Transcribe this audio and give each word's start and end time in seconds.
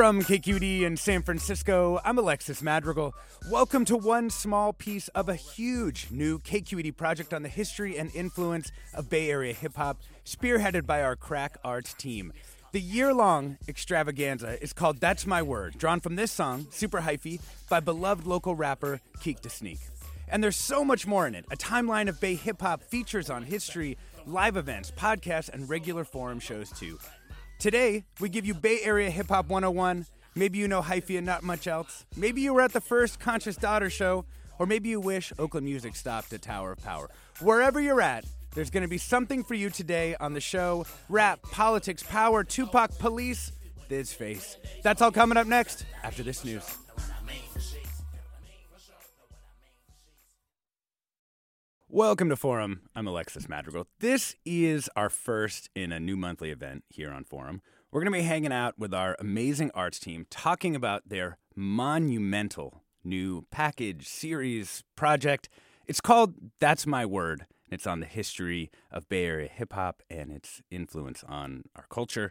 From 0.00 0.22
KQED 0.22 0.80
in 0.80 0.96
San 0.96 1.20
Francisco, 1.20 2.00
I'm 2.02 2.16
Alexis 2.16 2.62
Madrigal. 2.62 3.14
Welcome 3.50 3.84
to 3.84 3.98
one 3.98 4.30
small 4.30 4.72
piece 4.72 5.08
of 5.08 5.28
a 5.28 5.34
huge 5.34 6.06
new 6.10 6.38
KQED 6.38 6.96
project 6.96 7.34
on 7.34 7.42
the 7.42 7.50
history 7.50 7.98
and 7.98 8.10
influence 8.14 8.72
of 8.94 9.10
Bay 9.10 9.30
Area 9.30 9.52
hip 9.52 9.76
hop, 9.76 9.98
spearheaded 10.24 10.86
by 10.86 11.02
our 11.02 11.16
crack 11.16 11.58
arts 11.62 11.92
team. 11.92 12.32
The 12.72 12.80
year 12.80 13.12
long 13.12 13.58
extravaganza 13.68 14.56
is 14.62 14.72
called 14.72 15.00
That's 15.00 15.26
My 15.26 15.42
Word, 15.42 15.76
drawn 15.76 16.00
from 16.00 16.16
this 16.16 16.32
song, 16.32 16.68
Super 16.70 17.02
Hyphy, 17.02 17.38
by 17.68 17.80
beloved 17.80 18.26
local 18.26 18.54
rapper 18.54 19.02
Keak 19.18 19.42
Da 19.42 19.50
Sneak. 19.50 19.80
And 20.30 20.42
there's 20.42 20.56
so 20.56 20.82
much 20.82 21.06
more 21.06 21.26
in 21.26 21.34
it 21.34 21.44
a 21.50 21.56
timeline 21.56 22.08
of 22.08 22.18
Bay 22.22 22.36
hip 22.36 22.62
hop, 22.62 22.82
features 22.84 23.28
on 23.28 23.42
history, 23.42 23.98
live 24.24 24.56
events, 24.56 24.90
podcasts, 24.92 25.50
and 25.50 25.68
regular 25.68 26.04
forum 26.04 26.40
shows 26.40 26.70
too. 26.70 26.98
Today, 27.60 28.04
we 28.20 28.30
give 28.30 28.46
you 28.46 28.54
Bay 28.54 28.80
Area 28.82 29.10
Hip 29.10 29.28
Hop 29.28 29.48
101. 29.50 30.06
Maybe 30.34 30.56
you 30.56 30.66
know 30.66 30.80
hyphy 30.80 31.18
and 31.18 31.26
not 31.26 31.42
much 31.42 31.66
else. 31.66 32.06
Maybe 32.16 32.40
you 32.40 32.54
were 32.54 32.62
at 32.62 32.72
the 32.72 32.80
first 32.80 33.20
Conscious 33.20 33.54
Daughter 33.54 33.90
show, 33.90 34.24
or 34.58 34.64
maybe 34.64 34.88
you 34.88 34.98
wish 34.98 35.30
Oakland 35.38 35.66
music 35.66 35.94
stopped 35.94 36.32
at 36.32 36.40
Tower 36.40 36.72
of 36.72 36.82
Power. 36.82 37.10
Wherever 37.40 37.78
you're 37.78 38.00
at, 38.00 38.24
there's 38.54 38.70
going 38.70 38.84
to 38.84 38.88
be 38.88 38.96
something 38.96 39.44
for 39.44 39.52
you 39.52 39.68
today 39.68 40.16
on 40.20 40.32
the 40.32 40.40
show 40.40 40.86
rap, 41.10 41.42
politics, 41.42 42.02
power, 42.02 42.44
Tupac, 42.44 42.96
police, 42.98 43.52
this 43.90 44.10
Face. 44.10 44.56
That's 44.82 45.02
all 45.02 45.12
coming 45.12 45.36
up 45.36 45.46
next 45.46 45.84
after 46.02 46.22
this 46.22 46.42
news. 46.46 46.64
Welcome 51.92 52.28
to 52.28 52.36
Forum. 52.36 52.82
I'm 52.94 53.08
Alexis 53.08 53.48
Madrigal. 53.48 53.88
This 53.98 54.36
is 54.44 54.88
our 54.94 55.10
first 55.10 55.70
in 55.74 55.90
a 55.90 55.98
new 55.98 56.16
monthly 56.16 56.50
event 56.50 56.84
here 56.88 57.10
on 57.10 57.24
Forum. 57.24 57.62
We're 57.90 58.00
going 58.00 58.12
to 58.12 58.18
be 58.20 58.22
hanging 58.22 58.52
out 58.52 58.78
with 58.78 58.94
our 58.94 59.16
amazing 59.18 59.72
arts 59.74 59.98
team 59.98 60.24
talking 60.30 60.76
about 60.76 61.08
their 61.08 61.38
monumental 61.56 62.84
new 63.02 63.44
package, 63.50 64.06
series, 64.06 64.84
project. 64.94 65.48
It's 65.88 66.00
called 66.00 66.34
That's 66.60 66.86
My 66.86 67.04
Word. 67.04 67.40
and 67.64 67.72
It's 67.72 67.88
on 67.88 67.98
the 67.98 68.06
history 68.06 68.70
of 68.92 69.08
Bay 69.08 69.24
Area 69.24 69.48
hip 69.48 69.72
hop 69.72 70.04
and 70.08 70.30
its 70.30 70.62
influence 70.70 71.24
on 71.26 71.64
our 71.74 71.86
culture. 71.90 72.30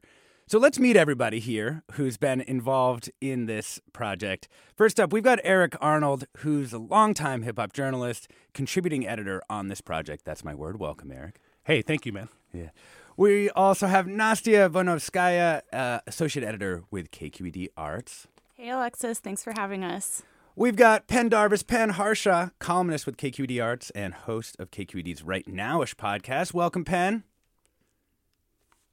So 0.50 0.58
let's 0.58 0.80
meet 0.80 0.96
everybody 0.96 1.40
here 1.40 1.84
who's 1.92 2.18
been 2.18 2.42
involved 2.42 3.12
in 3.22 3.46
this 3.46 3.80
project. 3.94 4.48
First 4.76 5.00
up, 5.00 5.14
we've 5.14 5.22
got 5.22 5.38
Eric 5.44 5.76
Arnold, 5.80 6.24
who's 6.38 6.74
a 6.74 6.80
longtime 6.80 7.44
hip 7.44 7.60
hop 7.60 7.72
journalist, 7.72 8.32
contributing 8.52 9.06
editor 9.06 9.44
on 9.48 9.68
this 9.68 9.80
project. 9.80 10.26
That's 10.26 10.44
my 10.44 10.56
word. 10.56 10.80
Welcome, 10.80 11.12
Eric. 11.12 11.40
Hey, 11.66 11.84
thank 11.84 12.04
you, 12.08 12.14
man. 12.14 12.30
Yeah. 12.52 12.70
We 13.16 13.52
also 13.52 13.86
have 13.86 14.08
Nastia 14.08 14.72
Voynovskaya, 14.72 15.62
uh, 15.72 16.00
associate 16.08 16.44
editor 16.44 16.84
with 16.90 17.12
KQED 17.12 17.68
Arts. 17.78 18.26
Hey, 18.56 18.72
Alexis. 18.72 19.20
Thanks 19.20 19.44
for 19.44 19.54
having 19.56 19.84
us. 19.84 20.24
We've 20.56 20.76
got 20.76 21.06
Pendarvis, 21.06 21.62
Penn 21.62 21.92
Harshaw, 21.92 22.50
columnist 22.58 23.06
with 23.06 23.18
KQED 23.18 23.64
Arts 23.64 23.92
and 23.92 24.16
host 24.16 24.56
of 24.58 24.72
KQED's 24.72 25.22
Right 25.22 25.46
Nowish 25.46 25.94
podcast. 25.94 26.56
Welcome, 26.56 26.86
Penn. 26.86 27.24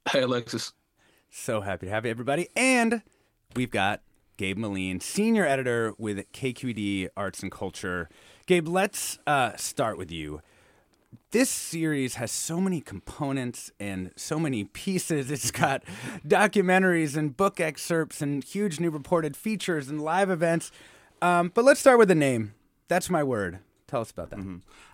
Hi, 0.08 0.18
Alexis. 0.18 0.74
So 1.30 1.60
happy 1.60 1.86
to 1.86 1.92
have 1.92 2.04
you, 2.04 2.10
everybody. 2.10 2.48
And 2.56 3.02
we've 3.54 3.70
got 3.70 4.02
Gabe 4.36 4.58
Meline, 4.58 5.00
senior 5.00 5.46
editor 5.46 5.94
with 5.98 6.30
KQED 6.32 7.08
Arts 7.16 7.42
and 7.42 7.50
Culture. 7.50 8.08
Gabe, 8.46 8.68
let's 8.68 9.18
uh, 9.26 9.56
start 9.56 9.98
with 9.98 10.10
you. 10.10 10.42
This 11.30 11.48
series 11.50 12.16
has 12.16 12.30
so 12.30 12.60
many 12.60 12.80
components 12.80 13.70
and 13.80 14.10
so 14.16 14.38
many 14.38 14.64
pieces. 14.64 15.30
It's 15.36 15.50
got 15.50 15.82
documentaries 16.26 17.16
and 17.16 17.36
book 17.36 17.60
excerpts 17.60 18.20
and 18.20 18.42
huge 18.44 18.80
new 18.80 18.90
reported 18.90 19.36
features 19.36 19.88
and 19.88 20.00
live 20.02 20.30
events. 20.30 20.70
Um, 21.22 21.50
but 21.54 21.64
let's 21.64 21.80
start 21.80 21.98
with 21.98 22.08
the 22.08 22.14
name. 22.14 22.54
That's 22.88 23.10
my 23.10 23.22
word. 23.22 23.60
Tell 23.88 24.00
us 24.00 24.10
about 24.10 24.30
that. 24.30 24.40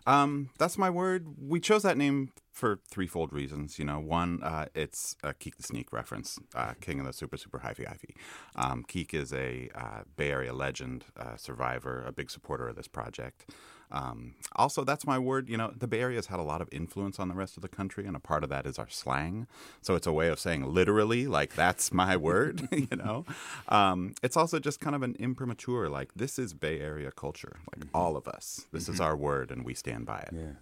Um, 0.07 0.51
that's 0.59 0.77
my 0.77 0.91
word. 0.91 1.27
We 1.39 1.61
chose 1.61 1.83
that 1.83 1.97
name 1.97 2.31
for 2.51 2.81
threefold 2.91 3.33
reasons. 3.33 3.79
You 3.79 3.87
know, 3.87 3.99
one, 3.99 4.43
uh, 4.43 4.67
it's 4.75 5.17
a 5.23 5.33
Keak 5.33 5.57
the 5.57 5.63
Sneak 5.63 5.93
reference, 5.93 6.39
uh, 6.55 6.75
King 6.81 7.01
of 7.01 7.07
the 7.07 7.13
Super 7.15 7.39
Super 7.39 7.61
Hyphy 7.61 7.87
Hyphy. 7.87 8.15
Um, 8.55 8.85
Keak 8.87 9.15
is 9.15 9.33
a 9.33 9.71
uh, 9.75 10.03
Bay 10.17 10.31
Area 10.31 10.53
legend, 10.53 11.07
uh, 11.17 11.37
survivor, 11.37 12.05
a 12.07 12.13
big 12.13 12.31
supporter 12.31 12.69
of 12.69 12.77
this 12.77 12.89
project. 12.89 13.51
Um, 13.93 14.35
also, 14.57 14.83
that's 14.83 15.07
my 15.07 15.19
word. 15.19 15.49
You 15.49 15.57
know, 15.57 15.73
the 15.77 15.87
Bay 15.87 16.01
Area 16.01 16.17
has 16.17 16.27
had 16.27 16.41
a 16.41 16.43
lot 16.43 16.61
of 16.61 16.69
influence 16.73 17.21
on 17.21 17.29
the 17.29 17.35
rest 17.35 17.57
of 17.57 17.63
the 17.63 17.69
country, 17.69 18.07
and 18.07 18.17
a 18.17 18.21
part 18.21 18.43
of 18.43 18.49
that 18.51 18.67
is 18.67 18.79
our 18.79 18.89
slang. 18.89 19.47
So 19.83 19.95
it's 19.95 20.07
a 20.07 20.13
way 20.13 20.29
of 20.29 20.41
saying 20.41 20.65
literally, 20.65 21.27
like, 21.27 21.55
that's 21.55 21.93
my 21.93 22.17
word, 22.17 22.69
you 22.73 22.97
know? 22.97 23.25
Um, 23.69 24.15
it's 24.23 24.37
also 24.37 24.59
just 24.59 24.81
kind 24.81 24.97
of 24.97 25.03
an 25.03 25.15
imprimatur, 25.21 25.89
like, 25.89 26.15
this 26.15 26.39
is 26.39 26.55
Bay 26.55 26.81
Area 26.81 27.13
culture, 27.13 27.59
like, 27.75 27.87
all 27.95 28.17
of 28.17 28.27
us. 28.27 28.67
This 28.73 28.89
is 28.89 28.99
our 29.01 29.15
word, 29.15 29.51
and 29.51 29.65
we 29.65 29.75
stand 29.75 30.07
by 30.07 30.21
it. 30.21 30.31
Yeah. 30.33 30.53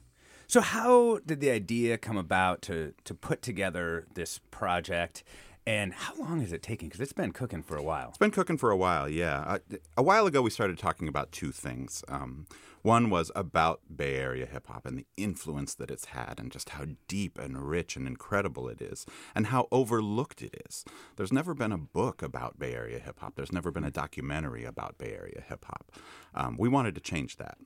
So 0.51 0.61
how 0.61 1.21
did 1.25 1.39
the 1.39 1.51
idea 1.51 1.97
come 1.97 2.17
about 2.17 2.61
to 2.63 2.93
to 3.05 3.15
put 3.15 3.41
together 3.41 4.07
this 4.15 4.41
project, 4.51 5.23
and 5.71 5.95
how 5.95 6.15
long 6.17 6.43
is 6.43 6.53
it 6.53 6.65
taking? 6.65 6.89
Because 6.89 7.01
it's 7.01 7.13
been 7.13 7.31
cooking 7.31 7.63
for 7.63 7.77
a 7.77 7.83
while. 7.83 8.09
It's 8.09 8.19
been 8.19 8.33
cooking 8.33 8.59
for 8.59 8.73
a 8.73 8.77
while, 8.77 9.09
yeah. 9.09 9.59
A 9.97 10.03
while 10.03 10.27
ago, 10.27 10.43
we 10.43 10.51
started 10.51 10.79
talking 10.79 11.07
about 11.07 11.31
two 11.31 11.53
things. 11.53 12.03
Um, 12.09 12.47
one 12.83 13.09
was 13.09 13.31
about 13.37 13.81
Bay 13.95 14.17
Area 14.17 14.47
hip 14.47 14.67
hop 14.67 14.85
and 14.85 14.99
the 14.99 15.07
influence 15.17 15.75
that 15.75 15.89
it's 15.89 16.07
had, 16.07 16.41
and 16.41 16.51
just 16.51 16.71
how 16.71 16.87
deep 17.07 17.39
and 17.39 17.69
rich 17.69 17.95
and 17.95 18.09
incredible 18.09 18.69
it 18.69 18.83
is, 18.83 19.07
and 19.33 19.47
how 19.47 19.69
overlooked 19.71 20.43
it 20.43 20.61
is. 20.67 20.85
There's 21.15 21.33
never 21.33 21.55
been 21.55 21.71
a 21.71 21.79
book 21.79 22.21
about 22.21 22.59
Bay 22.59 22.75
Area 22.75 22.99
hip 22.99 23.21
hop, 23.21 23.37
there's 23.37 23.53
never 23.53 23.71
been 23.71 23.85
a 23.85 23.93
documentary 23.93 24.65
about 24.65 24.99
Bay 24.99 25.15
Area 25.17 25.45
hip 25.49 25.65
hop. 25.67 25.93
Um, 26.35 26.57
we 26.59 26.69
wanted 26.69 26.97
to 26.97 27.01
change 27.01 27.37
that. 27.37 27.59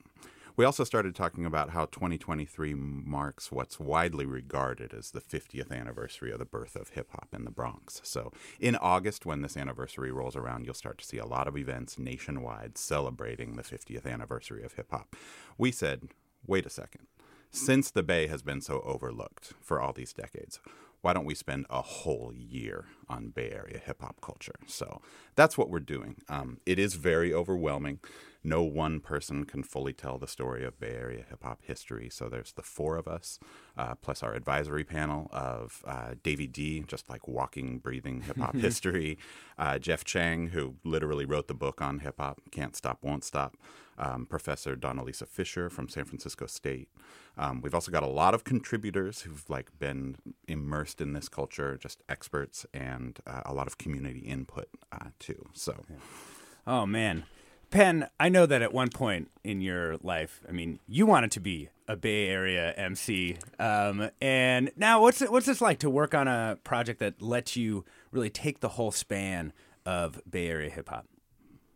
We 0.57 0.65
also 0.65 0.85
started 0.85 1.17
talking 1.17 1.45
about 1.45 1.71
how 1.71 1.87
2023 1.87 2.75
marks 2.75 3.51
what's 3.51 3.81
widely 3.81 4.25
regarded 4.25 4.95
as 4.95 5.11
the 5.11 5.21
50th 5.21 5.73
anniversary 5.73 6.31
of 6.31 6.39
the 6.39 6.45
birth 6.45 6.77
of 6.77 6.91
hip 6.91 7.11
hop 7.11 7.31
in 7.33 7.45
the 7.45 7.51
Bronx. 7.51 8.01
So, 8.05 8.31
in 8.61 8.77
August, 8.77 9.27
when 9.27 9.43
this 9.43 9.57
anniversary 9.57 10.13
rolls 10.13 10.37
around, 10.37 10.65
you'll 10.65 10.75
start 10.75 10.99
to 10.99 11.05
see 11.05 11.19
a 11.19 11.27
lot 11.27 11.49
of 11.49 11.57
events 11.57 11.99
nationwide 11.99 12.79
celebrating 12.79 13.57
the 13.57 13.65
50th 13.65 14.07
anniversary 14.07 14.63
of 14.63 14.75
hip 14.75 14.93
hop. 14.93 15.17
We 15.59 15.73
said, 15.73 16.11
wait 16.47 16.67
a 16.67 16.71
second. 16.71 17.09
Since 17.51 17.91
the 17.91 18.05
Bay 18.05 18.29
has 18.29 18.43
been 18.43 18.61
so 18.61 18.81
overlooked 18.83 19.55
for 19.61 19.81
all 19.81 19.93
these 19.93 20.13
decades, 20.13 20.61
why 21.01 21.13
don't 21.13 21.27
we 21.27 21.35
spend 21.35 21.67
a 21.69 21.83
whole 21.83 22.33
year 22.33 22.87
on 23.09 23.29
Bay 23.29 23.51
Area 23.51 23.81
hip 23.85 24.01
hop 24.01 24.21
culture? 24.21 24.55
So 24.67 25.03
that's 25.35 25.59
what 25.59 25.69
we're 25.69 25.81
doing. 25.81 26.23
Um, 26.29 26.59
it 26.65 26.79
is 26.79 26.95
very 26.95 27.35
overwhelming. 27.35 27.99
No 28.47 28.63
one 28.63 29.01
person 29.01 29.45
can 29.47 29.63
fully 29.63 29.95
tell 29.95 30.19
the 30.19 30.29
story 30.29 30.65
of 30.65 30.79
Bay 30.79 30.95
Area 30.95 31.25
hip 31.29 31.43
hop 31.43 31.61
history. 31.63 32.11
So 32.11 32.29
there's 32.29 32.53
the 32.53 32.63
four 32.63 32.97
of 32.99 33.09
us, 33.09 33.39
uh, 33.77 33.95
plus 33.95 34.23
our 34.23 34.35
advisory 34.35 34.85
panel 34.85 35.31
of 35.33 35.83
uh, 35.87 36.15
Davey 36.23 36.47
D, 36.47 36.85
just 36.87 37.09
like 37.09 37.27
walking, 37.27 37.79
breathing 37.79 38.21
hip 38.21 38.37
hop 38.37 38.55
history, 38.69 39.17
uh, 39.59 39.79
Jeff 39.79 40.05
Chang, 40.05 40.49
who 40.49 40.75
literally 40.85 41.25
wrote 41.25 41.49
the 41.49 41.55
book 41.55 41.81
on 41.81 42.01
hip 42.01 42.17
hop, 42.19 42.43
Can't 42.51 42.77
Stop, 42.77 42.99
Won't 43.03 43.25
Stop, 43.25 43.57
um, 43.97 44.27
Professor 44.27 44.77
Dawn-Elissa 44.77 45.25
Fischer 45.25 45.71
from 45.71 45.89
San 45.89 46.05
Francisco 46.05 46.45
State. 46.47 46.89
Um, 47.39 47.63
we've 47.63 47.75
also 47.75 47.91
got 47.91 48.03
a 48.03 48.09
lot 48.09 48.35
of 48.35 48.45
contributors 48.45 49.23
who've 49.23 49.49
like 49.49 49.71
been 49.79 50.17
immersed 50.47 51.01
in 51.01 51.15
this 51.15 51.31
culture, 51.31 51.79
just 51.79 52.03
experts, 52.11 52.67
and 52.75 53.19
uh, 53.27 53.41
a 53.47 53.55
lot 53.55 53.67
of 53.67 53.79
community 53.79 54.21
input 54.21 54.69
uh, 54.93 55.09
too. 55.19 55.47
So. 55.55 55.85
Oh 56.67 56.87
man, 56.87 57.25
Penn, 57.75 58.07
I 58.21 58.29
know 58.29 58.47
that 58.47 58.63
at 58.63 58.73
one 58.73 58.89
point 58.89 59.33
in 59.43 59.61
your 59.61 59.97
life, 59.97 60.41
I 60.49 60.53
mean, 60.53 60.79
you 60.87 61.07
wanted 61.07 61.33
to 61.33 61.41
be 61.41 61.71
a 61.89 61.97
Bay 61.97 62.29
Area 62.29 62.73
MC, 62.77 63.37
um, 63.59 64.11
and 64.21 64.71
now 64.77 65.01
what's 65.03 65.21
it, 65.21 65.33
what's 65.33 65.47
this 65.47 65.61
like 65.61 65.81
to 65.81 65.91
work 65.91 66.15
on 66.15 66.29
a 66.29 66.57
project 66.63 67.01
that 67.01 67.21
lets 67.21 67.57
you 67.57 67.85
really 68.13 68.31
take 68.31 68.61
the 68.61 68.69
whole 68.69 68.93
span 68.93 69.53
of 69.85 70.21
Bay 70.31 70.47
Area 70.47 70.71
hip 70.71 70.89
hop? 70.89 71.09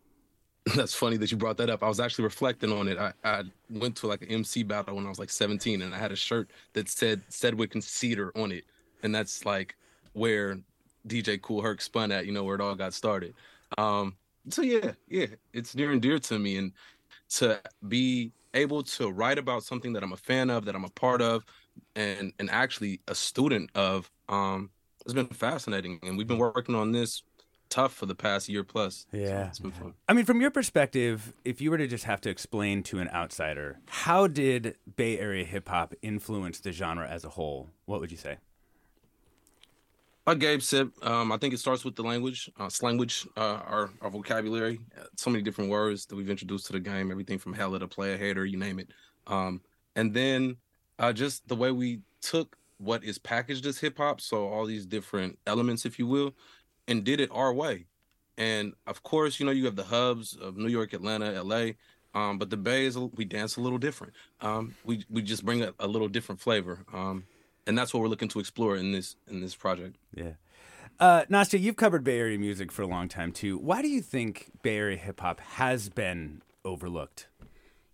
That's 0.77 0.95
funny 0.95 1.17
that 1.17 1.33
you 1.33 1.37
brought 1.37 1.57
that 1.57 1.69
up. 1.69 1.83
I 1.83 1.89
was 1.89 1.99
actually 1.99 2.27
reflecting 2.27 2.71
on 2.71 2.87
it. 2.87 2.97
I, 2.97 3.13
I 3.25 3.43
went 3.69 3.97
to 3.97 4.07
like 4.07 4.23
an 4.23 4.29
MC 4.29 4.63
battle 4.63 4.95
when 4.95 5.05
I 5.05 5.09
was 5.09 5.19
like 5.19 5.31
17, 5.31 5.83
and 5.83 5.93
I 5.93 5.99
had 5.99 6.13
a 6.13 6.17
shirt 6.17 6.49
that 6.75 6.89
said 6.89 7.23
Sedgwick 7.29 7.75
and 7.75 7.83
Cedar 7.83 8.31
on 8.37 8.53
it, 8.53 8.63
and 9.03 9.13
that's 9.13 9.45
like 9.45 9.75
where 10.13 10.61
DJ 11.09 11.43
Kool 11.43 11.61
Herc 11.61 11.81
spun 11.81 12.13
at. 12.13 12.25
You 12.25 12.31
know 12.31 12.45
where 12.45 12.55
it 12.55 12.61
all 12.61 12.77
got 12.77 12.95
started. 12.95 13.35
Um, 13.77 14.15
so 14.51 14.63
yeah, 14.63 14.93
yeah, 15.09 15.27
it's 15.53 15.75
near 15.75 15.93
and 15.93 16.03
dear 16.03 16.19
to 16.19 16.39
me, 16.39 16.57
and 16.57 16.73
to 17.31 17.61
be 17.87 18.33
able 18.55 18.83
to 18.83 19.11
write 19.11 19.39
about 19.39 19.63
something 19.63 19.93
that 19.93 20.03
I'm 20.03 20.13
a 20.13 20.17
fan 20.17 20.51
of, 20.51 20.65
that 20.65 20.75
I'm 20.75 20.85
a 20.85 20.91
part 20.91 21.23
of, 21.23 21.45
and 21.95 22.33
and 22.39 22.51
actually 22.51 23.01
a 23.09 23.15
student 23.15 23.71
of, 23.75 24.11
um, 24.29 24.71
it's 25.05 25.15
been 25.15 25.27
fascinating. 25.27 26.01
And 26.03 26.17
we've 26.17 26.27
been 26.27 26.39
working 26.39 26.75
on 26.75 26.93
this 26.93 27.23
tough 27.69 27.93
for 27.93 28.07
the 28.07 28.15
past 28.15 28.49
year 28.49 28.65
plus. 28.65 29.07
Yeah. 29.13 29.45
So 29.45 29.49
it's 29.49 29.59
been 29.59 29.71
fun. 29.73 29.95
I 30.09 30.15
mean, 30.15 30.25
from 30.25 30.41
your 30.41 30.51
perspective, 30.51 31.35
if 31.45 31.61
you 31.61 31.71
were 31.71 31.79
to 31.79 31.87
just 31.87 32.05
have 32.05 32.21
to 32.23 32.31
explain 32.31 32.83
to 32.85 32.99
an 32.99 33.09
outsider, 33.11 33.79
how 33.87 34.27
did 34.27 34.77
Bay 34.97 35.19
Area 35.19 35.45
hip 35.45 35.69
hop 35.69 35.95
influence 36.03 36.61
the 36.61 36.73
genre 36.73 37.07
as 37.07 37.25
a 37.25 37.29
whole? 37.31 37.69
What 37.85 38.01
would 38.01 38.11
you 38.11 38.17
say? 38.17 38.39
Like 40.29 40.41
Gabe 40.41 40.61
said, 40.61 40.91
um, 41.01 41.33
I 41.33 41.39
think 41.39 41.55
it 41.55 41.59
starts 41.59 41.87
with 41.87 41.97
the 41.97 42.03
language, 42.03 42.51
uh, 42.61 42.69
uh, 43.35 43.41
our, 43.41 43.91
our 44.03 44.11
vocabulary. 44.11 44.79
Uh, 44.95 45.05
so 45.17 45.31
many 45.31 45.43
different 45.43 45.71
words 45.71 46.05
that 46.05 46.17
we've 46.17 46.29
introduced 46.29 46.67
to 46.67 46.75
the 46.75 46.81
game, 46.81 47.11
everything 47.11 47.39
from 47.39 47.55
hella 47.55 47.79
to 47.79 47.89
player 47.89 48.19
hater, 48.19 48.45
you 48.45 48.59
name 48.59 48.79
it. 48.79 48.91
Um, 49.27 49.63
and 49.97 50.13
then 50.13 50.59
uh, 50.99 51.15
just 51.15 51.49
the 51.49 51.57
way 51.57 51.71
we 51.71 52.01
took 52.21 52.59
what 52.77 53.05
is 53.05 53.17
packaged 53.17 53.65
as 53.65 53.79
hip 53.79 53.97
hop, 53.97 54.21
so 54.21 54.47
all 54.47 54.67
these 54.67 54.85
different 54.85 55.39
elements, 55.47 55.87
if 55.87 55.99
you 55.99 56.07
will, 56.07 56.35
and 56.89 57.05
did 57.05 57.21
it 57.21 57.31
our 57.33 57.55
way. 57.55 57.87
And 58.37 58.75
of 58.87 59.03
course, 59.03 59.41
you 59.41 59.47
know, 59.47 59.53
you 59.53 59.65
have 59.65 59.77
the 59.77 59.85
hubs 59.85 60.37
of 60.37 60.59
New 60.59 60.69
York, 60.69 60.93
Atlanta, 60.93 61.43
LA, 61.43 61.71
um, 62.13 62.37
but 62.37 62.51
the 62.51 62.59
Bay 62.59 62.85
is 62.85 62.99
we 62.99 63.25
dance 63.25 63.57
a 63.57 63.63
little 63.63 63.79
different. 63.79 64.13
Um, 64.43 64.75
we 64.85 65.07
we 65.09 65.23
just 65.23 65.43
bring 65.43 65.63
a, 65.63 65.73
a 65.79 65.87
little 65.87 66.09
different 66.09 66.39
flavor. 66.39 66.85
Um, 66.93 67.25
and 67.69 67.79
that's 67.79 67.95
what 67.95 68.01
we're 68.03 68.09
looking 68.09 68.29
to 68.29 68.41
explore 68.41 68.77
in 68.77 68.91
this 68.93 69.15
in 69.29 69.41
this 69.41 69.55
project. 69.55 69.97
Yeah. 70.15 70.33
Uh, 70.99 71.25
Nastya, 71.31 71.61
you've 71.61 71.77
covered 71.77 72.03
Bay 72.03 72.19
Area 72.19 72.39
music 72.39 72.73
for 72.73 72.83
a 72.83 72.87
long 72.87 73.09
time 73.09 73.31
too. 73.31 73.57
Why 73.59 73.83
do 73.83 73.89
you 73.89 74.01
think 74.01 74.51
Bay 74.63 74.79
Area 74.79 74.97
hip 74.97 75.21
hop 75.21 75.39
has 75.41 75.89
been 75.89 76.43
overlooked? 76.65 77.29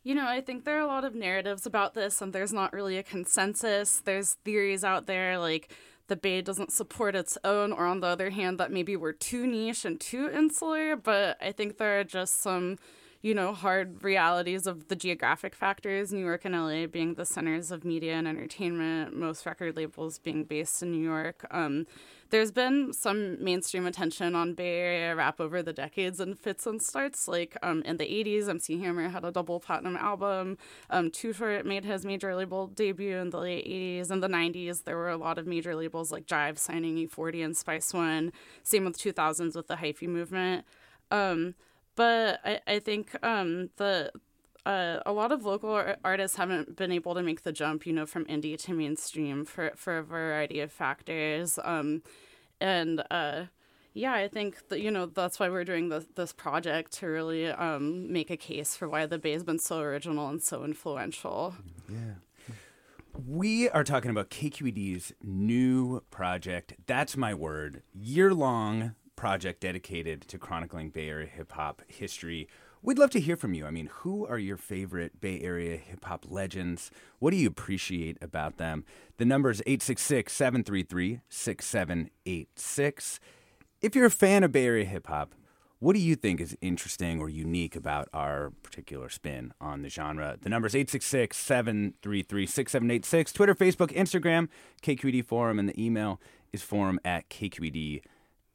You 0.04 0.14
know, 0.14 0.26
I 0.26 0.40
think 0.40 0.64
there 0.64 0.76
are 0.76 0.82
a 0.82 0.86
lot 0.86 1.04
of 1.04 1.14
narratives 1.14 1.66
about 1.66 1.94
this, 1.94 2.22
and 2.22 2.32
there's 2.32 2.52
not 2.52 2.72
really 2.72 2.96
a 2.96 3.02
consensus. 3.02 4.00
There's 4.04 4.34
theories 4.44 4.84
out 4.84 5.06
there 5.06 5.38
like 5.38 5.70
the 6.06 6.16
Bay 6.16 6.40
doesn't 6.42 6.72
support 6.72 7.14
its 7.14 7.36
own, 7.44 7.72
or 7.72 7.86
on 7.86 8.00
the 8.00 8.06
other 8.06 8.30
hand, 8.30 8.60
that 8.60 8.70
maybe 8.70 8.96
we're 8.96 9.12
too 9.12 9.46
niche 9.46 9.84
and 9.84 10.00
too 10.00 10.30
insular. 10.30 10.96
But 10.96 11.38
I 11.42 11.52
think 11.52 11.78
there 11.78 12.00
are 12.00 12.04
just 12.04 12.40
some 12.42 12.78
you 13.24 13.34
know, 13.34 13.54
hard 13.54 14.04
realities 14.04 14.66
of 14.66 14.88
the 14.88 14.94
geographic 14.94 15.54
factors, 15.54 16.12
New 16.12 16.22
York 16.22 16.44
and 16.44 16.54
LA 16.54 16.86
being 16.86 17.14
the 17.14 17.24
centers 17.24 17.70
of 17.70 17.82
media 17.82 18.12
and 18.12 18.28
entertainment, 18.28 19.16
most 19.16 19.46
record 19.46 19.78
labels 19.78 20.18
being 20.18 20.44
based 20.44 20.82
in 20.82 20.92
New 20.92 21.02
York. 21.02 21.46
Um, 21.50 21.86
there's 22.28 22.52
been 22.52 22.92
some 22.92 23.42
mainstream 23.42 23.86
attention 23.86 24.34
on 24.34 24.52
Bay 24.52 24.78
Area 24.78 25.16
rap 25.16 25.40
over 25.40 25.62
the 25.62 25.72
decades 25.72 26.20
and 26.20 26.38
fits 26.38 26.66
and 26.66 26.82
starts. 26.82 27.26
Like 27.26 27.56
um, 27.62 27.80
in 27.86 27.96
the 27.96 28.04
80s, 28.04 28.46
MC 28.46 28.78
Hammer 28.80 29.08
had 29.08 29.24
a 29.24 29.32
double 29.32 29.58
platinum 29.58 29.96
album. 29.96 30.58
Um, 30.90 31.10
Short 31.10 31.64
made 31.64 31.86
his 31.86 32.04
major 32.04 32.36
label 32.36 32.66
debut 32.66 33.16
in 33.16 33.30
the 33.30 33.38
late 33.38 33.64
80s. 33.64 34.10
In 34.10 34.20
the 34.20 34.28
90s, 34.28 34.84
there 34.84 34.98
were 34.98 35.08
a 35.08 35.16
lot 35.16 35.38
of 35.38 35.46
major 35.46 35.74
labels 35.74 36.12
like 36.12 36.26
Jive 36.26 36.58
signing 36.58 36.96
E40 36.96 37.42
and 37.42 37.56
Spice 37.56 37.94
One. 37.94 38.34
Same 38.62 38.84
with 38.84 38.98
2000s 38.98 39.56
with 39.56 39.68
the 39.68 39.76
hyphy 39.76 40.08
movement. 40.08 40.66
Um, 41.10 41.54
but 41.96 42.40
I, 42.44 42.60
I 42.66 42.78
think 42.78 43.16
um, 43.24 43.70
the 43.76 44.10
uh, 44.66 45.00
a 45.04 45.12
lot 45.12 45.30
of 45.30 45.44
local 45.44 45.94
artists 46.02 46.36
haven't 46.36 46.76
been 46.76 46.90
able 46.90 47.14
to 47.14 47.22
make 47.22 47.42
the 47.42 47.52
jump, 47.52 47.86
you 47.86 47.92
know, 47.92 48.06
from 48.06 48.24
indie 48.24 48.58
to 48.64 48.72
mainstream 48.72 49.44
for 49.44 49.72
for 49.76 49.98
a 49.98 50.02
variety 50.02 50.60
of 50.60 50.72
factors. 50.72 51.58
Um, 51.62 52.02
and 52.60 53.04
uh, 53.10 53.44
yeah, 53.92 54.12
I 54.14 54.28
think 54.28 54.68
that 54.68 54.80
you 54.80 54.90
know 54.90 55.06
that's 55.06 55.38
why 55.38 55.48
we're 55.48 55.64
doing 55.64 55.90
this 55.90 56.06
this 56.14 56.32
project 56.32 56.92
to 56.94 57.06
really 57.06 57.48
um, 57.48 58.10
make 58.12 58.30
a 58.30 58.36
case 58.36 58.76
for 58.76 58.88
why 58.88 59.06
the 59.06 59.18
Bay 59.18 59.32
has 59.32 59.44
been 59.44 59.58
so 59.58 59.80
original 59.80 60.28
and 60.28 60.42
so 60.42 60.64
influential. 60.64 61.54
Yeah. 61.88 62.14
We 63.28 63.68
are 63.68 63.84
talking 63.84 64.10
about 64.10 64.30
KQED's 64.30 65.12
new 65.22 66.02
project. 66.10 66.74
That's 66.86 67.16
my 67.16 67.32
word. 67.32 67.82
Year 67.94 68.34
long 68.34 68.96
project 69.16 69.60
dedicated 69.60 70.22
to 70.22 70.38
chronicling 70.38 70.90
Bay 70.90 71.08
Area 71.08 71.26
hip 71.26 71.52
hop 71.52 71.82
history. 71.86 72.48
We'd 72.82 72.98
love 72.98 73.10
to 73.10 73.20
hear 73.20 73.36
from 73.36 73.54
you. 73.54 73.66
I 73.66 73.70
mean, 73.70 73.88
who 73.90 74.26
are 74.26 74.38
your 74.38 74.56
favorite 74.56 75.20
Bay 75.20 75.40
Area 75.40 75.76
hip 75.76 76.04
hop 76.04 76.26
legends? 76.28 76.90
What 77.18 77.30
do 77.30 77.36
you 77.36 77.48
appreciate 77.48 78.18
about 78.20 78.58
them? 78.58 78.84
The 79.16 79.24
number 79.24 79.50
is 79.50 79.60
866 79.66 80.32
733 80.32 81.20
6786. 81.28 83.20
If 83.80 83.94
you're 83.94 84.06
a 84.06 84.10
fan 84.10 84.44
of 84.44 84.52
Bay 84.52 84.66
Area 84.66 84.84
hip 84.84 85.06
hop, 85.06 85.34
what 85.78 85.94
do 85.94 86.00
you 86.00 86.16
think 86.16 86.40
is 86.40 86.56
interesting 86.62 87.20
or 87.20 87.28
unique 87.28 87.76
about 87.76 88.08
our 88.14 88.52
particular 88.62 89.10
spin 89.10 89.52
on 89.60 89.82
the 89.82 89.90
genre? 89.90 90.38
The 90.40 90.48
number 90.48 90.66
is 90.66 90.74
866 90.74 91.36
733 91.36 92.46
6786. 92.46 93.32
Twitter, 93.32 93.54
Facebook, 93.54 93.92
Instagram, 93.92 94.48
KQED 94.82 95.26
Forum, 95.26 95.58
and 95.58 95.68
the 95.68 95.82
email 95.82 96.20
is 96.54 96.62
forum 96.62 96.98
at 97.04 97.28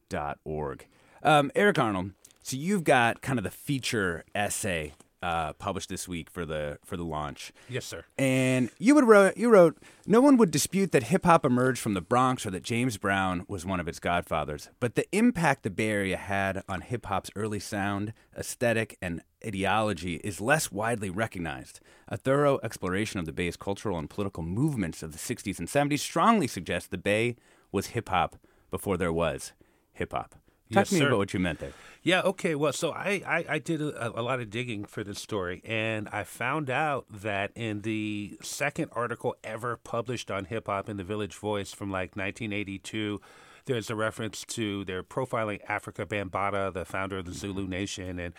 kqed.org. 0.10 0.88
Um, 1.22 1.52
Eric 1.56 1.80
Arnold, 1.80 2.12
so 2.42 2.58
you've 2.58 2.84
got 2.84 3.22
kind 3.22 3.38
of 3.38 3.44
the 3.44 3.52
feature 3.52 4.24
essay 4.34 4.94
uh, 5.22 5.52
published 5.54 5.90
this 5.90 6.08
week 6.08 6.30
for 6.30 6.46
the 6.46 6.80
for 6.86 6.96
the 6.96 7.04
launch. 7.04 7.52
Yes, 7.68 7.84
sir. 7.84 8.06
And 8.18 8.70
you 8.80 8.96
would 8.96 9.04
wrote 9.04 9.36
you 9.36 9.50
wrote 9.50 9.78
no 10.08 10.22
one 10.22 10.38
would 10.38 10.50
dispute 10.50 10.94
that 10.94 11.04
hip 11.04 11.26
hop 11.26 11.44
emerged 11.44 11.82
from 11.82 11.94
the 11.94 12.00
Bronx 12.00 12.46
or 12.46 12.52
that 12.52 12.64
James 12.64 12.96
Brown 12.96 13.44
was 13.50 13.66
one 13.66 13.82
of 13.82 13.88
its 13.90 14.00
godfathers, 14.00 14.70
but 14.80 14.96
the 14.96 15.06
impact 15.12 15.64
the 15.64 15.70
Bay 15.70 15.90
Area 15.90 16.16
had 16.16 16.64
on 16.70 16.80
hip 16.80 17.08
hop's 17.08 17.30
early 17.36 17.60
sound, 17.60 18.14
aesthetic, 18.38 18.98
and 19.02 19.22
ideology 19.46 20.16
is 20.24 20.40
less 20.40 20.72
widely 20.72 21.10
recognized. 21.10 21.82
A 22.08 22.16
thorough 22.16 22.58
exploration 22.64 23.20
of 23.20 23.26
the 23.26 23.34
Bay's 23.34 23.58
cultural 23.58 24.00
and 24.00 24.10
political 24.10 24.42
movements 24.42 25.04
of 25.04 25.12
the 25.12 25.20
60s 25.20 25.60
and 25.60 25.68
70s 25.68 26.00
strongly 26.00 26.48
suggests 26.48 26.88
the 26.88 26.98
Bay 26.98 27.36
was 27.74 27.88
hip 27.88 28.08
hop 28.08 28.38
before 28.72 28.96
there 28.96 29.14
was 29.14 29.52
hip 30.00 30.14
hop. 30.14 30.32
Talk 30.32 30.40
Yes, 30.70 30.90
to 30.90 30.94
me 30.96 31.00
sir. 31.02 31.08
about 31.08 31.18
what 31.18 31.34
you 31.34 31.40
meant 31.40 31.60
there. 31.60 31.72
Yeah, 32.04 32.22
okay. 32.22 32.54
Well, 32.56 32.74
so 32.74 32.92
I, 32.92 33.22
I, 33.26 33.46
I 33.56 33.60
did 33.60 33.82
a, 33.82 34.20
a 34.20 34.22
lot 34.22 34.40
of 34.40 34.50
digging 34.52 34.86
for 34.86 35.04
this 35.04 35.20
story, 35.20 35.62
and 35.66 36.08
I 36.10 36.24
found 36.24 36.70
out 36.70 37.06
that 37.12 37.52
in 37.56 37.82
the 37.82 38.38
second 38.42 38.90
article 38.94 39.36
ever 39.44 39.78
published 39.78 40.30
on 40.32 40.46
hip 40.46 40.68
hop 40.68 40.88
in 40.88 40.98
the 40.98 41.04
Village 41.04 41.36
Voice 41.36 41.74
from 41.74 41.90
like 41.92 42.16
1982, 42.16 43.20
there's 43.66 43.90
a 43.90 43.96
reference 43.96 44.44
to 44.46 44.86
their 44.86 45.02
profiling 45.04 45.64
Afrika 45.66 46.06
Bambaataa, 46.06 46.72
the 46.74 46.86
founder 46.86 47.18
of 47.18 47.26
the 47.26 47.34
Zulu 47.34 47.68
Nation, 47.68 48.20
and 48.20 48.34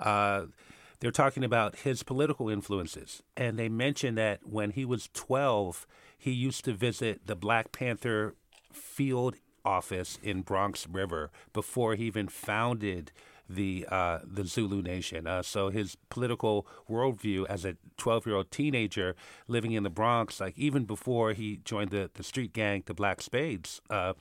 uh, 0.00 0.46
they're 1.00 1.10
talking 1.12 1.44
about 1.44 1.76
his 1.76 2.02
political 2.02 2.48
influences. 2.48 3.22
And 3.36 3.56
they 3.58 3.68
mention 3.68 4.16
that 4.16 4.40
when 4.44 4.70
he 4.70 4.84
was 4.84 5.08
12, 5.14 5.86
he 6.18 6.32
used 6.32 6.64
to 6.64 6.72
visit 6.72 7.26
the 7.26 7.36
Black 7.36 7.70
Panther 7.70 8.34
field 8.72 9.36
office 9.68 10.18
in 10.22 10.40
Bronx 10.40 10.88
River 10.88 11.30
before 11.52 11.94
he 11.94 12.06
even 12.06 12.28
founded 12.28 13.12
the 13.48 13.86
uh, 13.90 14.18
the 14.24 14.44
Zulu 14.44 14.82
Nation. 14.82 15.26
Uh, 15.26 15.42
so 15.42 15.70
his 15.70 15.96
political 16.10 16.66
worldview 16.88 17.46
as 17.48 17.64
a 17.64 17.76
12 17.96 18.26
year 18.26 18.36
old 18.36 18.50
teenager 18.50 19.14
living 19.46 19.72
in 19.72 19.82
the 19.82 19.90
Bronx, 19.90 20.40
like 20.40 20.58
even 20.58 20.84
before 20.84 21.32
he 21.32 21.60
joined 21.64 21.90
the, 21.90 22.10
the 22.14 22.22
street 22.22 22.52
gang, 22.52 22.82
the 22.86 22.94
Black 22.94 23.20
Spades, 23.22 23.80
uh, 23.90 24.14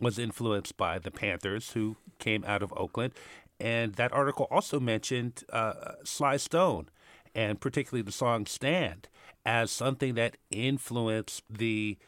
was 0.00 0.18
influenced 0.18 0.76
by 0.76 0.98
the 0.98 1.10
Panthers 1.10 1.72
who 1.72 1.96
came 2.18 2.44
out 2.46 2.62
of 2.62 2.72
Oakland. 2.76 3.12
And 3.60 3.94
that 3.94 4.12
article 4.12 4.46
also 4.50 4.80
mentioned 4.80 5.44
uh, 5.52 5.92
Sly 6.04 6.36
Stone 6.36 6.88
and 7.34 7.60
particularly 7.60 8.02
the 8.02 8.12
song 8.12 8.46
Stand 8.46 9.08
as 9.46 9.70
something 9.70 10.14
that 10.14 10.36
influenced 10.50 11.42
the 11.50 11.98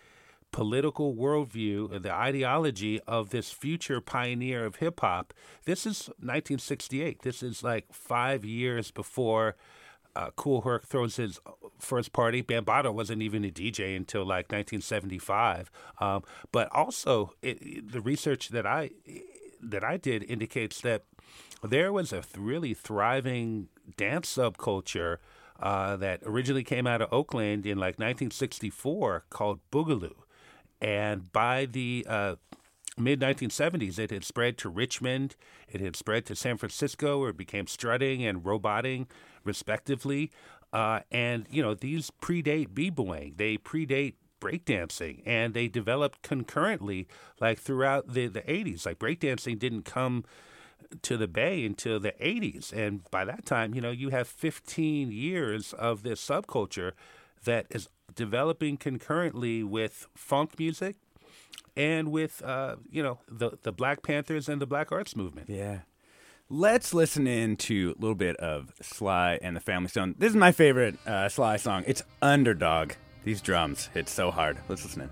political 0.57 1.15
worldview 1.15 1.93
and 1.93 2.03
the 2.03 2.11
ideology 2.11 2.99
of 3.07 3.29
this 3.29 3.51
future 3.53 4.01
pioneer 4.01 4.65
of 4.65 4.77
hip 4.77 5.01
hop. 5.01 5.35
This 5.67 5.85
is 5.85 6.07
1968. 6.21 7.21
This 7.21 7.43
is 7.43 7.63
like 7.63 7.93
five 7.93 8.43
years 8.43 8.91
before 8.91 9.55
uh, 10.17 10.31
Kool 10.35 10.63
Herc 10.63 10.87
throws 10.87 11.17
his 11.17 11.39
first 11.79 12.15
party. 12.15 12.43
Bambaataa 12.43 12.95
wasn't 12.95 13.21
even 13.21 13.45
a 13.45 13.51
DJ 13.51 13.95
until 13.95 14.23
like 14.23 14.51
1975. 14.51 15.71
Um, 16.01 16.23
but 16.53 16.73
also, 16.73 17.35
it- 17.43 17.93
the 17.93 18.01
research 18.01 18.49
that 18.49 18.65
I 18.67 18.93
that 19.63 19.85
I 19.85 19.99
did 19.99 20.23
indicates 20.23 20.81
that 20.81 21.03
there 21.63 21.93
was 21.93 22.15
a 22.15 22.23
really 22.39 22.73
thriving 22.73 23.69
dance 23.99 24.35
subculture 24.35 25.19
uh, 25.61 25.97
that 25.97 26.21
originally 26.25 26.65
came 26.65 26.87
out 26.87 27.03
of 27.03 27.13
Oakland 27.13 27.67
in 27.67 27.77
like 27.77 27.99
1964 27.99 29.25
called 29.29 29.61
Boogaloo. 29.71 30.15
And 30.81 31.31
by 31.33 31.67
the 31.67 32.07
uh, 32.09 32.37
mid 32.99 33.21
1970s, 33.21 33.99
it 33.99 34.11
had 34.11 34.25
spread 34.25 34.59
to 34.59 34.69
Richmond, 34.69 35.37
it 35.69 35.81
had 35.81 35.97
spread 35.97 36.27
to 36.27 36.37
San 36.37 36.57
Francisco, 36.57 37.21
where 37.21 37.31
it 37.31 37.37
became 37.37 37.67
strutting 37.67 38.25
and 38.25 38.45
roboting, 38.45 39.07
respectively. 39.45 40.31
Uh, 40.73 41.01
and, 41.11 41.47
you 41.51 41.63
know, 41.63 41.75
these 41.75 42.11
predate 42.21 42.75
b 42.75 42.91
boying, 42.91 43.35
they 43.37 43.57
predate 43.57 44.15
breakdancing, 44.41 45.23
and 45.25 45.55
they 45.55 45.69
developed 45.69 46.23
concurrently, 46.23 47.09
like 47.41 47.59
throughout 47.59 48.13
the, 48.13 48.27
the 48.27 48.43
80s. 48.43 48.85
Like 48.85 48.99
breakdancing 48.99 49.59
didn't 49.59 49.85
come 49.85 50.25
to 51.03 51.17
the 51.17 51.29
Bay 51.29 51.65
until 51.65 51.99
the 51.99 52.13
80s. 52.13 52.73
And 52.73 53.09
by 53.11 53.25
that 53.25 53.47
time, 53.47 53.75
you 53.75 53.81
know, 53.81 53.91
you 53.91 54.11
have 54.11 54.29
15 54.29 55.11
years 55.11 55.73
of 55.73 56.03
this 56.03 56.25
subculture 56.25 56.93
that 57.45 57.67
is 57.71 57.89
developing 58.17 58.77
concurrently 58.77 59.63
with 59.63 60.09
funk 60.17 60.59
music 60.59 60.97
and 61.77 62.11
with, 62.11 62.43
uh, 62.43 62.77
you 62.91 63.03
know, 63.03 63.21
the, 63.29 63.53
the 63.63 63.71
Black 63.71 64.03
Panthers 64.03 64.49
and 64.49 64.61
the 64.61 64.67
Black 64.67 64.91
Arts 64.91 65.15
Movement. 65.15 65.49
Yeah. 65.49 65.81
Let's 66.49 66.95
listen 66.95 67.27
in 67.27 67.57
to 67.57 67.95
a 67.97 68.01
little 68.01 68.15
bit 68.15 68.37
of 68.37 68.73
Sly 68.81 69.39
and 69.43 69.57
the 69.57 69.61
Family 69.61 69.89
Stone. 69.89 70.15
This 70.19 70.31
is 70.31 70.37
my 70.37 70.53
favorite 70.53 70.97
uh, 71.07 71.29
Sly 71.29 71.57
song. 71.57 71.85
It's 71.87 72.03
Underdog. 72.23 72.93
These 73.25 73.41
drums 73.41 73.91
hit 73.93 74.09
so 74.09 74.31
hard. 74.31 74.59
Let's 74.69 74.85
listen 74.85 75.03
in. 75.03 75.11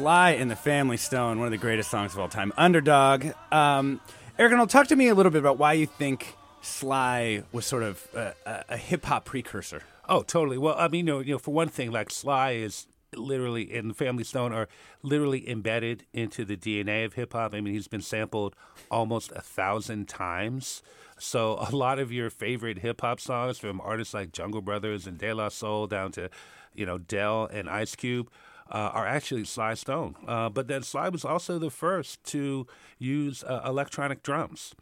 Sly 0.00 0.30
and 0.30 0.50
the 0.50 0.56
Family 0.56 0.96
Stone, 0.96 1.40
one 1.40 1.48
of 1.48 1.50
the 1.50 1.58
greatest 1.58 1.90
songs 1.90 2.14
of 2.14 2.20
all 2.20 2.28
time. 2.28 2.54
Underdog. 2.56 3.26
Um, 3.52 4.00
Eric 4.38 4.52
Arnold, 4.52 4.70
talk 4.70 4.86
to 4.86 4.96
me 4.96 5.08
a 5.08 5.14
little 5.14 5.30
bit 5.30 5.40
about 5.40 5.58
why 5.58 5.74
you 5.74 5.84
think 5.84 6.36
Sly 6.62 7.42
was 7.52 7.66
sort 7.66 7.82
of 7.82 8.08
a, 8.14 8.32
a, 8.46 8.64
a 8.70 8.76
hip 8.78 9.04
hop 9.04 9.26
precursor. 9.26 9.82
Oh, 10.08 10.22
totally. 10.22 10.56
Well, 10.56 10.74
I 10.78 10.88
mean, 10.88 11.06
you 11.06 11.12
know, 11.12 11.18
you 11.18 11.32
know, 11.32 11.38
for 11.38 11.52
one 11.52 11.68
thing, 11.68 11.90
like 11.90 12.08
Sly 12.10 12.52
is 12.52 12.86
literally 13.14 13.74
in 13.74 13.88
the 13.88 13.94
Family 13.94 14.24
Stone 14.24 14.54
are 14.54 14.68
literally 15.02 15.46
embedded 15.46 16.06
into 16.14 16.46
the 16.46 16.56
DNA 16.56 17.04
of 17.04 17.12
hip 17.12 17.34
hop. 17.34 17.54
I 17.54 17.60
mean, 17.60 17.74
he's 17.74 17.86
been 17.86 18.00
sampled 18.00 18.56
almost 18.90 19.30
a 19.32 19.42
thousand 19.42 20.08
times. 20.08 20.82
So 21.18 21.58
a 21.60 21.76
lot 21.76 21.98
of 21.98 22.10
your 22.10 22.30
favorite 22.30 22.78
hip 22.78 23.02
hop 23.02 23.20
songs 23.20 23.58
from 23.58 23.82
artists 23.82 24.14
like 24.14 24.32
Jungle 24.32 24.62
Brothers 24.62 25.06
and 25.06 25.18
De 25.18 25.30
La 25.34 25.50
Soul 25.50 25.86
down 25.86 26.10
to, 26.12 26.30
you 26.74 26.86
know, 26.86 26.96
Del 26.96 27.44
and 27.52 27.68
Ice 27.68 27.94
Cube 27.94 28.30
uh, 28.70 28.90
are 28.92 29.06
actually 29.06 29.44
Sly 29.44 29.74
Stone. 29.74 30.16
Uh, 30.26 30.48
but 30.48 30.68
then 30.68 30.82
Sly 30.82 31.08
was 31.08 31.24
also 31.24 31.58
the 31.58 31.70
first 31.70 32.22
to 32.24 32.66
use 32.98 33.42
uh, 33.44 33.62
electronic 33.64 34.22
drums 34.22 34.74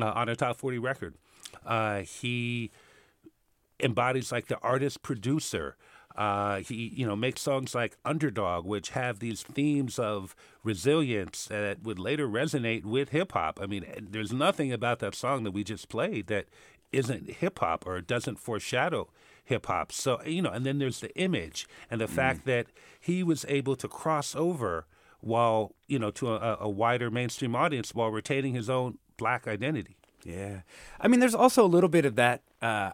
uh, 0.00 0.12
on 0.14 0.28
a 0.28 0.36
top 0.36 0.56
40 0.56 0.78
record. 0.78 1.14
Uh, 1.66 2.00
he 2.00 2.70
embodies 3.80 4.30
like 4.32 4.46
the 4.46 4.58
artist 4.60 5.02
producer. 5.02 5.76
Uh, 6.16 6.58
he, 6.58 6.92
you 6.94 7.06
know, 7.06 7.16
makes 7.16 7.40
songs 7.40 7.74
like 7.74 7.96
"Underdog," 8.04 8.66
which 8.66 8.90
have 8.90 9.18
these 9.18 9.42
themes 9.42 9.98
of 9.98 10.36
resilience 10.62 11.46
that 11.46 11.82
would 11.82 11.98
later 11.98 12.28
resonate 12.28 12.84
with 12.84 13.08
hip 13.10 13.32
hop. 13.32 13.58
I 13.62 13.66
mean, 13.66 13.86
there's 14.10 14.32
nothing 14.32 14.72
about 14.72 14.98
that 14.98 15.14
song 15.14 15.44
that 15.44 15.52
we 15.52 15.64
just 15.64 15.88
played 15.88 16.26
that 16.26 16.46
isn't 16.92 17.30
hip 17.30 17.60
hop 17.60 17.86
or 17.86 18.00
doesn't 18.02 18.38
foreshadow 18.38 19.08
hip 19.44 19.66
hop. 19.66 19.92
So, 19.92 20.22
you 20.24 20.42
know, 20.42 20.50
and 20.50 20.64
then 20.64 20.78
there's 20.78 21.00
the 21.00 21.14
image 21.16 21.66
and 21.90 22.00
the 22.00 22.06
mm. 22.06 22.10
fact 22.10 22.44
that 22.46 22.66
he 22.98 23.22
was 23.22 23.44
able 23.48 23.76
to 23.76 23.88
cross 23.88 24.34
over 24.34 24.86
while, 25.20 25.74
you 25.86 25.98
know, 25.98 26.10
to 26.12 26.34
a, 26.34 26.58
a 26.60 26.68
wider 26.68 27.10
mainstream 27.10 27.54
audience 27.54 27.94
while 27.94 28.10
retaining 28.10 28.54
his 28.54 28.68
own 28.68 28.98
black 29.16 29.46
identity. 29.46 29.96
Yeah. 30.24 30.60
I 31.00 31.08
mean, 31.08 31.20
there's 31.20 31.34
also 31.34 31.64
a 31.64 31.66
little 31.66 31.88
bit 31.88 32.04
of 32.04 32.16
that. 32.16 32.42
Uh, 32.60 32.90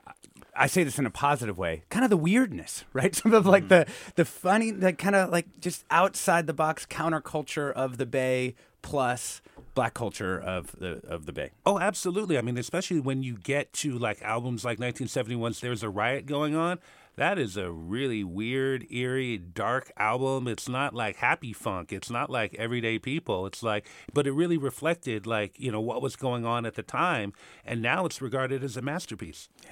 I 0.57 0.67
say 0.67 0.83
this 0.83 0.99
in 0.99 1.07
a 1.07 1.11
positive 1.11 1.59
way, 1.59 1.85
kind 1.91 2.05
of 2.05 2.11
the 2.11 2.17
weirdness, 2.17 2.85
right? 2.93 3.15
Some 3.15 3.35
of 3.35 3.47
like 3.47 3.65
mm. 3.65 3.69
the 3.69 3.87
the 4.17 4.25
funny, 4.25 4.71
the 4.71 4.93
kind 4.93 5.15
of 5.15 5.31
like 5.31 5.61
just 5.61 5.85
outside 5.91 6.47
the 6.47 6.55
box 6.55 6.87
counterculture 6.87 7.73
of 7.73 7.99
the 7.99 8.07
Bay 8.07 8.55
plus 8.83 9.41
black 9.79 9.95
culture 9.95 10.37
of 10.37 10.73
the 10.81 11.01
of 11.07 11.27
the 11.27 11.33
Bay. 11.33 11.53
Oh, 11.65 11.79
absolutely. 11.79 12.37
I 12.37 12.41
mean, 12.41 12.59
especially 12.59 12.99
when 12.99 13.23
you 13.23 13.37
get 13.39 13.73
to 13.75 13.97
like 13.97 14.21
albums 14.23 14.65
like 14.65 14.79
1971's 14.81 15.61
"There's 15.61 15.85
a 15.85 15.89
Riot 15.89 16.27
Going 16.27 16.57
On." 16.57 16.81
That 17.15 17.39
is 17.39 17.57
a 17.57 17.71
really 17.71 18.25
weird, 18.25 18.91
eerie, 18.91 19.39
dark 19.39 19.93
album. 19.97 20.49
It's 20.49 20.69
not 20.69 20.95
like 20.95 21.17
happy 21.19 21.53
funk. 21.53 21.93
It's 21.93 22.11
not 22.11 22.29
like 22.29 22.57
everyday 22.57 22.99
people. 22.99 23.47
It's 23.47 23.63
like, 23.63 23.89
but 24.13 24.27
it 24.27 24.33
really 24.33 24.57
reflected 24.57 25.29
like 25.29 25.53
you 25.61 25.71
know 25.71 25.81
what 25.81 26.03
was 26.03 26.17
going 26.17 26.45
on 26.45 26.67
at 26.67 26.75
the 26.75 26.83
time, 26.83 27.33
and 27.65 27.81
now 27.81 28.05
it's 28.05 28.21
regarded 28.21 28.65
as 28.65 28.77
a 28.77 28.83
masterpiece. 28.83 29.49
Yeah. 29.65 29.71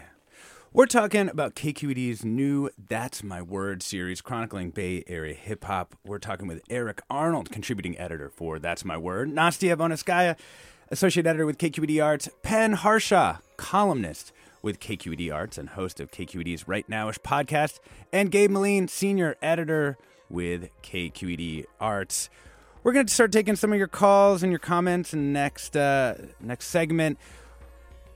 We're 0.77 0.85
talking 0.85 1.31
about 1.31 1.55
KQED's 1.55 2.23
new 2.23 2.69
That's 2.77 3.23
My 3.25 3.41
Word 3.41 3.83
series 3.83 4.21
chronicling 4.21 4.73
Bay 4.73 5.05
Area 5.07 5.33
hip 5.33 5.65
hop. 5.65 5.97
We're 6.05 6.19
talking 6.19 6.47
with 6.47 6.61
Eric 6.69 7.01
Arnold, 7.09 7.51
contributing 7.51 7.99
editor 7.99 8.29
for 8.29 8.59
That's 8.59 8.85
My 8.85 8.99
Word, 8.99 9.31
Nastia 9.31 9.75
Voynovskaya, 9.75 10.37
associate 10.91 11.27
editor 11.27 11.47
with 11.47 11.57
KQED 11.57 12.05
Arts, 12.05 12.29
Pen 12.43 12.75
Harshaw, 12.75 13.39
columnist 13.57 14.35
with 14.61 14.79
KQED 14.79 15.35
Arts 15.35 15.57
and 15.57 15.71
host 15.71 15.99
of 15.99 16.11
KQED's 16.11 16.69
Right 16.69 16.87
Nowish 16.91 17.21
podcast, 17.21 17.79
and 18.13 18.31
Gabe 18.31 18.51
Meline, 18.51 18.87
senior 18.87 19.37
editor 19.41 19.97
with 20.29 20.69
KQED 20.83 21.65
Arts. 21.81 22.29
We're 22.83 22.93
going 22.93 23.07
to 23.07 23.15
start 23.15 23.33
taking 23.33 23.57
some 23.57 23.73
of 23.73 23.79
your 23.79 23.89
calls 23.89 24.43
and 24.43 24.53
your 24.53 24.59
comments 24.59 25.15
in 25.15 25.33
next 25.33 25.75
uh, 25.75 26.17
next 26.39 26.67
segment. 26.67 27.19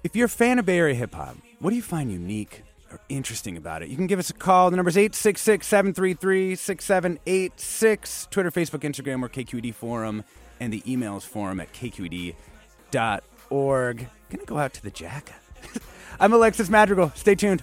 If 0.04 0.14
you're 0.14 0.26
a 0.26 0.28
fan 0.28 0.58
of 0.58 0.66
Bay 0.66 0.76
Area 0.76 0.94
hip 0.94 1.14
hop, 1.14 1.36
what 1.60 1.70
do 1.70 1.76
you 1.76 1.82
find 1.82 2.10
unique 2.10 2.62
or 2.90 2.98
interesting 3.08 3.56
about 3.56 3.82
it? 3.82 3.88
You 3.88 3.96
can 3.96 4.06
give 4.06 4.18
us 4.18 4.30
a 4.30 4.34
call. 4.34 4.70
The 4.70 4.76
number 4.76 4.88
is 4.88 4.96
866 4.96 5.66
733 5.66 6.56
6786. 6.56 8.28
Twitter, 8.30 8.50
Facebook, 8.50 8.80
Instagram, 8.80 9.22
or 9.22 9.28
KQED 9.28 9.74
Forum. 9.74 10.24
And 10.58 10.72
the 10.72 10.80
emails 10.82 11.22
forum 11.22 11.60
at 11.60 11.72
kqed.org. 11.72 12.36
Gonna 14.30 14.44
go 14.44 14.58
out 14.58 14.72
to 14.74 14.82
the 14.82 14.90
Jack. 14.90 15.32
I'm 16.20 16.32
Alexis 16.32 16.68
Madrigal. 16.68 17.12
Stay 17.14 17.34
tuned. 17.34 17.62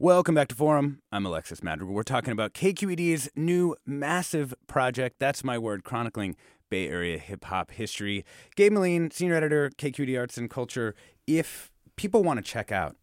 Welcome 0.00 0.36
back 0.36 0.46
to 0.48 0.54
Forum. 0.54 1.02
I'm 1.10 1.26
Alexis 1.26 1.60
Madrigal. 1.60 1.92
We're 1.92 2.04
talking 2.04 2.30
about 2.30 2.54
KQED's 2.54 3.28
new 3.34 3.74
massive 3.84 4.54
project, 4.68 5.16
That's 5.18 5.42
My 5.42 5.58
Word, 5.58 5.82
chronicling 5.82 6.36
Bay 6.70 6.88
Area 6.88 7.18
hip 7.18 7.46
hop 7.46 7.72
history. 7.72 8.24
Gabe 8.54 8.74
Meline, 8.74 9.10
senior 9.12 9.34
editor, 9.34 9.70
KQED 9.70 10.16
Arts 10.16 10.38
and 10.38 10.48
Culture. 10.48 10.94
If 11.26 11.72
people 11.96 12.22
want 12.22 12.38
to 12.38 12.44
check 12.44 12.70
out 12.70 12.94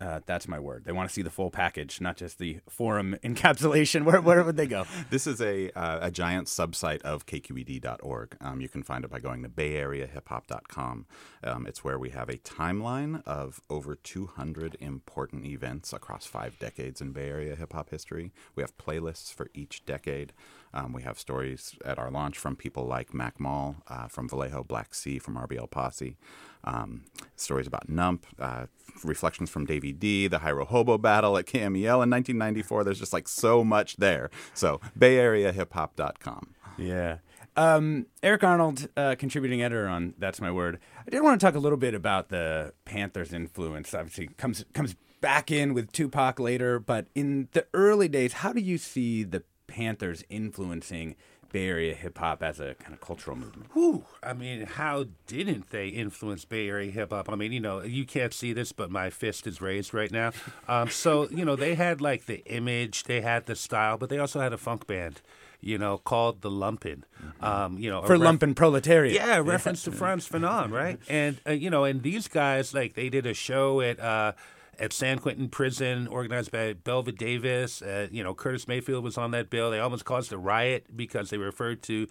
uh, 0.00 0.20
that's 0.26 0.48
my 0.48 0.58
word. 0.58 0.84
They 0.84 0.92
want 0.92 1.08
to 1.08 1.12
see 1.12 1.22
the 1.22 1.30
full 1.30 1.50
package, 1.50 2.00
not 2.00 2.16
just 2.16 2.38
the 2.38 2.60
forum 2.68 3.16
encapsulation. 3.24 4.04
Where, 4.04 4.20
where 4.20 4.42
would 4.42 4.56
they 4.56 4.66
go? 4.66 4.86
This 5.10 5.26
is 5.26 5.40
a, 5.40 5.70
uh, 5.72 5.98
a 6.02 6.10
giant 6.10 6.48
subsite 6.48 7.02
of 7.02 7.26
kqed.org. 7.26 8.36
Um, 8.40 8.60
you 8.60 8.68
can 8.68 8.82
find 8.82 9.04
it 9.04 9.10
by 9.10 9.20
going 9.20 9.42
to 9.42 9.48
bayareahiphop.com. 9.48 11.06
Um, 11.44 11.66
it's 11.66 11.84
where 11.84 11.98
we 11.98 12.10
have 12.10 12.28
a 12.28 12.38
timeline 12.38 13.22
of 13.26 13.60
over 13.68 13.94
200 13.94 14.76
important 14.80 15.44
events 15.44 15.92
across 15.92 16.24
five 16.26 16.58
decades 16.58 17.00
in 17.00 17.12
Bay 17.12 17.28
Area 17.28 17.54
hip 17.56 17.72
hop 17.72 17.90
history. 17.90 18.32
We 18.54 18.62
have 18.62 18.76
playlists 18.78 19.32
for 19.32 19.50
each 19.54 19.84
decade. 19.84 20.32
Um, 20.72 20.92
we 20.92 21.02
have 21.02 21.18
stories 21.18 21.74
at 21.84 21.98
our 21.98 22.10
launch 22.10 22.38
from 22.38 22.56
people 22.56 22.86
like 22.86 23.12
Mac 23.12 23.40
Mall, 23.40 23.76
uh, 23.88 24.06
from 24.06 24.28
Vallejo 24.28 24.62
Black 24.62 24.94
C, 24.94 25.18
from 25.18 25.34
RBL 25.34 25.68
Posse, 25.70 26.16
um, 26.62 27.02
stories 27.36 27.66
about 27.66 27.88
Nump, 27.88 28.26
uh, 28.38 28.66
reflections 29.04 29.50
from 29.50 29.64
Davey 29.64 29.89
The 29.92 30.38
Hiero 30.38 30.64
Hobo 30.66 30.98
battle 30.98 31.36
at 31.38 31.46
KMEL 31.46 32.02
in 32.02 32.10
1994. 32.10 32.84
There's 32.84 32.98
just 32.98 33.12
like 33.12 33.28
so 33.28 33.64
much 33.64 33.96
there. 33.96 34.30
So 34.54 34.80
bayareahiphop.com. 34.98 36.54
Yeah. 36.78 37.18
Um, 37.56 38.06
Eric 38.22 38.44
Arnold, 38.44 38.88
uh, 38.96 39.16
contributing 39.18 39.62
editor 39.62 39.88
on 39.88 40.14
That's 40.18 40.40
My 40.40 40.50
Word. 40.50 40.78
I 41.06 41.10
did 41.10 41.20
want 41.22 41.40
to 41.40 41.44
talk 41.44 41.54
a 41.54 41.58
little 41.58 41.78
bit 41.78 41.94
about 41.94 42.28
the 42.28 42.72
Panthers' 42.84 43.32
influence. 43.32 43.92
Obviously, 43.92 44.28
comes 44.36 44.64
comes 44.72 44.94
back 45.20 45.50
in 45.50 45.74
with 45.74 45.92
Tupac 45.92 46.38
later, 46.38 46.78
but 46.78 47.06
in 47.14 47.48
the 47.52 47.66
early 47.74 48.08
days, 48.08 48.34
how 48.34 48.52
do 48.52 48.60
you 48.60 48.78
see 48.78 49.24
the 49.24 49.42
Panthers 49.66 50.24
influencing 50.28 51.16
Bay 51.52 51.66
Area 51.66 51.94
hip 51.94 52.18
hop 52.18 52.42
as 52.42 52.60
a 52.60 52.74
kind 52.74 52.92
of 52.92 53.00
cultural 53.00 53.36
movement? 53.36 53.70
Whew. 53.72 54.04
I 54.22 54.32
mean, 54.32 54.62
how 54.66 55.06
didn't 55.26 55.70
they 55.70 55.88
influence 55.88 56.44
Bay 56.44 56.68
Area 56.68 56.90
hip 56.90 57.10
hop? 57.10 57.28
I 57.30 57.34
mean, 57.36 57.52
you 57.52 57.60
know, 57.60 57.82
you 57.82 58.04
can't 58.04 58.32
see 58.32 58.52
this, 58.52 58.72
but 58.72 58.90
my 58.90 59.10
fist 59.10 59.46
is 59.46 59.60
raised 59.60 59.92
right 59.94 60.10
now. 60.10 60.32
Um, 60.68 60.88
so, 60.90 61.28
you 61.30 61.44
know, 61.44 61.56
they 61.56 61.74
had 61.74 62.00
like 62.00 62.26
the 62.26 62.42
image, 62.46 63.04
they 63.04 63.20
had 63.20 63.46
the 63.46 63.56
style, 63.56 63.96
but 63.98 64.08
they 64.10 64.18
also 64.18 64.40
had 64.40 64.52
a 64.52 64.58
funk 64.58 64.86
band. 64.86 65.20
You 65.62 65.76
know, 65.76 65.98
called 65.98 66.40
the 66.40 66.48
Lumpen. 66.50 67.02
Um, 67.42 67.76
you 67.76 67.90
know, 67.90 68.00
For 68.00 68.16
ref- 68.16 68.22
Lumpen 68.22 68.54
Proletariat. 68.56 69.12
Yeah, 69.14 69.42
reference 69.44 69.82
to 69.82 69.92
Frantz 69.92 70.26
Fanon, 70.26 70.70
right? 70.72 70.98
And 71.06 71.38
uh, 71.46 71.50
you 71.52 71.68
know, 71.68 71.84
and 71.84 72.02
these 72.02 72.28
guys 72.28 72.72
like 72.72 72.94
they 72.94 73.10
did 73.10 73.26
a 73.26 73.34
show 73.34 73.82
at. 73.82 74.00
Uh, 74.00 74.32
at 74.80 74.94
San 74.94 75.18
Quentin 75.18 75.50
Prison, 75.50 76.08
organized 76.08 76.50
by 76.50 76.72
Belva 76.72 77.12
Davis. 77.12 77.82
Uh, 77.82 78.08
you 78.10 78.24
know, 78.24 78.34
Curtis 78.34 78.66
Mayfield 78.66 79.04
was 79.04 79.18
on 79.18 79.30
that 79.32 79.50
bill. 79.50 79.70
They 79.70 79.78
almost 79.78 80.06
caused 80.06 80.32
a 80.32 80.38
riot 80.38 80.86
because 80.96 81.28
they 81.28 81.36
referred 81.36 81.82
to 81.84 82.08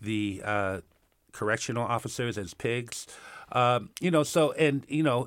the 0.00 0.42
uh, 0.44 0.80
correctional 1.32 1.84
officers 1.84 2.36
as 2.36 2.52
pigs. 2.52 3.06
Um, 3.52 3.90
you 4.00 4.10
know, 4.10 4.22
so 4.22 4.52
and 4.52 4.84
you 4.86 5.02
know, 5.02 5.26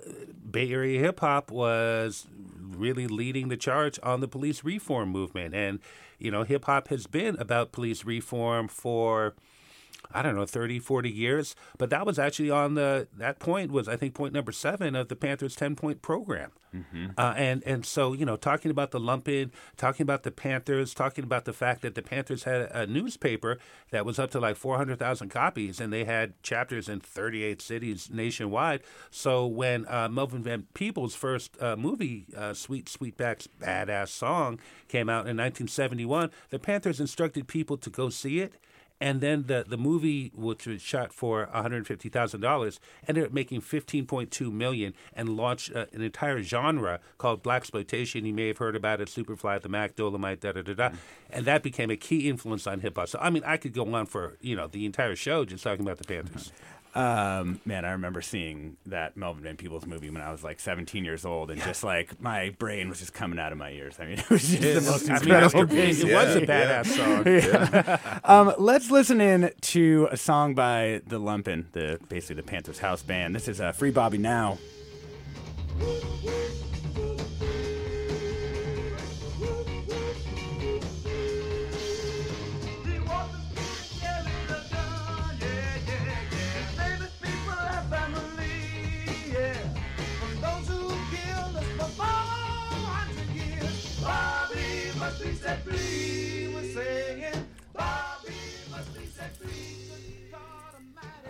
Bay 0.50 0.72
Area 0.72 1.00
hip 1.00 1.20
hop 1.20 1.52
was 1.52 2.28
really 2.62 3.08
leading 3.08 3.50
the 3.50 3.58
charge 3.58 4.00
on 4.04 4.22
the 4.22 4.28
police 4.28 4.64
reform 4.64 5.10
movement, 5.10 5.56
and 5.56 5.80
you 6.20 6.32
know, 6.32 6.44
hip 6.44 6.66
hop 6.66 6.90
has 6.90 7.08
been 7.08 7.36
about 7.38 7.72
police 7.72 8.06
reform 8.06 8.68
for. 8.68 9.34
I 10.13 10.22
don't 10.22 10.36
know, 10.36 10.46
30, 10.46 10.79
40 10.79 11.10
years. 11.10 11.55
But 11.77 11.89
that 11.89 12.05
was 12.05 12.20
actually 12.20 12.50
on 12.50 12.75
the, 12.75 13.08
that 13.17 13.39
point 13.39 13.71
was, 13.71 13.88
I 13.88 13.95
think, 13.95 14.13
point 14.13 14.34
number 14.34 14.52
seven 14.52 14.95
of 14.95 15.08
the 15.08 15.15
Panthers' 15.15 15.56
10 15.56 15.76
point 15.76 16.02
program. 16.02 16.52
Uh, 17.19 17.34
and, 17.38 17.63
and 17.65 17.86
so, 17.86 18.13
you 18.13 18.26
know, 18.26 18.36
talking 18.36 18.71
about 18.71 18.89
the 18.91 18.99
Lumpen, 18.99 19.52
talking 19.78 20.04
about 20.04 20.23
the 20.23 20.32
Panthers, 20.32 20.95
talking 20.95 21.23
about 21.23 21.45
the 21.45 21.54
fact 21.54 21.84
that 21.84 21.93
the 21.93 22.02
Panthers 22.02 22.45
had 22.45 22.62
a 22.71 22.88
newspaper 22.88 23.60
that 23.91 24.06
was 24.06 24.17
up 24.17 24.32
to 24.32 24.39
like 24.39 24.56
400,000 24.56 25.30
copies 25.30 25.80
and 25.80 25.93
they 25.93 26.04
had 26.04 26.41
chapters 26.41 26.89
in 26.89 26.99
38 26.99 27.62
cities 27.62 28.10
nationwide. 28.12 28.82
So 29.12 29.45
when 29.45 29.86
uh, 29.88 30.10
Melvin 30.10 30.41
Van 30.41 30.65
Peebles' 30.73 31.13
first 31.13 31.62
uh, 31.62 31.76
movie, 31.76 32.26
uh, 32.36 32.54
Sweet 32.56 32.86
Sweetback's 32.86 33.47
Badass 33.62 34.08
Song, 34.08 34.60
came 34.88 35.10
out 35.10 35.28
in 35.28 35.38
1971, 35.38 36.32
the 36.49 36.60
Panthers 36.60 36.99
instructed 36.99 37.47
people 37.47 37.78
to 37.78 37.89
go 37.89 38.10
see 38.10 38.39
it. 38.39 38.56
And 39.04 39.20
then 39.20 39.48
the, 39.48 39.66
the 39.68 39.76
movie, 39.76 40.32
which 40.34 40.66
was 40.66 40.82
shot 40.82 41.12
for 41.12 41.50
one 41.52 41.62
hundred 41.62 41.86
fifty 41.86 42.08
thousand 42.08 42.39
dollars, 42.39 42.80
ended 43.06 43.26
up 43.26 43.34
making 43.34 43.60
fifteen 43.60 44.06
point 44.06 44.32
two 44.32 44.50
million 44.50 44.94
and 45.13 45.36
launched 45.36 45.76
uh, 45.76 45.88
an 45.92 46.02
entire 46.02 46.42
genre 46.42 47.02
called 47.18 47.44
blaxploitation. 47.44 48.26
You 48.26 48.34
may 48.34 48.48
have 48.48 48.60
heard 48.60 48.78
about 48.78 49.02
it: 49.02 49.10
Superfly, 49.10 49.62
The 49.62 49.68
Mack, 49.68 49.98
Dolomite, 49.98 50.39
da 50.39 50.54
da 50.54 50.62
da 50.62 50.74
da. 50.74 50.89
And 51.30 51.44
that 51.44 51.63
became 51.63 51.92
a 51.92 51.98
key 51.98 52.30
influence 52.30 52.66
on 52.66 52.80
hip 52.80 52.96
hop. 52.96 53.10
So 53.10 53.20
I 53.22 53.30
mean, 53.30 53.44
I 53.46 53.58
could 53.58 53.74
go 53.74 53.94
on 53.94 54.06
for 54.06 54.38
you 54.39 54.56
know 54.56 54.68
the 54.68 54.86
entire 54.86 55.18
show 55.18 55.44
just 55.44 55.66
talking 55.66 55.86
about 55.86 55.98
the 55.98 56.06
Panthers. 56.06 56.54
Um, 56.95 57.60
man, 57.65 57.86
I 57.86 57.91
remember 57.91 58.21
seeing 58.21 58.77
that 58.86 59.17
Melvin 59.17 59.43
Van 59.43 59.58
Peebles 59.58 59.86
movie 59.88 60.12
when 60.12 60.21
I 60.21 60.32
was 60.32 60.43
like 60.43 60.60
17 60.60 61.03
years 61.03 61.25
old, 61.25 61.49
and 61.49 61.60
just 61.62 61.84
like 61.84 62.21
my 62.21 62.51
brain 62.60 62.88
was 62.88 62.99
just 62.99 63.13
coming 63.13 63.39
out 63.39 63.51
of 63.51 63.58
my 63.58 63.71
ears. 63.71 63.95
I 63.99 64.06
mean, 64.06 64.17
it 64.19 64.29
was 64.29 64.47
just 64.47 64.62
the 64.62 64.91
most 64.91 65.10
incredible 65.10 65.62
it, 65.62 65.69
piece. 65.69 66.03
it 66.03 66.13
was 66.13 66.36
a 66.36 66.41
badass 66.41 66.86
song. 66.86 67.23
Yeah. 67.25 68.19
um, 68.23 68.53
let's 68.60 68.91
listen 68.91 69.21
in 69.21 69.51
to 69.62 70.08
a 70.12 70.17
song 70.17 70.53
by 70.53 71.01
the 71.08 71.19
Lumpen, 71.19 71.65
the 71.71 71.99
basically 72.10 72.36
the 72.36 72.43
Panthers 72.43 72.79
house 72.79 73.01
band. 73.01 73.36
This 73.36 73.47
is 73.47 73.60
uh, 73.60 73.71
"Free 73.71 73.91
Bobby 73.91 74.19
Now." 74.19 74.60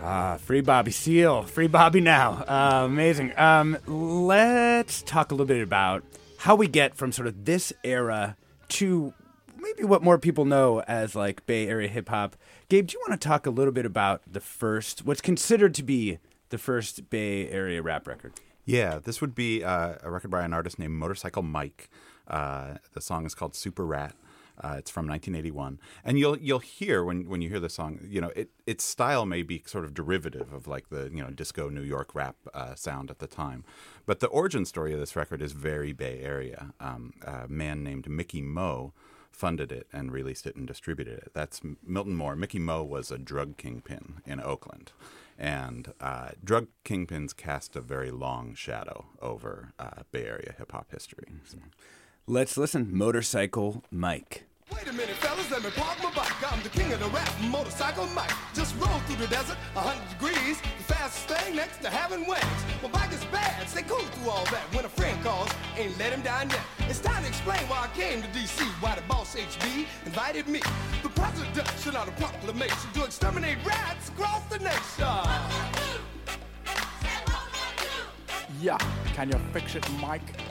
Ah, 0.06 0.36
free 0.36 0.60
Bobby 0.60 0.92
Seale, 0.92 1.44
free 1.44 1.68
Bobby 1.68 2.02
now. 2.02 2.44
Uh, 2.46 2.84
amazing. 2.86 3.32
Um, 3.38 3.78
let's 3.88 5.02
talk 5.02 5.32
a 5.32 5.34
little 5.34 5.46
bit 5.46 5.64
about 5.64 6.04
how 6.40 6.56
we 6.56 6.68
get 6.68 6.94
from 6.94 7.14
sort 7.14 7.26
of 7.26 7.46
this 7.46 7.72
era 7.86 8.36
to 8.68 9.14
maybe 9.58 9.86
what 9.86 10.04
more 10.04 10.20
people 10.20 10.44
know 10.44 10.82
as 10.82 11.16
like 11.16 11.46
Bay 11.46 11.70
Area 11.70 11.88
hip 11.88 12.10
hop. 12.10 12.36
Gabe, 12.68 12.88
do 12.88 12.94
you 12.94 13.04
want 13.08 13.20
to 13.20 13.28
talk 13.28 13.46
a 13.46 13.50
little 13.50 13.72
bit 13.72 13.86
about 13.86 14.22
the 14.30 14.42
first, 14.42 15.06
what's 15.06 15.22
considered 15.22 15.74
to 15.76 15.84
be 15.84 16.20
the 16.50 16.58
first 16.58 17.10
Bay 17.10 17.48
Area 17.50 17.82
rap 17.82 18.06
record? 18.06 18.34
Yeah, 18.66 19.00
this 19.02 19.22
would 19.22 19.34
be 19.34 19.64
uh, 19.64 19.96
a 20.04 20.12
record 20.12 20.32
by 20.32 20.44
an 20.44 20.54
artist 20.54 20.80
named 20.80 20.96
Motorcycle 20.96 21.44
Mike. 21.44 21.90
Uh, 22.28 22.76
the 22.94 23.02
song 23.02 23.26
is 23.26 23.36
called 23.36 23.56
Super 23.56 23.86
Rat. 23.86 24.16
Uh, 24.62 24.76
it's 24.78 24.92
from 24.92 25.08
1981, 25.08 25.80
and 26.06 26.20
you'll 26.20 26.38
you'll 26.38 26.60
hear 26.60 27.04
when, 27.04 27.28
when 27.28 27.42
you 27.42 27.50
hear 27.50 27.60
the 27.60 27.70
song, 27.70 28.00
you 28.08 28.22
know, 28.22 28.32
it 28.36 28.52
its 28.68 28.84
style 28.84 29.26
may 29.26 29.42
be 29.42 29.64
sort 29.66 29.84
of 29.84 29.96
derivative 29.96 30.54
of 30.54 30.68
like 30.68 30.90
the 30.90 31.10
you 31.12 31.24
know 31.24 31.32
disco 31.32 31.70
New 31.70 31.82
York 31.82 32.14
rap 32.14 32.36
uh, 32.54 32.76
sound 32.76 33.10
at 33.10 33.18
the 33.18 33.26
time, 33.26 33.64
but 34.06 34.20
the 34.20 34.28
origin 34.28 34.64
story 34.64 34.94
of 34.94 35.00
this 35.00 35.16
record 35.16 35.42
is 35.42 35.54
very 35.54 35.92
Bay 35.92 36.20
Area. 36.22 36.72
Um, 36.80 37.14
a 37.26 37.48
man 37.48 37.84
named 37.84 38.08
Mickey 38.08 38.44
Moe 38.44 38.94
funded 39.32 39.72
it 39.72 39.88
and 39.92 40.12
released 40.12 40.46
it 40.46 40.56
and 40.56 40.68
distributed 40.68 41.18
it. 41.18 41.32
That's 41.34 41.62
Milton 41.84 42.16
Moore. 42.16 42.36
Mickey 42.36 42.60
Moe 42.60 42.84
was 42.84 43.10
a 43.10 43.18
drug 43.18 43.58
kingpin 43.58 44.22
in 44.24 44.40
Oakland, 44.40 44.92
and 45.36 45.94
uh, 46.00 46.30
drug 46.44 46.68
kingpins 46.86 47.36
cast 47.36 47.76
a 47.76 47.82
very 47.82 48.12
long 48.12 48.54
shadow 48.54 49.08
over 49.20 49.74
uh, 49.80 50.04
Bay 50.12 50.26
Area 50.28 50.54
hip 50.60 50.74
hop 50.74 50.92
history. 50.92 51.26
So. 51.44 51.58
Let's 52.26 52.58
listen. 52.58 52.96
Motorcycle 52.96 53.84
Mike. 53.92 54.46
Wait 54.74 54.88
a 54.88 54.94
minute, 54.94 55.16
fellas, 55.18 55.52
let 55.52 55.64
me 55.64 55.70
park 55.72 56.02
my 56.02 56.12
bike. 56.12 56.52
I'm 56.52 56.64
the 56.64 56.70
king 56.70 56.92
of 56.94 57.00
the 57.00 57.08
rap, 57.10 57.30
motorcycle 57.42 58.08
Mike. 58.08 58.32
Just 58.56 58.76
roll 58.80 58.98
through 59.02 59.18
the 59.18 59.28
desert, 59.28 59.58
a 59.76 59.82
hundred 59.82 60.10
degrees. 60.10 60.60
The 60.62 60.84
fast 60.84 61.04
best 61.04 61.28
thing 61.28 61.56
next 61.56 61.82
to 61.82 61.90
having 61.90 62.26
wings. 62.28 62.44
My 62.82 62.90
bike 62.90 63.12
is 63.12 63.24
bad, 63.26 63.68
stay 63.68 63.84
cool 63.84 64.00
through 64.00 64.32
all 64.32 64.46
that. 64.46 64.64
When 64.74 64.86
a 64.86 64.90
friend 64.90 65.22
calls, 65.24 65.50
ain't 65.78 65.98
let 66.00 66.14
him 66.14 66.22
down 66.22 66.50
yet. 66.50 66.62
It's 66.90 67.00
time 67.00 67.22
to 67.24 67.28
explain 67.28 67.60
why 67.68 67.88
I 67.88 67.98
came 67.98 68.22
to 68.22 68.28
D.C., 68.30 68.64
why 68.80 68.96
the 68.96 69.02
boss 69.02 69.36
HB 69.36 69.86
invited 70.06 70.48
me. 70.48 70.62
The 71.02 71.10
president 71.10 71.68
sent 71.78 71.96
out 71.96 72.08
a 72.08 72.12
proclamation 72.12 72.92
to 72.94 73.04
exterminate 73.04 73.58
rats 73.66 74.10
across 74.10 74.44
the 74.46 74.60
nation. 74.60 75.08
Yeah, 78.62 78.78
can 79.14 79.30
you 79.30 79.40
fix 79.52 79.76
it, 79.76 79.86
Mike? 80.00 80.43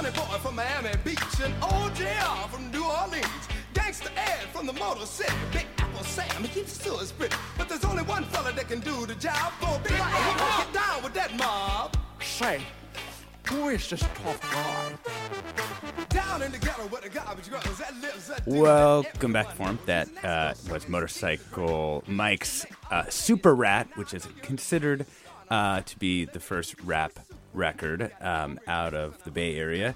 Well, 0.00 0.12
Sonny 0.12 0.28
Boy 0.28 0.38
from 0.38 0.54
Miami 0.54 0.90
Beach 1.02 1.18
and 1.42 1.52
old 1.60 1.92
JR 1.96 2.48
from 2.50 2.70
New 2.70 2.84
Orleans. 2.84 3.48
Gangsta 3.74 4.10
Ed 4.16 4.46
from 4.52 4.66
the 4.66 4.72
Motor 4.74 5.04
City. 5.04 5.32
Big 5.52 5.66
Apple 5.78 6.04
Sam, 6.04 6.44
he 6.44 6.48
keeps 6.48 6.72
still 6.74 6.98
spirit. 6.98 7.34
But 7.56 7.68
there's 7.68 7.84
only 7.84 8.04
one 8.04 8.22
fella 8.24 8.52
that 8.52 8.68
can 8.68 8.78
do 8.78 9.06
the 9.06 9.16
job. 9.16 9.52
For 9.54 9.76
Big 9.82 9.98
Apple, 9.98 10.64
get 10.64 10.72
down 10.72 11.02
with 11.02 11.14
that 11.14 11.36
mob. 11.36 11.96
Say, 12.20 12.60
who 13.48 13.70
is 13.70 13.90
this 13.90 14.00
tough 14.00 14.40
guy? 14.52 16.04
Down 16.10 16.42
in 16.42 16.52
the 16.52 16.58
ghetto 16.58 16.86
where 16.86 17.00
the 17.00 17.08
garbage 17.08 17.50
girls 17.50 17.78
that 17.78 18.00
lives 18.00 18.28
that 18.28 18.46
Welcome 18.46 19.32
back, 19.32 19.50
Forum. 19.50 19.80
That 19.86 20.08
uh, 20.24 20.54
was 20.70 20.88
Motorcycle 20.88 22.04
Mike's 22.06 22.66
uh, 22.92 23.04
Super 23.08 23.52
Rat, 23.52 23.88
which 23.96 24.14
is 24.14 24.28
considered 24.42 25.06
uh, 25.50 25.80
to 25.80 25.98
be 25.98 26.24
the 26.24 26.40
first 26.40 26.80
rap 26.84 27.18
record 27.52 28.12
um, 28.20 28.58
out 28.66 28.94
of 28.94 29.22
the 29.24 29.30
Bay 29.30 29.56
Area. 29.56 29.94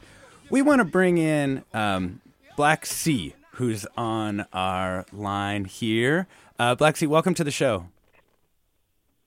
We 0.51 0.63
want 0.63 0.81
to 0.81 0.85
bring 0.85 1.19
in 1.19 1.65
um, 1.73 2.21
Black 2.57 2.85
C, 2.87 3.35
who's 3.53 3.87
on 3.97 4.47
our 4.53 5.07
line 5.13 5.65
here. 5.65 6.27
Uh, 6.59 6.75
Black 6.75 6.97
C, 6.97 7.07
welcome 7.07 7.35
to 7.35 7.45
the 7.45 7.51
show. 7.51 7.87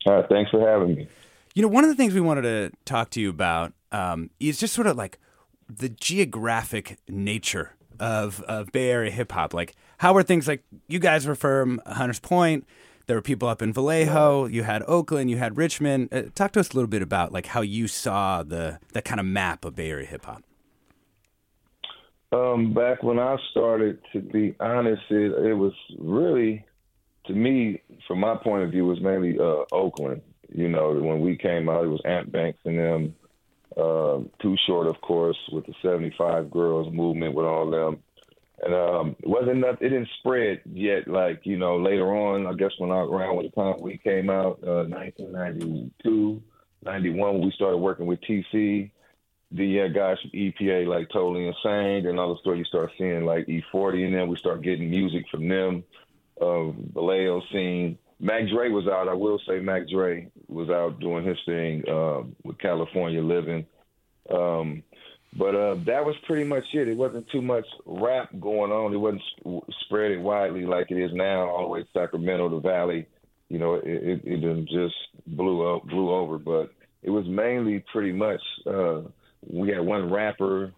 Uh, 0.06 0.24
thanks 0.30 0.52
for 0.52 0.68
having 0.68 0.96
me. 0.96 1.08
You 1.56 1.62
know, 1.62 1.68
one 1.68 1.84
of 1.84 1.90
the 1.90 1.96
things 1.96 2.14
we 2.14 2.22
wanted 2.22 2.42
to 2.44 2.72
talk 2.86 3.10
to 3.12 3.22
you 3.22 3.30
about 3.30 3.74
um, 3.92 4.30
is 4.40 4.60
just 4.60 4.74
sort 4.74 4.88
of 4.88 4.98
like 4.98 5.18
the 5.70 5.90
geographic 5.90 6.98
nature 7.08 7.74
of, 8.00 8.42
of 8.42 8.72
Bay 8.72 8.90
Area 8.90 9.12
hip 9.12 9.32
hop. 9.32 9.54
Like, 9.54 9.74
how 9.98 10.16
are 10.16 10.24
things 10.24 10.48
like 10.48 10.64
you 10.88 11.00
guys 11.00 11.26
were 11.26 11.36
from 11.36 11.82
Hunters 11.88 12.20
Point? 12.20 12.68
There 13.08 13.16
were 13.16 13.22
people 13.22 13.48
up 13.48 13.62
in 13.62 13.72
Vallejo. 13.72 14.46
You 14.46 14.64
had 14.64 14.84
Oakland. 14.88 15.30
You 15.30 15.38
had 15.38 15.58
Richmond. 15.58 16.10
Uh, 16.12 16.24
talk 16.34 16.52
to 16.54 16.60
us 16.60 16.72
a 16.72 16.74
little 16.74 16.90
bit 16.90 17.02
about 17.02 17.32
like 17.32 17.48
how 17.48 17.62
you 17.62 17.88
saw 17.88 18.44
the 18.44 18.80
the 18.94 19.02
kind 19.02 19.20
of 19.20 19.26
map 19.26 19.66
of 19.66 19.76
Bay 19.76 19.90
Area 19.90 20.08
hip 20.08 20.26
hop. 20.26 20.44
Um, 22.32 22.74
back 22.74 23.04
when 23.04 23.20
I 23.20 23.38
started, 23.52 24.00
to 24.12 24.20
be 24.20 24.56
honest, 24.60 25.04
it, 25.10 25.32
it 25.46 25.54
was 25.54 25.74
really, 25.98 26.66
to 27.28 27.34
me, 27.34 27.82
from 28.08 28.20
my 28.20 28.36
point 28.36 28.64
of 28.64 28.72
view, 28.72 28.86
was 28.86 29.00
mainly 29.00 29.38
uh, 29.40 29.64
Oakland. 29.72 30.22
You 30.50 30.68
know, 30.68 30.92
when 30.94 31.22
we 31.22 31.38
came 31.38 31.70
out, 31.70 31.86
it 31.86 31.88
was 31.88 32.02
Ant 32.04 32.32
Banks 32.32 32.60
and 32.66 32.80
them. 32.80 33.16
Uh, 33.78 34.20
Too 34.42 34.56
Short, 34.68 34.88
of 34.88 35.00
course, 35.02 35.38
with 35.52 35.66
the 35.66 35.74
75 35.82 36.50
Girls 36.52 36.94
movement 36.94 37.36
with 37.36 37.46
all 37.46 37.70
them. 37.70 38.00
And 38.64 38.74
um, 38.74 39.16
it 39.20 39.28
wasn't 39.28 39.58
enough, 39.58 39.82
it 39.82 39.90
didn't 39.90 40.08
spread 40.20 40.62
yet. 40.72 41.08
Like, 41.08 41.42
you 41.44 41.58
know, 41.58 41.78
later 41.78 42.08
on, 42.16 42.48
I 42.48 42.54
guess 42.54 42.72
when 42.78 42.92
I 42.92 43.00
around 43.00 43.36
with 43.38 43.52
the 43.52 43.62
time 43.62 43.82
we 43.82 43.98
came 43.98 44.30
out, 44.30 44.60
uh, 44.64 44.86
1992, 44.88 46.42
91, 46.84 47.34
when 47.34 47.46
we 47.46 47.52
started 47.52 47.78
working 47.78 48.06
with 48.06 48.22
TC, 48.22 48.92
the 49.52 49.82
uh, 49.82 49.88
guys 49.90 50.18
from 50.22 50.32
EPA 50.32 50.88
like 50.88 51.10
totally 51.10 51.48
insane. 51.48 52.08
And 52.08 52.20
all 52.20 52.34
the 52.34 52.40
story 52.40 52.60
you 52.60 52.66
start 52.66 52.92
seeing 52.98 53.26
like 53.26 53.48
E40 53.48 54.06
and 54.06 54.16
then 54.16 54.28
we 54.28 54.38
start 54.38 54.62
getting 54.62 54.90
music 54.90 55.26
from 55.30 55.48
them. 55.48 55.84
Um, 56.42 56.92
Vallejo 56.94 57.42
scene. 57.52 57.98
Mac 58.20 58.48
Dre 58.48 58.70
was 58.70 58.88
out. 58.88 59.10
I 59.10 59.14
will 59.14 59.40
say 59.48 59.60
Mac 59.60 59.90
Dre 59.90 60.30
was 60.48 60.70
out 60.70 61.00
doing 61.00 61.26
his 61.26 61.38
thing 61.46 61.84
um, 61.90 62.36
with 62.44 62.58
California 62.58 63.22
Living. 63.22 63.66
Um, 64.30 64.84
but 65.38 65.56
uh, 65.56 65.76
that 65.86 66.06
was 66.06 66.16
pretty 66.26 66.46
much 66.46 66.64
it. 66.74 66.88
It 66.88 66.98
wasn't 66.98 67.30
too 67.30 67.42
much 67.42 67.66
rap 67.86 68.30
going 68.40 68.72
on. 68.72 68.94
It 68.94 68.98
wasn't 68.98 69.22
sp- 69.36 70.22
widely 70.22 70.66
like 70.66 70.92
it 70.92 70.98
is 70.98 71.12
now, 71.14 71.50
all 71.50 71.64
the 71.64 71.68
way 71.68 71.82
to 71.82 71.88
Sacramento, 71.94 72.50
the 72.50 72.60
Valley. 72.60 73.06
You 73.50 73.60
know, 73.60 73.76
it, 73.76 73.84
it, 73.86 74.22
it 74.24 74.66
just 74.68 74.96
blew 75.28 75.76
up, 75.76 75.86
blew 75.88 76.12
over. 76.12 76.38
But 76.38 76.72
it 77.04 77.10
was 77.10 77.26
mainly 77.28 77.84
pretty 77.92 78.12
much 78.12 78.42
uh, 78.66 79.02
we 79.48 79.70
had 79.70 79.82
one 79.82 80.12
rapper. 80.12 80.72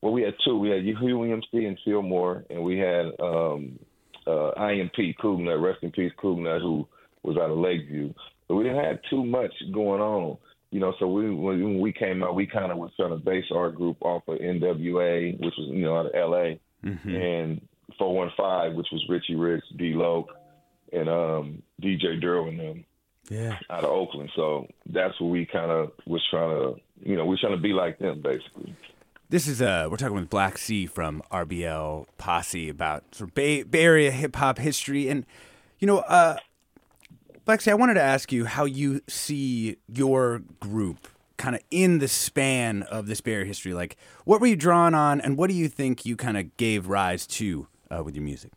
Well, 0.00 0.12
we 0.12 0.22
had 0.22 0.34
two. 0.44 0.58
We 0.58 0.70
had 0.70 0.82
Huey 0.82 1.32
MC 1.32 1.64
and 1.64 1.78
Fillmore, 1.84 2.44
and 2.50 2.62
we 2.62 2.78
had 2.78 3.06
um, 3.20 3.78
uh, 4.26 4.50
IMP 4.50 5.16
Cougnut, 5.20 5.60
rest 5.60 5.82
in 5.82 5.90
peace, 5.90 6.12
Cougnut, 6.22 6.60
who 6.60 6.86
was 7.22 7.36
out 7.36 7.50
of 7.50 7.58
Lakeview. 7.58 8.12
But 8.46 8.54
we 8.54 8.64
didn't 8.64 8.84
have 8.84 8.98
too 9.10 9.24
much 9.24 9.52
going 9.72 10.00
on, 10.00 10.38
you 10.70 10.80
know. 10.80 10.92
So 10.98 11.06
we, 11.08 11.30
when 11.34 11.80
we 11.80 11.92
came 11.92 12.22
out, 12.22 12.34
we 12.34 12.46
kind 12.46 12.70
of 12.72 12.78
was 12.78 12.90
trying 12.96 13.10
to 13.10 13.16
base 13.16 13.44
our 13.54 13.70
group 13.70 13.96
off 14.02 14.22
of 14.28 14.38
NWA, 14.38 15.32
which 15.40 15.54
was 15.58 15.68
you 15.70 15.84
know 15.84 15.96
out 15.98 16.06
of 16.06 16.30
LA, 16.30 16.54
Mm-hmm. 16.84 17.14
and 17.14 17.60
415, 17.98 18.76
which 18.76 18.86
was 18.92 19.04
Richie 19.08 19.34
Rich, 19.34 19.64
D-Loc, 19.76 20.28
and 20.92 21.08
um, 21.08 21.62
DJ 21.82 22.20
Duro 22.20 22.46
and 22.48 22.60
them 22.60 22.84
Yeah. 23.28 23.58
out 23.68 23.82
of 23.84 23.90
Oakland. 23.90 24.30
So 24.36 24.68
that's 24.88 25.20
what 25.20 25.28
we 25.28 25.44
kind 25.46 25.70
of 25.72 25.90
was 26.06 26.22
trying 26.30 26.50
to, 26.50 26.80
you 27.02 27.16
know, 27.16 27.26
we're 27.26 27.36
trying 27.40 27.56
to 27.56 27.60
be 27.60 27.72
like 27.72 27.98
them, 27.98 28.22
basically. 28.22 28.76
This 29.30 29.46
is 29.48 29.60
uh, 29.60 29.88
we're 29.90 29.96
talking 29.98 30.14
with 30.14 30.30
Black 30.30 30.56
C 30.56 30.86
from 30.86 31.22
RBL 31.32 32.06
Posse 32.16 32.68
about 32.68 33.14
sort 33.14 33.30
of 33.30 33.34
Bay, 33.34 33.62
Bay 33.64 33.82
Area 33.82 34.10
hip 34.10 34.36
hop 34.36 34.58
history, 34.58 35.08
and 35.08 35.26
you 35.80 35.86
know, 35.86 35.98
uh, 35.98 36.36
C, 37.56 37.70
I 37.70 37.74
wanted 37.74 37.94
to 37.94 38.02
ask 38.02 38.30
you 38.30 38.44
how 38.44 38.66
you 38.66 39.00
see 39.08 39.78
your 39.88 40.42
group 40.60 41.08
kind 41.38 41.54
of 41.54 41.62
in 41.70 41.98
the 41.98 42.08
span 42.08 42.82
of 42.82 43.06
this 43.06 43.22
Area 43.24 43.46
history. 43.46 43.72
Like, 43.72 43.96
what 44.24 44.40
were 44.40 44.46
you 44.46 44.56
drawing 44.56 44.92
on, 44.92 45.20
and 45.20 45.38
what 45.38 45.48
do 45.48 45.54
you 45.54 45.68
think 45.68 46.04
you 46.04 46.14
kind 46.14 46.36
of 46.36 46.56
gave 46.58 46.88
rise 46.88 47.26
to 47.28 47.66
uh, 47.90 48.02
with 48.04 48.14
your 48.14 48.24
music? 48.24 48.52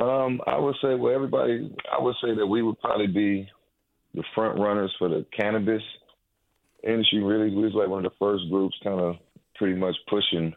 Um, 0.00 0.40
I 0.46 0.58
would 0.58 0.76
say, 0.80 0.94
well, 0.94 1.14
everybody, 1.14 1.74
I 1.92 2.02
would 2.02 2.14
say 2.22 2.34
that 2.34 2.46
we 2.46 2.62
would 2.62 2.80
probably 2.80 3.06
be 3.06 3.48
the 4.14 4.24
front 4.34 4.58
runners 4.58 4.92
for 4.98 5.08
the 5.08 5.26
cannabis 5.38 5.82
industry. 6.82 7.22
Really, 7.22 7.54
we 7.54 7.64
was 7.64 7.74
like 7.74 7.88
one 7.88 8.04
of 8.04 8.10
the 8.10 8.16
first 8.18 8.44
groups, 8.50 8.76
kind 8.82 9.00
of 9.00 9.16
pretty 9.56 9.74
much 9.74 9.94
pushing 10.08 10.54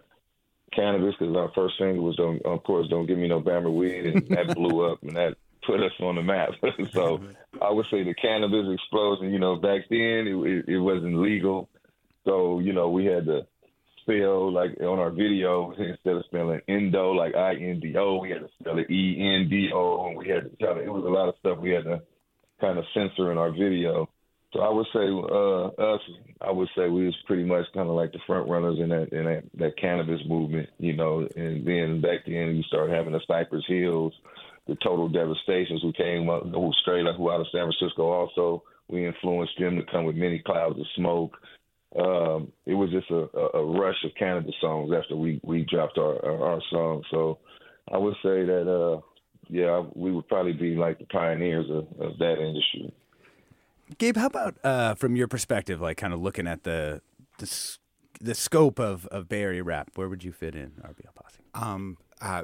cannabis 0.73 1.13
because 1.19 1.35
our 1.35 1.51
first 1.53 1.75
single 1.77 2.05
was, 2.05 2.15
don't, 2.15 2.41
of 2.45 2.63
course, 2.63 2.87
"Don't 2.89 3.05
Give 3.05 3.17
Me 3.17 3.27
No 3.27 3.41
Bammer 3.41 3.73
Weed," 3.73 4.05
and 4.07 4.27
that 4.29 4.47
blew 4.55 4.89
up, 4.89 5.03
and 5.03 5.15
that 5.15 5.37
put 5.67 5.83
us 5.83 5.91
on 5.99 6.15
the 6.15 6.23
map. 6.23 6.49
so 6.91 7.21
I 7.61 7.69
would 7.69 7.85
say 7.91 8.03
the 8.03 8.15
cannabis 8.15 8.65
explosion. 8.73 9.31
You 9.31 9.39
know, 9.39 9.57
back 9.57 9.81
then 9.89 10.25
it, 10.25 10.35
it, 10.35 10.65
it 10.69 10.79
wasn't 10.79 11.21
legal, 11.21 11.69
so 12.25 12.59
you 12.59 12.73
know 12.73 12.89
we 12.89 13.05
had 13.05 13.25
to 13.25 13.45
spell 14.01 14.51
like 14.51 14.79
on 14.79 14.99
our 14.99 15.11
video 15.11 15.71
instead 15.71 16.15
of 16.15 16.23
spelling 16.25 16.61
indo 16.67 17.11
like 17.11 17.35
I 17.35 17.55
N 17.55 17.79
D 17.81 17.95
O, 17.97 18.17
we 18.17 18.31
had 18.31 18.39
to 18.39 18.49
spell 18.59 18.79
it 18.79 18.89
E 18.89 19.17
N 19.19 19.49
D 19.49 19.69
O, 19.73 20.07
and 20.07 20.17
we 20.17 20.29
had 20.29 20.49
to 20.49 20.55
try 20.57 20.73
to. 20.73 20.79
It 20.79 20.91
was 20.91 21.03
a 21.03 21.09
lot 21.09 21.29
of 21.29 21.35
stuff 21.39 21.59
we 21.59 21.71
had 21.71 21.83
to 21.83 22.01
kind 22.59 22.79
of 22.79 22.85
censor 22.93 23.31
in 23.31 23.37
our 23.37 23.51
video. 23.51 24.09
So 24.53 24.61
I 24.61 24.69
would 24.69 24.87
say 24.93 25.05
uh, 25.05 25.93
us, 25.93 26.01
I 26.41 26.51
would 26.51 26.69
say 26.75 26.87
we 26.87 27.05
was 27.05 27.15
pretty 27.27 27.43
much 27.43 27.65
kind 27.73 27.89
of 27.89 27.95
like 27.95 28.13
the 28.13 28.19
front 28.25 28.49
runners 28.49 28.79
in 28.79 28.89
that 28.89 29.09
in 29.11 29.25
that, 29.25 29.43
that 29.55 29.77
cannabis 29.77 30.21
movement, 30.25 30.69
you 30.79 30.95
know. 30.95 31.27
And 31.35 31.67
then 31.67 32.01
back 32.01 32.25
then 32.25 32.55
you 32.55 32.63
start 32.63 32.89
having 32.89 33.11
the 33.11 33.19
Cypress 33.27 33.65
Hills, 33.67 34.13
the 34.67 34.75
Total 34.83 35.07
Devastations, 35.07 35.81
who 35.81 35.93
came 35.93 36.29
up, 36.29 36.43
who 36.43 36.71
straight 36.81 37.05
up, 37.05 37.15
who 37.17 37.31
out 37.31 37.41
of 37.41 37.47
San 37.51 37.69
Francisco. 37.71 38.11
Also, 38.11 38.63
we 38.87 39.05
influenced 39.05 39.53
them 39.59 39.77
to 39.77 39.91
come 39.91 40.05
with 40.05 40.15
many 40.15 40.39
clouds 40.45 40.79
of 40.79 40.85
smoke. 40.95 41.37
Um, 41.97 42.51
it 42.65 42.73
was 42.73 42.91
just 42.91 43.09
a, 43.09 43.27
a, 43.37 43.61
a 43.61 43.79
rush 43.79 44.03
of 44.03 44.11
cannabis 44.19 44.55
songs 44.59 44.91
after 44.93 45.15
we 45.15 45.39
we 45.43 45.65
dropped 45.69 45.97
our 45.97 46.23
our, 46.25 46.51
our 46.53 46.61
song. 46.69 47.03
So 47.11 47.39
I 47.91 47.97
would 47.97 48.15
say 48.15 48.43
that 48.45 48.69
uh, 48.69 49.01
yeah, 49.49 49.83
we 49.95 50.11
would 50.11 50.27
probably 50.27 50.53
be 50.53 50.75
like 50.75 50.99
the 50.99 51.05
pioneers 51.05 51.69
of, 51.69 51.87
of 51.99 52.17
that 52.19 52.37
industry. 52.39 52.93
Gabe, 53.97 54.17
how 54.17 54.27
about 54.27 54.55
uh, 54.63 54.95
from 54.95 55.15
your 55.15 55.27
perspective, 55.27 55.79
like 55.79 55.97
kind 55.97 56.13
of 56.13 56.21
looking 56.21 56.47
at 56.47 56.63
the 56.63 57.01
the, 57.39 57.77
the 58.19 58.35
scope 58.35 58.79
of, 58.79 59.05
of 59.07 59.29
Bay 59.29 59.43
Area 59.43 59.63
rap, 59.63 59.91
where 59.95 60.09
would 60.09 60.23
you 60.23 60.31
fit 60.31 60.55
in 60.55 60.71
RBL 60.81 61.13
Posse? 61.15 61.39
Um, 61.53 61.97
uh, 62.21 62.43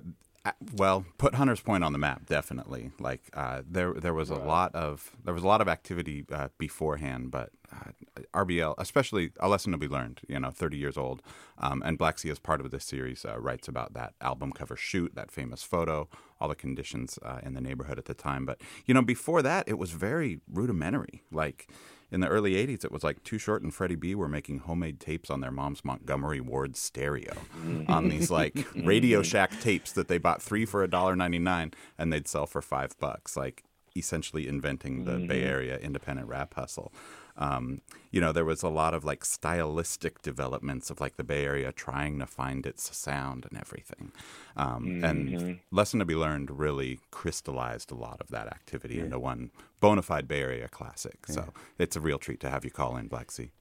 well, 0.73 1.06
put 1.17 1.36
Hunters 1.36 1.62
Point 1.62 1.84
on 1.84 1.93
the 1.93 1.97
map, 1.97 2.25
definitely. 2.25 2.91
Like 2.99 3.21
uh, 3.34 3.62
there, 3.69 3.93
there 3.93 4.13
was 4.13 4.29
a 4.29 4.36
lot 4.36 4.75
of 4.75 5.12
there 5.23 5.34
was 5.34 5.43
a 5.43 5.47
lot 5.47 5.62
of 5.62 5.69
activity 5.69 6.25
uh, 6.32 6.49
beforehand, 6.58 7.32
but 7.32 7.51
uh, 7.71 7.91
RBL, 8.34 8.75
especially 8.77 9.32
a 9.39 9.47
lesson 9.47 9.71
to 9.71 9.77
be 9.77 9.88
learned. 9.88 10.19
You 10.27 10.39
know, 10.39 10.51
thirty 10.51 10.77
years 10.77 10.97
old, 10.97 11.21
um, 11.58 11.82
and 11.86 11.97
Black 11.97 12.19
C, 12.19 12.29
as 12.29 12.39
part 12.39 12.60
of 12.60 12.71
this 12.71 12.84
series, 12.84 13.23
uh, 13.25 13.39
writes 13.39 13.69
about 13.69 13.93
that 13.93 14.15
album 14.19 14.51
cover 14.51 14.75
shoot, 14.75 15.15
that 15.15 15.32
famous 15.32 15.63
photo, 15.63 16.10
all 16.41 16.49
the 16.49 16.56
conditions 16.56 17.17
uh, 17.23 17.39
in 17.41 17.53
the 17.53 17.62
neighborhood 17.62 17.97
at 17.97 18.06
the 18.06 18.13
time. 18.13 18.45
But 18.45 18.60
you 18.86 18.93
know, 18.93 19.01
before 19.01 19.41
that, 19.43 19.67
it 19.67 19.77
was 19.77 19.91
very 19.91 20.41
rudimentary. 20.51 21.23
Like 21.32 21.69
in 22.13 22.21
the 22.21 22.28
early 22.28 22.54
80s, 22.54 22.86
it 22.86 22.91
was 22.91 23.04
like 23.04 23.23
Too 23.23 23.38
Short 23.38 23.63
and 23.63 23.73
Freddie 23.73 23.95
B 23.95 24.13
were 24.15 24.30
making 24.30 24.60
homemade 24.60 24.99
tapes 24.99 25.30
on 25.30 25.41
their 25.41 25.52
mom's 25.52 25.84
Montgomery 25.84 26.39
Ward 26.39 26.78
stereo 26.78 27.34
on 27.89 28.08
these 28.10 28.30
like 28.32 28.65
Radio 28.84 29.23
Shack 29.23 29.60
tapes 29.60 29.91
that 29.93 30.08
they 30.08 30.19
bought 30.19 30.41
three 30.41 30.65
for 30.65 30.88
$1.99 30.88 31.73
and 31.97 32.13
they'd 32.13 32.28
sell 32.28 32.45
for 32.45 32.62
five 32.62 32.97
bucks. 32.99 33.36
Like 33.36 33.63
essentially 33.97 34.47
inventing 34.47 35.06
the 35.06 35.12
Mm-hmm. 35.13 35.28
Bay 35.28 35.43
Area 35.43 35.78
independent 35.78 36.28
rap 36.28 36.54
hustle. 36.56 36.91
Um, 37.38 37.82
you 38.12 38.22
know, 38.22 38.32
there 38.32 38.46
was 38.46 38.62
a 38.62 38.69
lot 38.69 38.93
of 38.93 39.04
like 39.04 39.26
stylistic 39.26 40.22
developments 40.22 40.89
of 40.89 41.02
like 41.02 41.17
the 41.17 41.24
Bay 41.24 41.43
Area 41.46 41.72
trying 41.72 42.19
to 42.19 42.28
find 42.28 42.65
its 42.65 42.96
sound 42.96 43.46
and 43.50 43.60
everything. 43.60 44.12
Um, 44.56 44.86
Mhm. 44.86 45.04
And 45.04 45.60
Lesson 45.72 46.00
to 46.00 46.06
Be 46.06 46.13
Learned 46.15 46.52
really 46.60 47.00
crystallized 47.10 47.91
a 47.91 47.96
lot 47.96 48.22
of 48.22 48.28
that 48.30 48.48
activity 48.48 49.00
into 49.00 49.17
one 49.17 49.50
bona 49.80 50.02
fide 50.04 50.28
Bay 50.28 50.41
Area 50.41 50.67
classic. 50.67 51.26
So 51.28 51.54
it's 51.80 51.96
a 51.96 52.02
real 52.02 52.19
treat 52.19 52.39
to 52.41 52.50
have 52.50 52.63
you 52.63 52.72
call 52.72 52.98
in, 52.98 53.08
Black 53.08 53.32
C. 53.32 53.52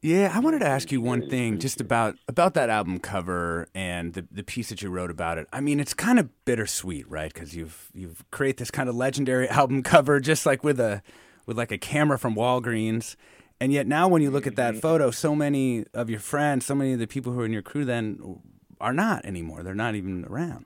Yeah, 0.00 0.32
I 0.34 0.40
wanted 0.40 0.58
to 0.60 0.66
ask 0.66 0.90
you 0.90 1.00
one 1.00 1.28
thing 1.28 1.58
just 1.60 1.80
about 1.80 2.16
about 2.26 2.54
that 2.54 2.68
album 2.70 2.98
cover 2.98 3.68
and 3.74 4.14
the 4.14 4.26
the 4.32 4.42
piece 4.42 4.68
that 4.70 4.82
you 4.82 4.90
wrote 4.90 5.12
about 5.12 5.38
it. 5.38 5.46
I 5.52 5.60
mean, 5.60 5.78
it's 5.78 5.94
kind 5.94 6.18
of 6.18 6.28
bittersweet, 6.44 7.08
right? 7.08 7.32
Because 7.32 7.54
you've 7.54 7.88
you've 7.94 8.24
created 8.32 8.58
this 8.58 8.70
kind 8.72 8.88
of 8.88 8.96
legendary 8.96 9.48
album 9.60 9.82
cover, 9.84 10.18
just 10.18 10.44
like 10.44 10.64
with 10.64 10.80
a 10.80 11.02
with 11.46 11.56
like 11.58 11.72
a 11.72 11.78
camera 11.78 12.18
from 12.18 12.34
Walgreens, 12.34 13.16
and 13.60 13.72
yet 13.72 13.86
now 13.86 14.08
when 14.08 14.22
you 14.22 14.30
look 14.30 14.46
at 14.46 14.56
that 14.56 14.76
photo, 14.76 15.10
so 15.10 15.34
many 15.34 15.84
of 15.94 16.10
your 16.10 16.20
friends, 16.20 16.66
so 16.66 16.74
many 16.74 16.92
of 16.94 16.98
the 16.98 17.06
people 17.06 17.32
who 17.32 17.40
are 17.40 17.46
in 17.46 17.52
your 17.52 17.62
crew 17.62 17.84
then 17.84 18.40
are 18.80 18.92
not 18.92 19.24
anymore. 19.24 19.62
They're 19.62 19.74
not 19.74 19.94
even 19.94 20.24
around. 20.24 20.64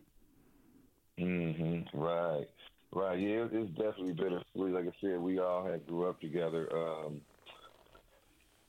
hmm 1.18 1.80
Right. 1.92 2.46
Right. 2.92 3.18
Yeah, 3.18 3.46
it's 3.52 3.70
definitely 3.72 4.12
bittersweet. 4.14 4.72
Like 4.72 4.86
I 4.86 4.92
said, 5.02 5.20
we 5.20 5.38
all 5.38 5.66
had 5.66 5.86
grew 5.86 6.08
up 6.08 6.20
together. 6.20 6.68
Um, 6.74 7.20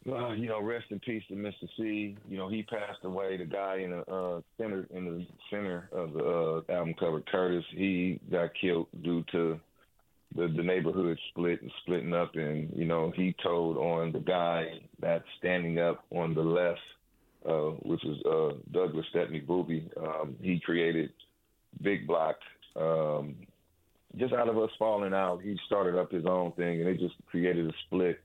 uh, 0.09 0.31
you 0.31 0.47
know, 0.47 0.61
rest 0.61 0.85
in 0.89 0.99
peace 0.99 1.23
to 1.29 1.35
Mr. 1.35 1.67
C. 1.77 2.17
You 2.29 2.37
know, 2.37 2.49
he 2.49 2.63
passed 2.63 3.03
away. 3.03 3.37
The 3.37 3.45
guy 3.45 3.77
in 3.77 3.91
the 3.91 4.09
uh, 4.11 4.41
center 4.57 4.87
in 4.91 5.05
the 5.05 5.25
center 5.49 5.89
of 5.91 6.13
the 6.13 6.23
uh, 6.69 6.73
album 6.73 6.93
cover, 6.99 7.21
Curtis, 7.21 7.65
he 7.71 8.19
got 8.31 8.49
killed 8.59 8.87
due 9.03 9.23
to 9.31 9.59
the 10.35 10.47
the 10.47 10.63
neighborhood 10.63 11.17
split 11.29 11.61
and 11.61 11.71
splitting 11.81 12.13
up. 12.13 12.35
And 12.35 12.71
you 12.75 12.85
know, 12.85 13.11
he 13.15 13.35
told 13.43 13.77
on 13.77 14.11
the 14.11 14.19
guy 14.19 14.65
that's 14.99 15.23
standing 15.39 15.79
up 15.79 16.05
on 16.11 16.33
the 16.33 16.41
left, 16.41 16.79
uh, 17.47 17.77
which 17.83 18.03
is 18.05 18.17
uh, 18.25 18.49
Douglas 18.71 19.05
Stepney 19.09 19.39
Booby. 19.39 19.89
Um, 19.99 20.35
he 20.41 20.59
created 20.59 21.11
Big 21.81 22.07
Block. 22.07 22.35
Um, 22.75 23.35
just 24.15 24.33
out 24.33 24.49
of 24.49 24.57
us 24.57 24.69
falling 24.79 25.13
out, 25.13 25.41
he 25.43 25.57
started 25.65 25.99
up 25.99 26.11
his 26.11 26.25
own 26.25 26.51
thing, 26.53 26.81
and 26.81 26.87
they 26.87 26.97
just 26.97 27.15
created 27.29 27.67
a 27.67 27.73
split. 27.85 28.19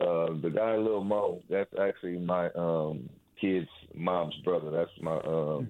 Uh, 0.00 0.34
the 0.42 0.50
guy 0.54 0.76
Lil 0.76 1.04
Mo, 1.04 1.42
that's 1.50 1.70
actually 1.80 2.18
my 2.18 2.50
um, 2.52 3.08
kid's 3.40 3.68
mom's 3.94 4.34
brother. 4.44 4.70
That's 4.70 4.90
my 5.00 5.18
um, 5.18 5.68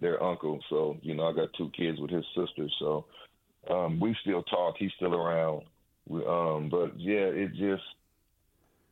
their 0.00 0.22
uncle. 0.22 0.60
So 0.70 0.96
you 1.02 1.14
know, 1.14 1.24
I 1.24 1.32
got 1.32 1.48
two 1.56 1.70
kids 1.76 1.98
with 2.00 2.10
his 2.10 2.24
sister. 2.34 2.68
So 2.78 3.06
um, 3.70 4.00
we 4.00 4.16
still 4.22 4.42
talk. 4.42 4.76
He's 4.78 4.92
still 4.96 5.14
around. 5.14 5.62
We, 6.08 6.24
um, 6.24 6.68
but 6.70 6.98
yeah, 6.98 7.26
it 7.26 7.50
just 7.54 7.82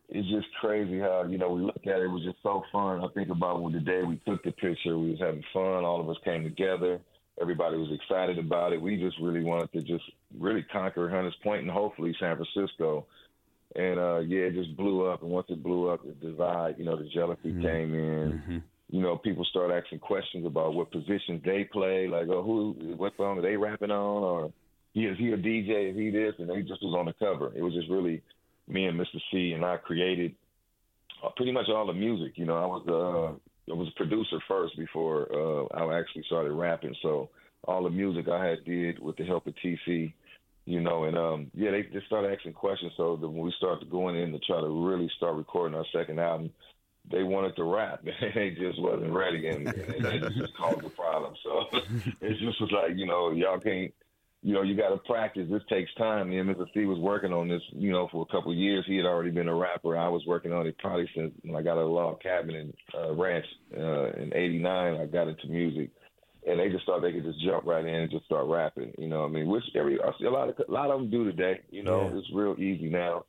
it's 0.08 0.28
just 0.28 0.46
crazy 0.60 0.98
how 0.98 1.24
you 1.28 1.38
know 1.38 1.50
we 1.50 1.62
look 1.62 1.80
at 1.84 2.00
it. 2.00 2.04
It 2.04 2.10
was 2.10 2.24
just 2.24 2.42
so 2.42 2.62
fun. 2.70 3.02
I 3.02 3.08
think 3.14 3.30
about 3.30 3.62
when 3.62 3.72
the 3.72 3.80
day 3.80 4.02
we 4.02 4.20
took 4.26 4.42
the 4.44 4.52
picture, 4.52 4.98
we 4.98 5.10
was 5.10 5.20
having 5.20 5.42
fun. 5.52 5.84
All 5.84 6.00
of 6.00 6.08
us 6.08 6.16
came 6.24 6.44
together. 6.44 7.00
Everybody 7.40 7.76
was 7.76 7.90
excited 7.92 8.38
about 8.38 8.72
it. 8.72 8.80
We 8.80 8.96
just 8.96 9.16
really 9.20 9.42
wanted 9.42 9.72
to 9.72 9.82
just 9.82 10.04
really 10.38 10.64
conquer 10.72 11.08
Hunters 11.08 11.36
Point 11.42 11.62
and 11.62 11.70
hopefully 11.70 12.16
San 12.18 12.36
Francisco. 12.36 13.06
And 13.74 13.98
uh, 13.98 14.18
yeah, 14.20 14.44
it 14.44 14.54
just 14.54 14.76
blew 14.76 15.06
up. 15.06 15.22
And 15.22 15.30
once 15.30 15.48
it 15.50 15.62
blew 15.62 15.90
up, 15.90 16.00
the 16.02 16.12
divide, 16.12 16.76
you 16.78 16.84
know, 16.84 16.96
the 16.96 17.08
jealousy 17.12 17.52
came 17.60 17.94
in. 17.94 18.42
You 18.88 19.02
know, 19.02 19.18
people 19.18 19.44
start 19.44 19.70
asking 19.70 19.98
questions 19.98 20.46
about 20.46 20.72
what 20.72 20.92
positions 20.92 21.42
they 21.44 21.64
play, 21.64 22.06
like, 22.06 22.28
oh, 22.28 22.42
who, 22.42 22.94
what 22.96 23.12
song 23.16 23.38
are 23.38 23.42
they 23.42 23.56
rapping 23.56 23.90
on, 23.90 24.22
or 24.22 24.52
he 24.96 25.04
is 25.04 25.18
he 25.18 25.30
a 25.30 25.36
DJ, 25.36 25.90
is 25.90 25.96
he 25.96 26.08
this, 26.08 26.32
and 26.38 26.50
he 26.50 26.62
just 26.62 26.82
was 26.82 26.94
on 26.98 27.04
the 27.04 27.12
cover. 27.12 27.52
It 27.54 27.60
was 27.60 27.74
just 27.74 27.90
really 27.90 28.22
me 28.66 28.86
and 28.86 28.98
Mr. 28.98 29.20
C, 29.30 29.52
and 29.52 29.62
I 29.62 29.76
created 29.76 30.34
uh, 31.22 31.28
pretty 31.36 31.52
much 31.52 31.68
all 31.68 31.86
the 31.86 31.92
music. 31.92 32.38
You 32.38 32.46
know, 32.46 32.56
I 32.56 32.64
was 32.64 32.82
uh, 32.88 33.72
I 33.72 33.74
was 33.74 33.88
a 33.88 33.98
producer 33.98 34.38
first 34.48 34.74
before 34.78 35.28
uh, 35.30 35.66
I 35.76 35.98
actually 35.98 36.24
started 36.24 36.52
rapping. 36.52 36.94
So 37.02 37.28
all 37.64 37.84
the 37.84 37.90
music 37.90 38.26
I 38.28 38.42
had 38.42 38.64
did 38.64 38.98
with 38.98 39.18
the 39.18 39.24
help 39.24 39.46
of 39.46 39.54
TC, 39.56 40.14
you 40.64 40.80
know, 40.80 41.04
and 41.04 41.18
um, 41.18 41.50
yeah, 41.52 41.72
they 41.72 41.82
just 41.82 42.06
started 42.06 42.32
asking 42.32 42.54
questions. 42.54 42.92
So 42.96 43.16
when 43.16 43.36
we 43.36 43.52
started 43.58 43.90
going 43.90 44.16
in 44.16 44.32
to 44.32 44.38
try 44.38 44.62
to 44.62 44.88
really 44.88 45.10
start 45.14 45.36
recording 45.36 45.76
our 45.76 45.84
second 45.92 46.18
album, 46.20 46.50
they 47.10 47.22
wanted 47.22 47.54
to 47.56 47.64
rap, 47.64 48.00
and 48.02 48.32
they 48.34 48.56
just 48.58 48.80
wasn't 48.80 49.12
ready, 49.12 49.46
and, 49.48 49.68
and 49.68 50.04
that 50.06 50.32
just 50.38 50.56
caused 50.56 50.86
a 50.86 50.88
problem. 50.88 51.34
So 51.44 51.66
it 52.22 52.38
just 52.38 52.62
was 52.62 52.72
like, 52.72 52.96
you 52.96 53.04
know, 53.04 53.32
y'all 53.32 53.60
can't 53.60 53.92
you 54.42 54.54
know, 54.54 54.62
you 54.62 54.76
got 54.76 54.90
to 54.90 54.98
practice. 54.98 55.48
This 55.50 55.62
takes 55.68 55.92
time. 55.94 56.30
Me 56.30 56.38
and 56.38 56.48
Mr. 56.48 56.66
C 56.72 56.84
was 56.84 56.98
working 56.98 57.32
on 57.32 57.48
this, 57.48 57.62
you 57.72 57.90
know, 57.90 58.08
for 58.12 58.22
a 58.28 58.32
couple 58.32 58.52
of 58.52 58.58
years. 58.58 58.84
He 58.86 58.96
had 58.96 59.06
already 59.06 59.30
been 59.30 59.48
a 59.48 59.54
rapper. 59.54 59.96
I 59.96 60.08
was 60.08 60.22
working 60.26 60.52
on 60.52 60.66
it 60.66 60.78
probably 60.78 61.08
since 61.16 61.32
when 61.42 61.56
I 61.56 61.62
got 61.62 61.78
a 61.78 61.84
log 61.84 62.20
cabin 62.20 62.54
in 62.54 62.72
uh, 62.94 63.12
ranch 63.14 63.46
uh, 63.76 64.12
in 64.12 64.32
'89. 64.34 65.00
I 65.00 65.06
got 65.06 65.28
into 65.28 65.48
music, 65.48 65.90
and 66.46 66.60
they 66.60 66.68
just 66.68 66.86
thought 66.86 67.00
they 67.00 67.12
could 67.12 67.24
just 67.24 67.42
jump 67.44 67.64
right 67.66 67.84
in 67.84 67.94
and 67.94 68.10
just 68.10 68.26
start 68.26 68.46
rapping. 68.46 68.92
You 68.98 69.08
know, 69.08 69.22
what 69.22 69.30
I 69.30 69.32
mean, 69.32 69.48
which 69.48 69.64
every 69.74 69.98
I 70.00 70.10
see 70.18 70.26
a 70.26 70.30
lot 70.30 70.48
of 70.48 70.54
a 70.68 70.70
lot 70.70 70.90
of 70.90 71.00
them 71.00 71.10
do 71.10 71.24
today. 71.24 71.60
You 71.70 71.82
know, 71.82 72.08
Yeah. 72.12 72.18
it's 72.18 72.30
real 72.32 72.54
easy 72.58 72.88
now. 72.88 73.24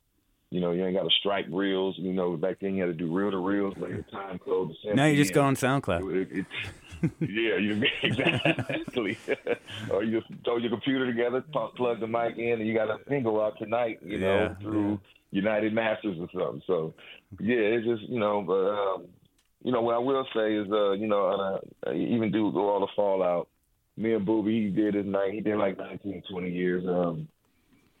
You 0.50 0.60
know, 0.60 0.72
you 0.72 0.84
ain't 0.86 0.96
got 0.96 1.02
to 1.02 1.10
strike 1.20 1.46
reels. 1.50 1.94
You 1.98 2.12
know, 2.14 2.36
back 2.36 2.56
then 2.60 2.74
you 2.74 2.82
had 2.82 2.88
to 2.88 2.94
do 3.04 3.14
reel 3.14 3.30
to 3.30 3.36
reels, 3.38 3.74
later 3.76 4.04
time 4.10 4.38
code. 4.38 4.72
Now 4.94 5.04
you 5.06 5.16
just 5.16 5.34
go 5.34 5.42
on. 5.42 5.54
SoundCloud. 5.54 6.14
It- 6.32 6.38
it- 6.38 6.46
yeah, 7.20 7.56
you 7.58 7.80
exactly. 8.02 9.16
or 9.92 10.02
you 10.02 10.20
just 10.20 10.32
throw 10.44 10.56
your 10.56 10.70
computer 10.70 11.06
together, 11.06 11.42
plug 11.52 11.74
plug 11.76 12.00
the 12.00 12.08
mic 12.08 12.36
in, 12.38 12.54
and 12.58 12.66
you 12.66 12.74
got 12.74 12.88
a 12.90 12.98
single 13.08 13.40
out 13.40 13.56
tonight. 13.58 14.00
You 14.02 14.18
know, 14.18 14.34
Yeah, 14.34 14.54
through 14.56 15.00
United 15.30 15.72
Masters 15.74 16.16
or 16.18 16.28
something. 16.32 16.62
So, 16.66 16.94
yeah, 17.38 17.56
it's 17.56 17.86
just 17.86 18.02
you 18.10 18.18
know, 18.18 18.42
but 18.42 18.70
um, 18.70 19.04
you 19.62 19.70
know 19.70 19.80
what 19.82 19.94
I 19.94 19.98
will 19.98 20.26
say 20.34 20.54
is, 20.56 20.66
uh, 20.72 20.92
you 20.92 21.06
know, 21.06 21.60
uh, 21.86 21.92
even 21.92 22.32
do 22.32 22.50
go 22.50 22.68
all 22.68 22.80
the 22.80 22.88
fallout. 22.96 23.48
Me 23.96 24.14
and 24.14 24.24
Booby, 24.26 24.64
he 24.64 24.70
did 24.70 24.94
his 24.94 25.06
night. 25.06 25.32
He 25.34 25.40
did 25.40 25.56
like 25.56 25.76
19, 25.78 26.22
20 26.30 26.50
years. 26.50 26.84
Um, 26.86 27.28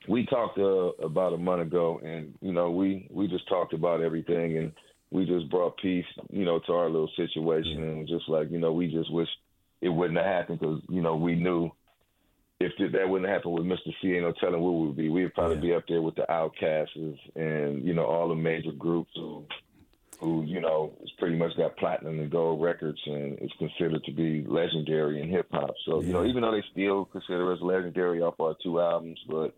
we 0.08 0.26
talked 0.26 0.58
uh, 0.58 1.04
about 1.04 1.34
a 1.34 1.38
month 1.38 1.62
ago, 1.62 2.00
and 2.02 2.34
you 2.40 2.52
know, 2.52 2.70
we 2.70 3.08
we 3.10 3.28
just 3.28 3.48
talked 3.48 3.74
about 3.74 4.00
everything, 4.00 4.58
and 4.58 4.72
we 5.10 5.26
just 5.26 5.50
brought 5.50 5.76
peace, 5.78 6.04
you 6.30 6.44
know, 6.44 6.60
to 6.66 6.72
our 6.72 6.88
little 6.88 7.10
situation, 7.16 7.82
and 7.82 8.08
just 8.08 8.28
like 8.28 8.50
you 8.50 8.58
know, 8.58 8.72
we 8.72 8.88
just 8.88 9.12
wish 9.12 9.28
it 9.80 9.88
wouldn't 9.88 10.18
have 10.18 10.26
happened 10.26 10.60
because 10.60 10.80
you 10.88 11.02
know 11.02 11.16
we 11.16 11.34
knew 11.34 11.70
if 12.60 12.72
th- 12.76 12.92
that 12.92 13.08
wouldn't 13.08 13.30
happen 13.30 13.52
with 13.52 13.64
Mr. 13.64 13.92
C, 14.02 14.14
ain't 14.14 14.22
no 14.22 14.32
telling 14.40 14.60
where 14.60 14.72
we 14.72 14.86
would 14.88 14.96
be. 14.96 15.08
We'd 15.08 15.34
probably 15.34 15.60
be 15.60 15.74
up 15.74 15.84
there 15.88 16.02
with 16.02 16.16
the 16.16 16.26
OutKasts 16.28 17.18
and 17.36 17.84
you 17.84 17.94
know 17.94 18.04
all 18.04 18.28
the 18.28 18.34
major 18.34 18.72
groups 18.72 19.10
who 19.14 19.44
who 20.20 20.42
you 20.44 20.60
know 20.60 20.92
has 21.00 21.10
pretty 21.18 21.36
much 21.36 21.56
got 21.56 21.76
platinum 21.76 22.18
and 22.18 22.30
gold 22.30 22.60
records 22.60 22.98
and 23.06 23.38
is 23.40 23.52
considered 23.58 24.02
to 24.04 24.12
be 24.12 24.44
legendary 24.48 25.20
in 25.22 25.28
hip 25.28 25.46
hop. 25.52 25.74
So 25.86 26.00
you 26.02 26.12
know, 26.12 26.24
even 26.24 26.42
though 26.42 26.52
they 26.52 26.64
still 26.72 27.04
consider 27.04 27.52
us 27.52 27.60
legendary 27.60 28.20
off 28.22 28.40
our 28.40 28.56
two 28.62 28.80
albums, 28.80 29.18
but 29.28 29.54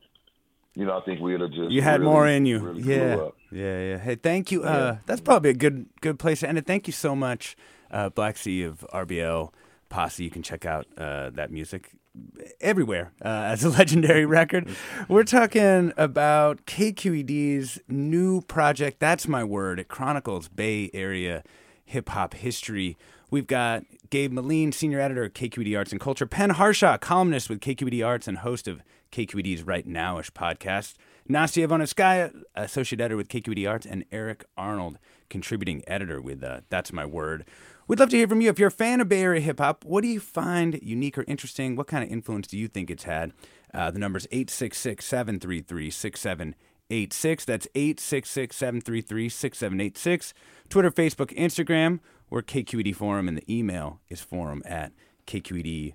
you 0.74 0.84
know, 0.84 0.96
I 0.98 1.00
think 1.04 1.20
we'd 1.20 1.40
have 1.40 1.50
just 1.50 1.70
You 1.70 1.82
had 1.82 2.00
really- 2.00 2.12
more 2.12 2.26
in 2.28 2.46
you. 2.46 2.58
really 2.60 2.82
yeah. 2.82 3.16
up. 3.16 3.36
Yeah, 3.50 3.80
yeah. 3.80 3.98
Hey, 3.98 4.14
thank 4.14 4.52
you. 4.52 4.62
Uh, 4.62 4.98
That's 5.06 5.20
probably 5.20 5.50
a 5.50 5.54
good 5.54 5.86
good 6.00 6.18
place 6.18 6.40
to 6.40 6.48
end 6.48 6.58
it. 6.58 6.66
Thank 6.66 6.86
you 6.86 6.92
so 6.92 7.16
much, 7.16 7.56
uh, 7.90 8.08
Black 8.10 8.36
C 8.36 8.62
of 8.62 8.86
RBL 8.92 9.52
Posse. 9.88 10.22
You 10.24 10.30
can 10.30 10.42
check 10.42 10.64
out 10.64 10.86
uh, 10.96 11.30
that 11.30 11.50
music 11.50 11.90
everywhere 12.60 13.12
uh, 13.24 13.28
as 13.28 13.64
a 13.64 13.68
legendary 13.80 14.24
record. 14.26 14.68
We're 15.08 15.24
talking 15.24 15.92
about 15.96 16.64
KQED's 16.66 17.80
new 17.88 18.40
project. 18.42 19.00
That's 19.00 19.26
my 19.26 19.42
word. 19.44 19.80
It 19.80 19.88
chronicles 19.88 20.48
Bay 20.48 20.90
Area 20.94 21.42
hip 21.84 22.08
hop 22.10 22.34
history. 22.34 22.96
We've 23.30 23.46
got 23.46 23.84
Gabe 24.10 24.32
Meline, 24.32 24.74
senior 24.74 24.98
editor 24.98 25.24
at 25.24 25.34
KQED 25.34 25.78
Arts 25.78 25.92
and 25.92 26.00
Culture, 26.00 26.26
Penn 26.26 26.50
Harshaw, 26.50 26.98
columnist 26.98 27.48
with 27.48 27.60
KQED 27.60 28.04
Arts 28.04 28.26
and 28.26 28.38
host 28.38 28.66
of 28.66 28.82
KQED's 29.12 29.62
Right 29.62 29.86
Nowish 29.86 30.32
podcast, 30.32 30.94
Nastia 31.28 31.68
Voynovskaya, 31.68 32.42
associate 32.56 33.00
editor 33.00 33.16
with 33.16 33.28
KQED 33.28 33.70
Arts, 33.70 33.86
and 33.86 34.04
Eric 34.10 34.44
Arnold, 34.56 34.98
contributing 35.28 35.84
editor 35.86 36.20
with 36.20 36.42
uh, 36.42 36.62
That's 36.70 36.92
My 36.92 37.06
Word. 37.06 37.44
We'd 37.86 38.00
love 38.00 38.10
to 38.10 38.16
hear 38.16 38.26
from 38.26 38.40
you. 38.40 38.50
If 38.50 38.58
you're 38.58 38.68
a 38.68 38.72
fan 38.72 39.00
of 39.00 39.08
Bay 39.08 39.22
Area 39.22 39.40
hip 39.40 39.60
hop, 39.60 39.84
what 39.84 40.02
do 40.02 40.08
you 40.08 40.18
find 40.18 40.80
unique 40.82 41.16
or 41.16 41.24
interesting? 41.28 41.76
What 41.76 41.86
kind 41.86 42.02
of 42.02 42.10
influence 42.10 42.48
do 42.48 42.58
you 42.58 42.66
think 42.66 42.90
it's 42.90 43.04
had? 43.04 43.32
Uh, 43.72 43.92
the 43.92 44.00
number's 44.00 44.26
866 44.32 45.04
733 45.04 45.90
6786. 45.90 47.44
That's 47.44 47.68
866 47.76 48.56
733 48.56 49.28
6786. 49.28 50.34
Twitter, 50.68 50.90
Facebook, 50.90 51.36
Instagram. 51.36 52.00
We're 52.30 52.42
KQED 52.42 52.94
Forum, 52.94 53.26
and 53.26 53.36
the 53.36 53.52
email 53.52 54.00
is 54.08 54.20
forum 54.20 54.62
at 54.64 54.92
kqed.org. 55.26 55.94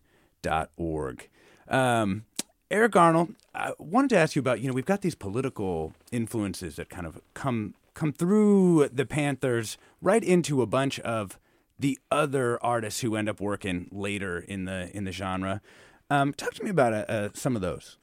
Um, 1.68 2.26
Eric 2.70 2.96
Arnold, 2.96 3.36
I 3.54 3.72
wanted 3.80 4.10
to 4.10 4.18
ask 4.18 4.36
you 4.36 4.42
about, 4.42 4.60
you 4.60 4.68
know, 4.68 4.74
we've 4.74 4.86
got 4.86 5.02
these 5.02 5.16
political 5.16 5.94
influences 6.12 6.76
that 6.76 6.90
kind 6.90 7.08
of 7.08 7.22
come 7.34 7.76
come 7.94 8.12
through 8.12 8.90
the 8.92 9.06
Panthers 9.06 9.78
right 10.02 10.24
into 10.24 10.62
a 10.62 10.66
bunch 10.66 11.00
of 11.00 11.40
the 11.80 11.98
other 12.12 12.62
artists 12.64 13.00
who 13.00 13.16
end 13.16 13.30
up 13.30 13.40
working 13.40 13.88
later 13.92 14.40
in 14.40 14.66
the 14.66 14.96
in 14.96 15.06
the 15.06 15.12
genre. 15.12 15.62
Um, 16.10 16.34
talk 16.34 16.54
to 16.56 16.64
me 16.64 16.70
about 16.70 16.94
uh, 16.94 17.06
uh, 17.08 17.30
some 17.34 17.56
of 17.56 17.62
those. 17.62 17.98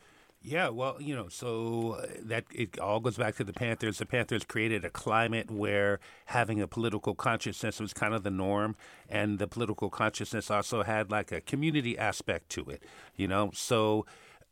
Yeah, 0.45 0.71
well, 0.71 0.97
you 1.01 1.15
know, 1.15 1.29
so 1.29 1.93
uh, 2.03 2.07
that 2.25 2.45
it 2.53 2.77
all 2.81 2.99
goes 2.99 3.17
back 3.17 3.37
to 3.37 3.45
the 3.45 3.53
Panthers. 3.53 3.99
The 3.99 4.07
Panthers 4.07 4.43
created 4.45 4.85
a 4.85 4.91
climate 4.91 5.53
where 5.53 6.01
having 6.27 6.61
a 6.61 6.67
political 6.67 7.15
consciousness 7.15 7.79
was 7.79 7.93
kind 7.93 8.13
of 8.13 8.25
the 8.25 8.31
norm, 8.31 8.75
and 9.09 9.39
the 9.39 9.47
political 9.47 9.89
consciousness 9.89 10.51
also 10.51 10.83
had 10.83 11.13
like 11.13 11.31
a 11.31 11.41
community 11.41 11.97
aspect 11.97 12.49
to 12.51 12.65
it, 12.71 12.83
you 13.15 13.29
know. 13.29 13.53
So, 13.55 14.05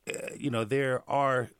uh, 0.09 0.29
you 0.39 0.49
know, 0.49 0.63
there 0.63 1.03
are 1.09 1.51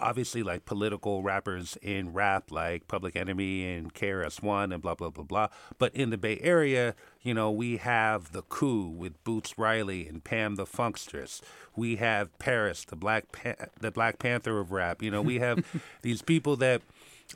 obviously 0.00 0.42
like 0.42 0.64
political 0.64 1.22
rappers 1.22 1.76
in 1.82 2.12
rap 2.12 2.50
like 2.50 2.88
Public 2.88 3.16
Enemy 3.16 3.74
and 3.74 3.94
KRS-One 3.94 4.72
and 4.72 4.82
blah 4.82 4.94
blah 4.94 5.10
blah 5.10 5.24
blah. 5.24 5.48
But 5.78 5.94
in 5.94 6.10
the 6.10 6.18
Bay 6.18 6.38
Area, 6.42 6.94
you 7.22 7.34
know, 7.34 7.50
we 7.50 7.76
have 7.78 8.32
the 8.32 8.42
Coup 8.42 8.88
with 8.88 9.22
Boots 9.24 9.58
Riley 9.58 10.08
and 10.08 10.22
Pam 10.24 10.56
the 10.56 10.66
Funkstress. 10.66 11.40
We 11.76 11.96
have 11.96 12.36
Paris, 12.38 12.84
the 12.84 12.96
Black 12.96 13.32
pa- 13.32 13.66
the 13.80 13.90
Black 13.90 14.18
Panther 14.18 14.58
of 14.58 14.72
rap. 14.72 15.02
You 15.02 15.10
know, 15.10 15.22
we 15.22 15.38
have 15.38 15.64
these 16.02 16.22
people 16.22 16.56
that 16.56 16.82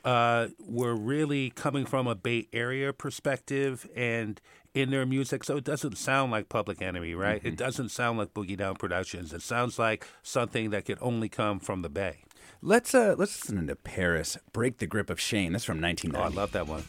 uh, 0.03 0.47
were 0.59 0.95
really 0.95 1.51
coming 1.51 1.85
from 1.85 2.07
a 2.07 2.15
Bay 2.15 2.47
Area 2.51 2.91
perspective 2.91 3.87
and 3.95 4.41
in 4.73 4.91
their 4.91 5.05
music, 5.05 5.45
so 5.45 5.55
it 5.55 5.63
doesn't 5.63 5.97
sound 5.97 6.33
like 6.33 6.49
Public 6.49 6.81
Enemy, 6.81 7.15
right? 7.15 7.39
Mm-hmm. 7.39 7.47
It 7.47 7.55
doesn't 7.55 7.89
sound 7.89 8.17
like 8.17 8.33
Boogie 8.33 8.57
Down 8.57 8.75
Productions. 8.75 9.33
It 9.33 9.41
sounds 9.41 9.79
like 9.79 10.05
something 10.21 10.71
that 10.71 10.83
could 10.83 10.97
only 11.01 11.29
come 11.29 11.59
from 11.61 11.81
the 11.81 11.89
Bay. 11.89 12.24
Let's 12.67 12.95
uh 12.95 13.13
let's 13.15 13.47
listen 13.47 13.67
to 13.67 13.75
Paris 13.75 14.39
break 14.51 14.79
the 14.79 14.87
grip 14.87 15.11
of 15.11 15.21
shame. 15.21 15.51
That's 15.51 15.63
from 15.63 15.79
1990. 15.79 16.17
Oh, 16.17 16.23
I 16.23 16.41
love 16.41 16.51
that 16.53 16.65
one. 16.65 16.83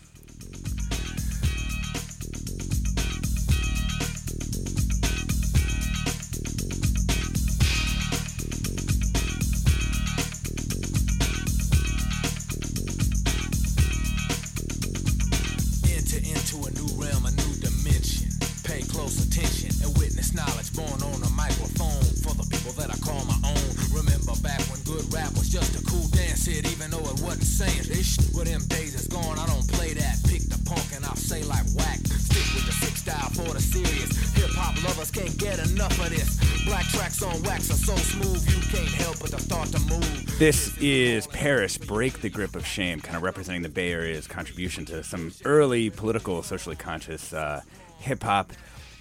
This 40.38 40.77
is 40.83 41.27
Paris 41.29 41.79
Break 41.79 42.20
the 42.20 42.29
Grip 42.29 42.57
of 42.57 42.66
Shame, 42.66 43.01
kind 43.01 43.16
of 43.16 43.22
representing 43.22 43.62
the 43.62 43.70
Bay 43.70 43.90
Area's 43.90 44.27
contribution 44.27 44.85
to 44.85 45.03
some 45.03 45.33
early 45.46 45.88
political, 45.88 46.42
socially 46.42 46.77
conscious 46.77 47.33
uh, 47.33 47.62
hip 48.01 48.22
hop. 48.22 48.53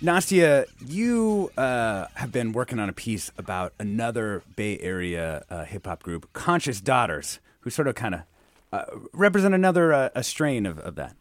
Nastia, 0.02 0.64
you 0.88 1.52
uh, 1.58 2.06
have 2.14 2.32
been 2.32 2.54
working 2.54 2.80
on 2.80 2.88
a 2.88 2.94
piece 2.94 3.34
about 3.38 3.74
another 3.80 4.44
Bay 4.56 4.80
Area 4.80 5.44
uh, 5.50 5.66
hip 5.66 5.88
hop 5.88 6.04
group, 6.04 6.32
Conscious 6.32 6.80
Daughters, 6.80 7.42
who 7.60 7.70
sort 7.70 7.90
of 7.90 7.96
kind 7.96 8.16
of 8.16 8.22
uh, 8.72 8.86
represent 9.12 9.54
another 9.54 9.92
uh, 9.92 10.10
a 10.16 10.24
strain 10.24 10.66
of, 10.66 10.80
of 10.80 10.96
that. 10.96 11.18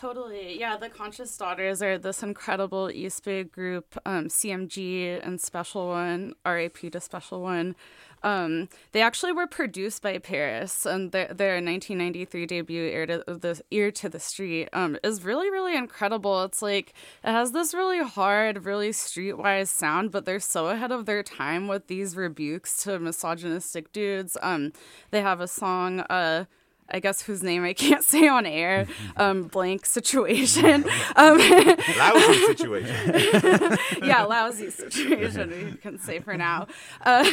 Totally. 0.00 0.58
Yeah, 0.58 0.78
the 0.78 0.88
Conscious 0.88 1.36
Daughters 1.36 1.82
are 1.82 1.98
this 1.98 2.22
incredible 2.22 2.90
East 2.90 3.22
Bay 3.22 3.44
group, 3.44 3.98
um, 4.06 4.28
CMG 4.28 5.20
and 5.22 5.38
Special 5.38 5.88
One, 5.88 6.32
RAP 6.46 6.78
to 6.92 7.00
Special 7.00 7.42
One. 7.42 7.76
Um, 8.22 8.68
they 8.92 9.02
actually 9.02 9.32
were 9.32 9.46
produced 9.46 10.02
by 10.02 10.18
Paris, 10.18 10.84
and 10.84 11.12
their, 11.12 11.26
their 11.26 11.54
1993 11.54 12.46
debut, 12.46 12.82
Ear 12.82 13.06
to 13.06 13.24
the 13.26 13.60
Ear 13.70 13.90
to 13.92 14.08
the 14.08 14.20
Street, 14.20 14.68
um, 14.72 14.98
is 15.02 15.24
really, 15.24 15.50
really 15.50 15.76
incredible. 15.76 16.44
It's 16.44 16.62
like 16.62 16.92
it 17.24 17.30
has 17.30 17.52
this 17.52 17.74
really 17.74 18.02
hard, 18.02 18.64
really 18.64 18.90
streetwise 18.90 19.68
sound, 19.68 20.10
but 20.10 20.24
they're 20.24 20.40
so 20.40 20.68
ahead 20.68 20.92
of 20.92 21.06
their 21.06 21.22
time 21.22 21.68
with 21.68 21.86
these 21.86 22.16
rebukes 22.16 22.82
to 22.84 22.98
misogynistic 22.98 23.92
dudes. 23.92 24.36
Um, 24.42 24.72
they 25.10 25.22
have 25.22 25.40
a 25.40 25.48
song, 25.48 26.00
uh, 26.00 26.44
I 26.90 27.00
guess 27.00 27.22
whose 27.22 27.42
name 27.42 27.64
I 27.64 27.72
can't 27.72 28.04
say 28.12 28.28
on 28.28 28.46
air, 28.46 28.86
um, 29.16 29.44
blank 29.44 29.86
situation. 29.86 30.84
Um, 31.16 31.38
lousy 31.38 32.46
situation. 32.46 33.78
yeah, 34.02 34.22
lousy 34.22 34.70
situation, 34.70 35.50
we 35.50 35.76
can 35.76 35.98
say 35.98 36.20
for 36.20 36.36
now. 36.36 36.66
Uh, 37.04 37.24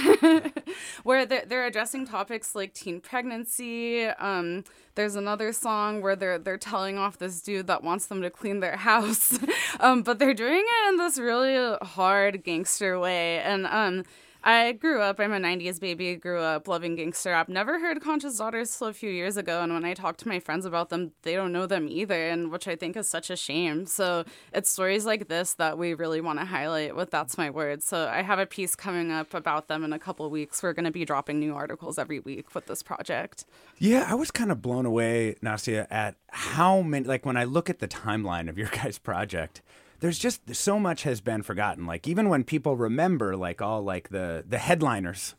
where 1.03 1.25
they're, 1.25 1.45
they're, 1.45 1.65
addressing 1.65 2.05
topics 2.05 2.55
like 2.55 2.73
teen 2.73 2.99
pregnancy. 2.99 4.05
Um, 4.05 4.63
there's 4.95 5.15
another 5.15 5.53
song 5.53 6.01
where 6.01 6.15
they're 6.15 6.39
they're 6.39 6.57
telling 6.57 6.97
off 6.97 7.17
this 7.17 7.41
dude 7.41 7.67
that 7.67 7.83
wants 7.83 8.07
them 8.07 8.21
to 8.23 8.29
clean 8.29 8.59
their 8.59 8.77
house, 8.77 9.37
um, 9.79 10.01
but 10.01 10.19
they're 10.19 10.33
doing 10.33 10.65
it 10.65 10.89
in 10.89 10.97
this 10.97 11.17
really 11.17 11.77
hard 11.81 12.43
gangster 12.43 12.99
way. 12.99 13.39
And 13.39 13.67
um, 13.67 14.03
I 14.47 14.71
grew 14.71 15.01
up, 15.01 15.19
I'm 15.19 15.33
a 15.33 15.39
90s 15.39 15.77
baby, 15.77 16.15
grew 16.15 16.39
up 16.39 16.69
loving 16.69 16.95
gangster 16.95 17.31
rap. 17.31 17.49
Never 17.49 17.81
heard 17.81 18.01
Conscious 18.01 18.37
Daughters 18.37 18.77
till 18.77 18.87
a 18.87 18.93
few 18.93 19.09
years 19.09 19.35
ago. 19.35 19.61
And 19.61 19.73
when 19.73 19.83
I 19.83 19.93
talk 19.93 20.15
to 20.17 20.27
my 20.29 20.39
friends 20.39 20.63
about 20.63 20.87
them, 20.87 21.11
they 21.23 21.35
don't 21.35 21.51
know 21.51 21.65
them 21.65 21.89
either, 21.89 22.29
and 22.29 22.49
which 22.49 22.65
I 22.65 22.77
think 22.77 22.95
is 22.95 23.09
such 23.09 23.29
a 23.29 23.35
shame. 23.35 23.85
So 23.85 24.23
it's 24.53 24.69
stories 24.69 25.05
like 25.05 25.27
this 25.27 25.55
that 25.55 25.77
we 25.77 25.93
really 25.93 26.21
want 26.21 26.39
to 26.39 26.45
highlight 26.45 26.95
with 26.95 27.11
That's 27.11 27.37
My 27.37 27.49
Word. 27.49 27.83
So 27.83 28.07
I 28.07 28.21
have 28.21 28.39
a 28.39 28.45
piece 28.45 28.73
coming 28.73 29.11
up 29.11 29.33
about 29.33 29.67
them 29.67 29.83
in 29.83 29.91
a 29.91 29.99
couple 29.99 30.29
weeks. 30.29 30.63
We're 30.63 30.71
going 30.71 30.85
to 30.85 30.91
be 30.91 31.03
dropping 31.03 31.41
new 31.41 31.53
articles 31.53 31.99
every 31.99 32.21
week 32.21 32.55
with 32.55 32.67
this 32.67 32.81
project. 32.81 33.43
Yeah, 33.79 34.07
I 34.07 34.15
was 34.15 34.31
kind 34.31 34.49
of 34.49 34.61
blown 34.61 34.85
away, 34.85 35.35
Nastia, 35.43 35.87
at 35.91 36.15
how 36.29 36.81
many, 36.83 37.05
like 37.05 37.25
when 37.25 37.35
I 37.35 37.43
look 37.43 37.69
at 37.69 37.79
the 37.79 37.87
timeline 37.89 38.47
of 38.47 38.57
your 38.57 38.67
guys' 38.71 38.97
project, 38.97 39.61
there's 39.99 40.19
just 40.19 40.55
so 40.55 40.79
much 40.79 41.03
has 41.03 41.21
been 41.21 41.43
forgotten. 41.43 41.85
Like 41.85 42.07
even 42.07 42.29
when 42.29 42.43
people 42.43 42.75
remember 42.75 43.35
like 43.35 43.61
all 43.61 43.81
like 43.81 44.09
the 44.09 44.43
the 44.47 44.57
headliners 44.57 45.35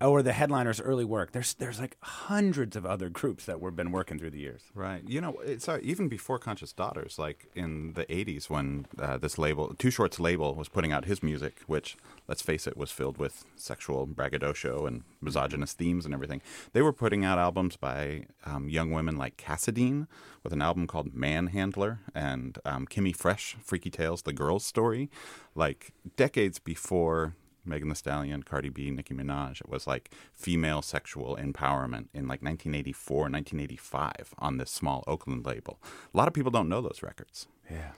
or 0.00 0.22
the 0.22 0.32
headliners' 0.32 0.80
early 0.80 1.04
work. 1.04 1.32
There's 1.32 1.54
there's 1.54 1.78
like 1.78 1.96
hundreds 2.02 2.76
of 2.76 2.86
other 2.86 3.08
groups 3.08 3.44
that 3.46 3.60
we've 3.60 3.76
been 3.76 3.92
working 3.92 4.18
through 4.18 4.30
the 4.30 4.38
years. 4.38 4.62
Right. 4.74 5.02
You 5.06 5.20
know, 5.20 5.38
it's 5.44 5.68
uh, 5.68 5.78
even 5.82 6.08
before 6.08 6.38
Conscious 6.38 6.72
Daughters, 6.72 7.18
like 7.18 7.46
in 7.54 7.92
the 7.94 8.06
'80s 8.06 8.48
when 8.48 8.86
uh, 8.98 9.18
this 9.18 9.38
label, 9.38 9.74
Too 9.74 9.90
Short's 9.90 10.18
label, 10.18 10.54
was 10.54 10.68
putting 10.68 10.92
out 10.92 11.04
his 11.04 11.22
music, 11.22 11.60
which 11.66 11.96
let's 12.28 12.42
face 12.42 12.66
it, 12.66 12.76
was 12.76 12.90
filled 12.90 13.18
with 13.18 13.44
sexual 13.56 14.06
braggadocio 14.06 14.86
and 14.86 15.02
misogynist 15.20 15.76
themes 15.78 16.04
and 16.04 16.14
everything. 16.14 16.40
They 16.72 16.82
were 16.82 16.92
putting 16.92 17.24
out 17.24 17.38
albums 17.38 17.76
by 17.76 18.26
um, 18.46 18.68
young 18.68 18.90
women 18.90 19.16
like 19.16 19.36
Kassadine 19.36 20.06
with 20.42 20.52
an 20.52 20.62
album 20.62 20.86
called 20.86 21.12
Manhandler 21.14 21.98
and 22.14 22.58
um, 22.64 22.86
Kimmy 22.86 23.14
Fresh, 23.14 23.56
Freaky 23.62 23.90
Tales, 23.90 24.22
The 24.22 24.32
Girl's 24.32 24.64
Story, 24.64 25.10
like 25.54 25.92
decades 26.16 26.58
before 26.58 27.34
Megan 27.64 27.88
Thee 27.88 27.94
Stallion, 27.94 28.42
Cardi 28.42 28.68
B, 28.68 28.90
Nicki 28.90 29.14
Minaj. 29.14 29.60
It 29.60 29.68
was 29.68 29.86
like 29.86 30.10
female 30.32 30.82
sexual 30.82 31.36
empowerment 31.36 32.08
in 32.14 32.28
like 32.28 32.42
1984, 32.42 33.16
1985 33.22 34.34
on 34.38 34.56
this 34.58 34.70
small 34.70 35.04
Oakland 35.06 35.44
label. 35.44 35.78
A 36.12 36.16
lot 36.16 36.28
of 36.28 36.34
people 36.34 36.50
don't 36.50 36.68
know 36.68 36.80
those 36.80 37.02
records. 37.02 37.46
Yeah. 37.70 37.92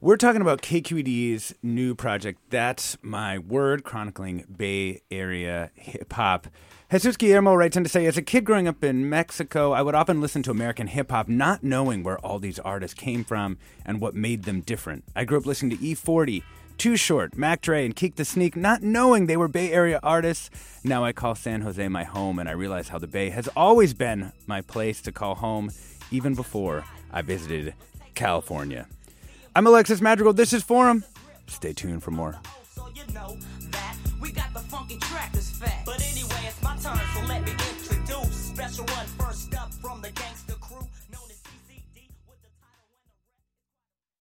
We're 0.00 0.18
talking 0.18 0.42
about 0.42 0.60
KQED's 0.60 1.54
new 1.62 1.94
project, 1.94 2.38
That's 2.50 2.98
My 3.00 3.38
Word, 3.38 3.84
chronicling 3.84 4.44
Bay 4.54 5.00
Area 5.10 5.70
hip 5.74 6.12
hop. 6.12 6.48
Jesus 6.90 7.16
Guillermo 7.16 7.54
writes 7.54 7.76
in 7.76 7.84
to 7.84 7.88
say, 7.88 8.04
as 8.04 8.18
a 8.18 8.22
kid 8.22 8.44
growing 8.44 8.68
up 8.68 8.84
in 8.84 9.08
Mexico, 9.08 9.72
I 9.72 9.80
would 9.80 9.94
often 9.94 10.20
listen 10.20 10.42
to 10.42 10.50
American 10.50 10.88
hip 10.88 11.10
hop, 11.10 11.26
not 11.26 11.64
knowing 11.64 12.02
where 12.02 12.18
all 12.18 12.38
these 12.38 12.58
artists 12.58 12.94
came 12.94 13.24
from 13.24 13.56
and 13.86 14.00
what 14.00 14.14
made 14.14 14.42
them 14.42 14.60
different. 14.60 15.04
I 15.16 15.24
grew 15.24 15.38
up 15.38 15.46
listening 15.46 15.78
to 15.78 15.82
E40, 15.82 16.42
too 16.78 16.96
Short, 16.96 17.36
Mac 17.36 17.60
Dre, 17.60 17.84
and 17.84 17.94
Keak 17.94 18.14
Da 18.16 18.24
Sneak, 18.24 18.56
not 18.56 18.82
knowing 18.82 19.26
they 19.26 19.36
were 19.36 19.48
Bay 19.48 19.72
Area 19.72 20.00
artists. 20.02 20.50
Now 20.82 21.04
I 21.04 21.12
call 21.12 21.34
San 21.34 21.62
Jose 21.62 21.88
my 21.88 22.04
home, 22.04 22.38
and 22.38 22.48
I 22.48 22.52
realize 22.52 22.88
how 22.88 22.98
the 22.98 23.06
Bay 23.06 23.30
has 23.30 23.48
always 23.56 23.94
been 23.94 24.32
my 24.46 24.60
place 24.60 25.00
to 25.02 25.12
call 25.12 25.34
home, 25.34 25.70
even 26.10 26.34
before 26.34 26.84
I 27.12 27.22
visited 27.22 27.74
California. 28.14 28.86
I'm 29.56 29.66
Alexis 29.66 30.00
Madrigal. 30.00 30.32
This 30.32 30.52
is 30.52 30.62
Forum. 30.62 31.04
Stay 31.46 31.72
tuned 31.72 32.02
for 32.02 32.10
more. 32.10 32.38
But 35.84 36.02
anyway, 36.02 36.40
it's 36.46 36.62
my 36.62 36.76
turn, 36.76 36.98
so 37.14 37.20
let 37.28 37.44
me 37.44 37.52
introduce 37.52 38.34
special 38.34 38.84
one 38.86 39.06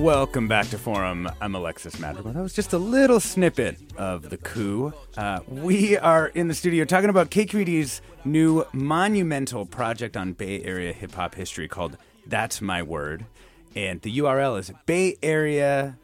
Welcome 0.00 0.48
back 0.48 0.66
to 0.68 0.78
Forum. 0.78 1.28
I'm 1.42 1.54
Alexis 1.54 1.98
Madrigal. 1.98 2.32
That 2.32 2.40
was 2.40 2.54
just 2.54 2.72
a 2.72 2.78
little 2.78 3.20
snippet 3.20 3.76
of 3.98 4.30
the 4.30 4.38
coup. 4.38 4.94
Uh, 5.14 5.40
we 5.46 5.98
are 5.98 6.28
in 6.28 6.48
the 6.48 6.54
studio 6.54 6.86
talking 6.86 7.10
about 7.10 7.30
KQED's 7.30 8.00
new 8.24 8.64
monumental 8.72 9.66
project 9.66 10.16
on 10.16 10.32
Bay 10.32 10.62
Area 10.62 10.94
hip 10.94 11.12
hop 11.12 11.34
history 11.34 11.68
called 11.68 11.98
That's 12.26 12.62
My 12.62 12.82
Word. 12.82 13.26
And 13.76 14.00
the 14.00 14.16
URL 14.20 14.58
is 14.58 14.72
Bay 14.86 15.18
Area. 15.22 15.98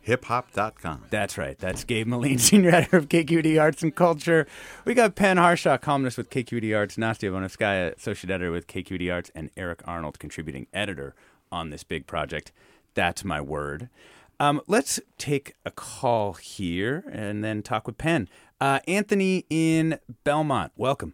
That's 1.09 1.38
right. 1.38 1.59
That's 1.59 1.82
Gabe 1.82 2.07
Meline, 2.07 2.38
senior 2.38 2.72
editor 2.72 2.99
of 2.99 3.09
KQED 3.09 3.59
Arts 3.59 3.82
and 3.82 3.94
Culture. 3.94 4.47
We 4.84 4.92
got 4.92 5.14
Penn 5.14 5.38
Harshaw, 5.38 5.78
columnist 5.78 6.18
with 6.18 6.28
KQED 6.28 6.76
Arts, 6.76 6.97
Nastia 6.97 7.30
Voynovskaya, 7.30 7.97
associate 7.97 8.30
editor 8.30 8.53
with 8.53 8.66
KQED 8.66 9.11
Arts, 9.11 9.30
and 9.34 9.49
Eric 9.57 9.80
Arnold, 9.86 10.18
contributing 10.18 10.66
editor 10.74 11.14
on 11.51 11.70
this 11.70 11.82
big 11.82 12.07
project. 12.07 12.53
That's 12.97 13.24
my 13.24 13.42
word. 13.42 13.90
Um, 14.40 14.62
let's 14.66 14.99
take 15.18 15.55
a 15.64 15.70
call 15.70 16.32
here 16.32 17.05
and 17.12 17.44
then 17.44 17.62
talk 17.62 17.86
with 17.86 17.99
Penn. 17.99 18.28
Uh, 18.59 18.80
Anthony 18.88 19.44
in 19.51 19.99
Belmont, 20.24 20.72
welcome. 20.76 21.12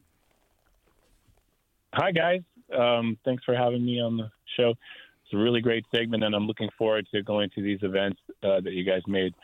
Hi, 1.93 2.13
guys. 2.13 2.41
Um, 2.77 3.19
thanks 3.25 3.45
for 3.45 3.55
having 3.55 3.85
me 3.85 4.01
on 4.01 4.17
the 4.17 4.31
show. 4.57 4.71
It's 4.71 5.35
a 5.35 5.37
really 5.37 5.61
great 5.61 5.85
segment, 5.93 6.23
and 6.23 6.35
I'm 6.35 6.47
looking 6.47 6.71
forward 6.79 7.07
to 7.13 7.23
going 7.23 7.51
to 7.57 7.63
these 7.63 7.81
events 7.83 8.21
uh, 8.45 8.61
that 8.61 8.73
you 8.73 8.85
guys 8.85 9.03
made. 9.09 9.35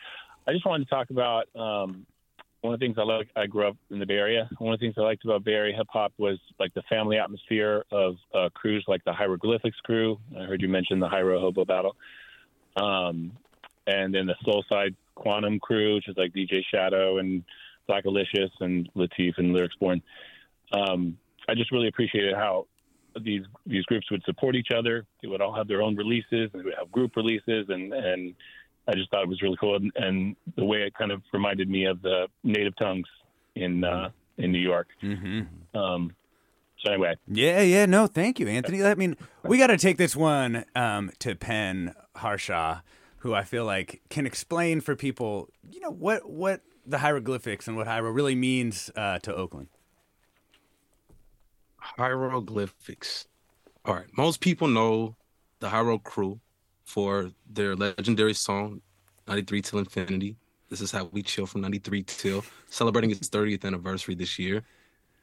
I 0.47 0.53
just 0.53 0.65
wanted 0.65 0.85
to 0.85 0.91
talk 0.91 1.11
about 1.11 1.49
um, 1.57 2.07
one 2.61 2.73
of 2.73 2.81
the 2.81 2.87
things 2.87 2.97
I 2.99 3.03
like. 3.03 3.29
I 3.35 3.47
grew 3.47 3.67
up 3.67 3.77
in 3.91 3.99
the 3.99 4.07
Bay 4.07 4.15
Area. 4.15 4.49
One 4.59 4.73
of 4.73 4.81
the 4.81 4.87
things 4.87 4.95
I 4.97 5.03
liked 5.03 5.25
about 5.25 5.45
Bay 5.45 5.55
Area 5.55 5.77
hip 5.77 5.89
hop 5.91 6.13
was 6.19 6.39
like 6.61 6.73
the 6.75 6.83
family 6.89 7.19
atmosphere 7.19 7.85
of 7.91 8.15
uh, 8.33 8.49
crews 8.55 8.85
like 8.87 9.05
the 9.05 9.13
Hieroglyphics 9.13 9.79
crew. 9.83 10.19
I 10.39 10.45
heard 10.45 10.63
you 10.63 10.69
mention 10.69 11.01
the 11.01 11.09
Hiero 11.09 11.41
Hobo 11.41 11.65
Battle. 11.65 11.97
Um, 12.77 13.33
and 13.87 14.15
then 14.15 14.27
the 14.27 14.37
Soul 14.45 14.65
Side 14.69 14.95
Quantum 15.15 15.59
crew, 15.59 15.97
which 15.97 16.09
is 16.09 16.17
like 16.17 16.33
DJ 16.33 16.63
Shadow 16.73 17.19
and 17.19 17.43
Blackalicious 17.89 18.51
and 18.61 18.89
Lateef 18.95 19.33
and 19.39 19.53
Lyrics 19.53 19.77
Born. 19.81 20.03
Um, 20.73 21.17
I 21.49 21.55
just 21.55 21.73
really 21.73 21.89
appreciated 21.89 22.35
how 22.35 22.67
these 23.23 23.43
these 23.67 23.85
groups 23.85 24.11
would 24.11 24.23
support 24.25 24.55
each 24.55 24.69
other. 24.77 25.07
They 25.23 25.29
would 25.29 25.41
all 25.41 25.55
have 25.55 25.67
their 25.67 25.83
own 25.83 25.97
releases, 25.97 26.51
and 26.53 26.61
they 26.61 26.65
would 26.65 26.75
have 26.79 26.93
group 26.93 27.17
releases, 27.17 27.67
and 27.69 27.93
and 27.93 28.35
I 28.87 28.93
just 28.95 29.11
thought 29.11 29.23
it 29.23 29.29
was 29.29 29.43
really 29.43 29.57
cool. 29.59 29.77
And, 29.77 29.93
and 29.97 30.37
the 30.57 30.65
way 30.65 30.83
it 30.83 30.95
kind 30.95 31.11
of 31.11 31.23
reminded 31.33 31.69
me 31.69 31.87
of 31.87 32.03
the 32.03 32.27
Native 32.45 32.77
Tongues 32.77 33.07
in 33.55 33.85
uh, 33.85 34.11
in 34.37 34.53
New 34.53 34.61
York. 34.61 34.89
Mm-hmm. 35.03 35.79
Um, 35.79 36.15
so 36.79 36.93
anyway, 36.93 37.17
yeah, 37.27 37.61
yeah, 37.61 37.87
no, 37.87 38.07
thank 38.07 38.39
you, 38.39 38.47
Anthony. 38.49 38.85
I 38.85 38.95
mean, 38.95 39.17
we 39.43 39.59
got 39.59 39.69
to 39.69 39.77
take 39.77 39.97
this 39.97 40.15
one 40.15 40.65
um, 40.77 41.11
to 41.19 41.35
Penn 41.35 41.95
Harshaw, 42.17 42.81
who 43.19 43.35
I 43.35 43.43
feel 43.43 43.65
like 43.65 44.03
can 44.11 44.27
explain 44.27 44.81
for 44.81 44.95
people, 44.95 45.49
you 45.71 45.81
know, 45.81 45.91
what 45.91 46.29
what 46.31 46.61
the 46.87 46.99
hieroglyphics 46.99 47.67
and 47.67 47.77
what 47.77 47.87
Hiero 47.87 48.11
really 48.11 48.35
means 48.35 48.91
uh, 48.97 49.19
to 49.21 49.35
Oakland. 49.35 49.69
Hieroglyphics. 51.77 53.27
All 53.85 53.95
right, 53.95 54.07
most 54.17 54.41
people 54.41 54.69
know 54.69 55.17
the 55.61 55.69
Hiero 55.69 55.99
crew 55.99 56.41
for 56.85 57.31
their 57.51 57.75
legendary 57.75 58.35
song 58.35 58.81
93 59.27 59.63
Till 59.63 59.79
Infinity. 59.81 60.37
This 60.71 60.81
is 60.81 60.91
how 60.93 61.09
we 61.13 61.23
chill 61.23 61.47
from 61.47 61.63
93 61.63 62.03
till 62.05 62.45
celebrating 62.69 63.11
its 63.11 63.29
30th 63.29 63.65
anniversary 63.65 64.15
this 64.15 64.39
year. 64.39 64.63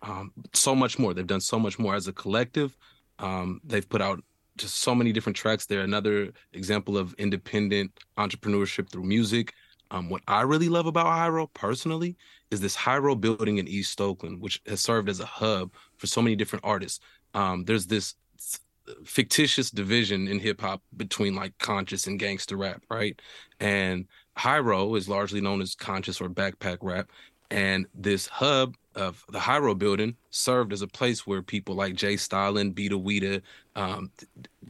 Um, 0.08 0.32
so 0.54 0.76
much 0.76 1.00
more. 1.00 1.14
They've 1.14 1.26
done 1.26 1.42
so 1.42 1.58
much 1.58 1.80
more 1.80 1.96
as 1.96 2.08
a 2.08 2.14
collective. 2.14 2.78
Um, 3.20 3.60
they've 3.64 3.88
put 3.88 4.02
out 4.02 4.24
just 4.56 4.76
so 4.76 4.94
many 4.94 5.12
different 5.12 5.36
tracks. 5.36 5.66
They're 5.66 5.82
another 5.82 6.32
example 6.54 6.98
of 6.98 7.14
independent 7.18 7.92
entrepreneurship 8.18 8.90
through 8.90 9.04
music. 9.04 9.54
Um, 9.92 10.10
what 10.10 10.22
I 10.28 10.42
really 10.42 10.70
love 10.70 10.86
about 10.86 11.08
Hiero 11.08 11.48
personally 11.54 12.16
is 12.52 12.62
this 12.62 12.76
Hiero 12.76 13.16
building 13.16 13.58
in 13.58 13.68
East 13.68 14.00
Oakland, 14.00 14.42
which 14.42 14.62
has 14.68 14.82
served 14.82 15.10
as 15.10 15.20
a 15.20 15.26
hub 15.26 15.72
for 15.98 16.08
so 16.08 16.22
many 16.22 16.36
different 16.36 16.64
artists. 16.64 17.00
Um, 17.34 17.66
there's 17.66 17.88
this 17.88 18.16
fictitious 19.04 19.72
division 19.72 20.28
in 20.28 20.40
hip 20.40 20.62
hop 20.62 20.82
between 20.96 21.34
like 21.34 21.58
conscious 21.58 22.08
and 22.08 22.20
gangster 22.20 22.56
rap, 22.56 22.84
right? 22.90 23.20
And 23.60 24.06
Hiero 24.38 24.96
is 24.96 25.10
largely 25.10 25.42
known 25.42 25.62
as 25.62 25.74
conscious 25.76 26.22
or 26.22 26.30
backpack 26.30 26.78
rap. 26.82 27.10
And 27.50 27.88
this 27.94 28.28
hub 28.28 28.76
of 28.96 29.24
the 29.30 29.40
Hiero 29.40 29.76
building 29.76 30.16
served 30.30 30.74
as 30.74 30.82
a 30.82 30.88
place 30.88 31.28
where 31.28 31.42
people 31.42 31.76
like 31.76 31.96
J. 31.96 32.18
Stalin, 32.18 32.74
Beeda 32.74 32.92
Weeda, 32.92 33.42
um, 33.76 34.12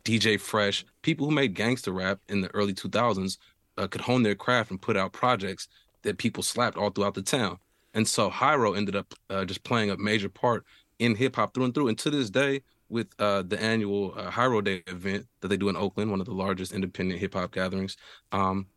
DJ 0.04 0.40
Fresh, 0.40 0.86
people 1.02 1.26
who 1.26 1.34
made 1.34 1.54
gangster 1.54 1.92
rap 1.92 2.20
in 2.30 2.42
the 2.42 2.54
early 2.54 2.74
2000s 2.74 3.38
uh, 3.78 3.88
could 3.88 4.02
hone 4.02 4.24
their 4.24 4.36
craft 4.36 4.72
and 4.72 4.82
put 4.82 4.98
out 4.98 5.14
projects 5.14 5.68
that 6.04 6.18
people 6.18 6.44
slapped 6.44 6.78
all 6.78 6.90
throughout 6.90 7.14
the 7.14 7.22
town. 7.22 7.58
And 7.94 8.08
so 8.08 8.30
Hiero 8.30 8.74
ended 8.74 8.96
up 8.96 9.14
uh, 9.30 9.46
just 9.46 9.64
playing 9.64 9.90
a 9.90 9.98
major 9.98 10.30
part 10.30 10.66
in 11.00 11.16
hip 11.16 11.36
hop 11.36 11.54
through 11.54 11.66
and 11.66 11.74
through. 11.74 11.88
And 11.88 11.98
to 12.00 12.10
this 12.10 12.30
day, 12.30 12.62
with 12.90 13.08
uh, 13.20 13.42
the 13.42 13.60
annual 13.62 14.14
uh, 14.16 14.30
Hiero 14.30 14.62
Day 14.62 14.84
event 14.88 15.26
that 15.42 15.48
they 15.48 15.58
do 15.58 15.70
in 15.70 15.76
Oakland, 15.76 16.12
one 16.12 16.20
of 16.20 16.28
the 16.28 16.34
largest 16.34 16.72
independent 16.72 17.20
hip 17.20 17.34
hop 17.34 17.52
gatherings, 17.52 17.98
um, 18.32 18.68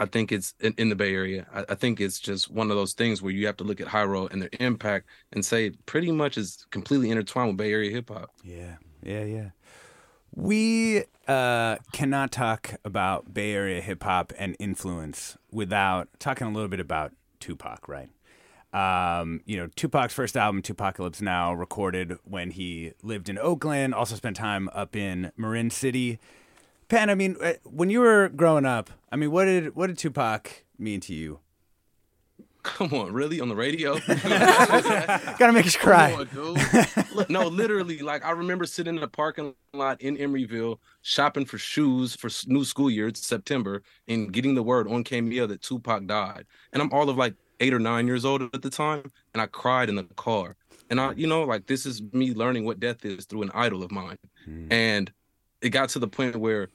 I 0.00 0.06
think 0.06 0.30
it's 0.30 0.54
in, 0.60 0.74
in 0.78 0.88
the 0.88 0.94
Bay 0.94 1.12
Area. 1.12 1.46
I, 1.52 1.64
I, 1.70 1.74
think 1.74 2.00
it's 2.00 2.20
just 2.20 2.50
one 2.50 2.70
of 2.70 2.76
those 2.76 2.92
things 2.92 3.20
where 3.20 3.32
you 3.32 3.46
have 3.46 3.56
to 3.56 3.64
look 3.64 3.80
at 3.80 3.88
Hiero 3.88 4.26
and 4.28 4.42
their 4.42 4.50
impact 4.60 5.08
and 5.32 5.44
say 5.44 5.70
pretty 5.86 6.12
much 6.12 6.38
is 6.38 6.66
completely 6.70 7.10
intertwined 7.10 7.48
with 7.48 7.56
Bay 7.56 7.72
Area 7.72 7.90
hip 7.90 8.08
hop. 8.08 8.30
Yeah, 8.44 8.76
yeah, 9.02 9.24
yeah. 9.24 9.50
We 10.34 11.04
uh, 11.26 11.76
cannot 11.92 12.30
talk 12.30 12.74
about 12.84 13.34
Bay 13.34 13.52
Area 13.52 13.80
hip 13.80 14.04
hop 14.04 14.32
and 14.38 14.56
influence 14.58 15.36
without 15.50 16.08
talking 16.20 16.46
a 16.46 16.50
little 16.50 16.68
bit 16.68 16.80
about 16.80 17.12
Tupac, 17.40 17.88
right? 17.88 18.10
Um, 18.72 19.40
you 19.46 19.56
know, 19.56 19.68
Tupac's 19.76 20.12
first 20.12 20.36
album, 20.36 20.62
2Pacalypse 20.62 21.22
Now, 21.22 21.54
recorded 21.54 22.18
when 22.24 22.50
he 22.50 22.92
lived 23.02 23.28
in 23.28 23.38
Oakland, 23.38 23.94
also 23.94 24.14
spent 24.14 24.36
time 24.36 24.68
up 24.74 24.94
in 24.94 25.32
Marin 25.36 25.70
City. 25.70 26.18
Penn, 26.88 27.08
I 27.08 27.14
mean, 27.14 27.36
uh, 27.42 27.54
when 27.64 27.90
you 27.90 28.00
were 28.00 28.28
growing 28.28 28.66
up, 28.66 28.90
I 29.10 29.16
mean, 29.16 29.30
what 29.30 29.46
did 29.46 29.74
what 29.74 29.88
did 29.88 29.98
Tupac 29.98 30.64
mean 30.78 31.00
to 31.00 31.14
you? 31.14 31.40
Come 32.62 32.92
on, 32.92 33.12
really 33.12 33.40
on 33.40 33.48
the 33.48 33.56
radio? 33.56 33.98
Gotta 34.06 35.52
make 35.52 35.66
us 35.66 35.76
cry. 35.76 36.12
On, 36.12 37.26
no, 37.28 37.46
literally, 37.46 38.00
like 38.00 38.24
I 38.24 38.32
remember 38.32 38.66
sitting 38.66 38.96
in 38.96 39.02
a 39.02 39.08
parking 39.08 39.54
lot 39.72 40.00
in 40.02 40.16
Emeryville 40.16 40.78
shopping 41.00 41.46
for 41.46 41.56
shoes 41.56 42.14
for 42.14 42.28
new 42.46 42.64
school 42.64 42.90
year. 42.90 43.08
It's 43.08 43.26
September, 43.26 43.82
and 44.06 44.32
getting 44.32 44.54
the 44.54 44.62
word 44.62 44.88
on 44.88 45.04
Cameo 45.04 45.46
that 45.46 45.62
Tupac 45.62 46.06
died, 46.06 46.44
and 46.72 46.82
I'm 46.82 46.92
all 46.92 47.08
of 47.08 47.16
like 47.16 47.34
eight 47.60 47.72
or 47.72 47.78
nine 47.78 48.06
years 48.06 48.24
old 48.24 48.42
at 48.42 48.62
the 48.62 48.70
time, 48.70 49.10
and 49.32 49.40
I 49.40 49.46
cried 49.46 49.88
in 49.88 49.94
the 49.94 50.04
car. 50.16 50.56
And 50.90 51.00
I, 51.00 51.12
you 51.12 51.26
know, 51.26 51.44
like 51.44 51.66
this 51.66 51.86
is 51.86 52.02
me 52.12 52.34
learning 52.34 52.64
what 52.64 52.80
death 52.80 53.04
is 53.04 53.24
through 53.24 53.42
an 53.42 53.50
idol 53.54 53.82
of 53.82 53.90
mine, 53.90 54.18
hmm. 54.44 54.70
and 54.70 55.10
it 55.62 55.70
got 55.70 55.88
to 55.90 55.98
the 55.98 56.08
point 56.08 56.36
where 56.36 56.68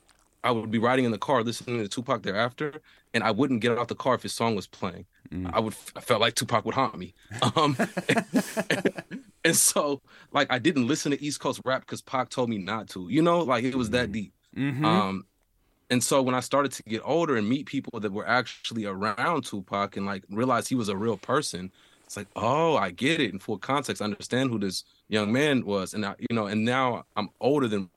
I 0.43 0.51
would 0.51 0.71
be 0.71 0.79
riding 0.79 1.05
in 1.05 1.11
the 1.11 1.17
car 1.17 1.43
listening 1.43 1.79
to 1.79 1.87
Tupac 1.87 2.23
thereafter, 2.23 2.81
and 3.13 3.23
I 3.23 3.31
wouldn't 3.31 3.61
get 3.61 3.77
out 3.77 3.87
the 3.87 3.95
car 3.95 4.15
if 4.15 4.23
his 4.23 4.33
song 4.33 4.55
was 4.55 4.67
playing. 4.67 5.05
Mm. 5.31 5.51
I 5.53 5.59
would 5.59 5.75
I 5.95 6.01
felt 6.01 6.21
like 6.21 6.35
Tupac 6.35 6.65
would 6.65 6.75
haunt 6.75 6.97
me. 6.97 7.13
Um, 7.55 7.77
and, 8.09 9.03
and, 9.45 9.55
so 9.55 10.01
like 10.31 10.51
I 10.51 10.59
didn't 10.59 10.87
listen 10.87 11.11
to 11.11 11.23
East 11.23 11.39
Coast 11.39 11.61
rap 11.65 11.81
because 11.81 12.01
Pac 12.01 12.29
told 12.29 12.49
me 12.49 12.57
not 12.57 12.89
to. 12.89 13.07
You 13.09 13.21
know, 13.21 13.39
like 13.39 13.63
it 13.63 13.75
was 13.75 13.91
that 13.91 14.09
mm. 14.09 14.13
deep. 14.13 14.33
Mm-hmm. 14.55 14.85
Um, 14.85 15.25
And 15.89 16.03
so 16.03 16.21
when 16.21 16.35
I 16.35 16.39
started 16.39 16.71
to 16.73 16.83
get 16.83 17.01
older 17.05 17.35
and 17.35 17.47
meet 17.47 17.65
people 17.65 17.99
that 17.99 18.11
were 18.11 18.27
actually 18.27 18.85
around 18.85 19.45
Tupac 19.45 19.95
and 19.97 20.05
like 20.05 20.23
realize 20.29 20.67
he 20.67 20.75
was 20.75 20.89
a 20.89 20.97
real 20.97 21.17
person, 21.17 21.71
it's 22.05 22.17
like, 22.17 22.27
oh, 22.35 22.75
I 22.75 22.91
get 22.91 23.19
it 23.19 23.31
in 23.31 23.39
full 23.39 23.57
context. 23.57 24.01
I 24.01 24.05
understand 24.05 24.49
who 24.49 24.59
this 24.59 24.83
young 25.07 25.31
man 25.31 25.65
was. 25.65 25.93
And 25.93 26.05
I, 26.05 26.15
you 26.19 26.35
know, 26.35 26.47
and 26.47 26.65
now 26.65 27.05
I'm 27.15 27.29
older 27.39 27.67
than 27.67 27.89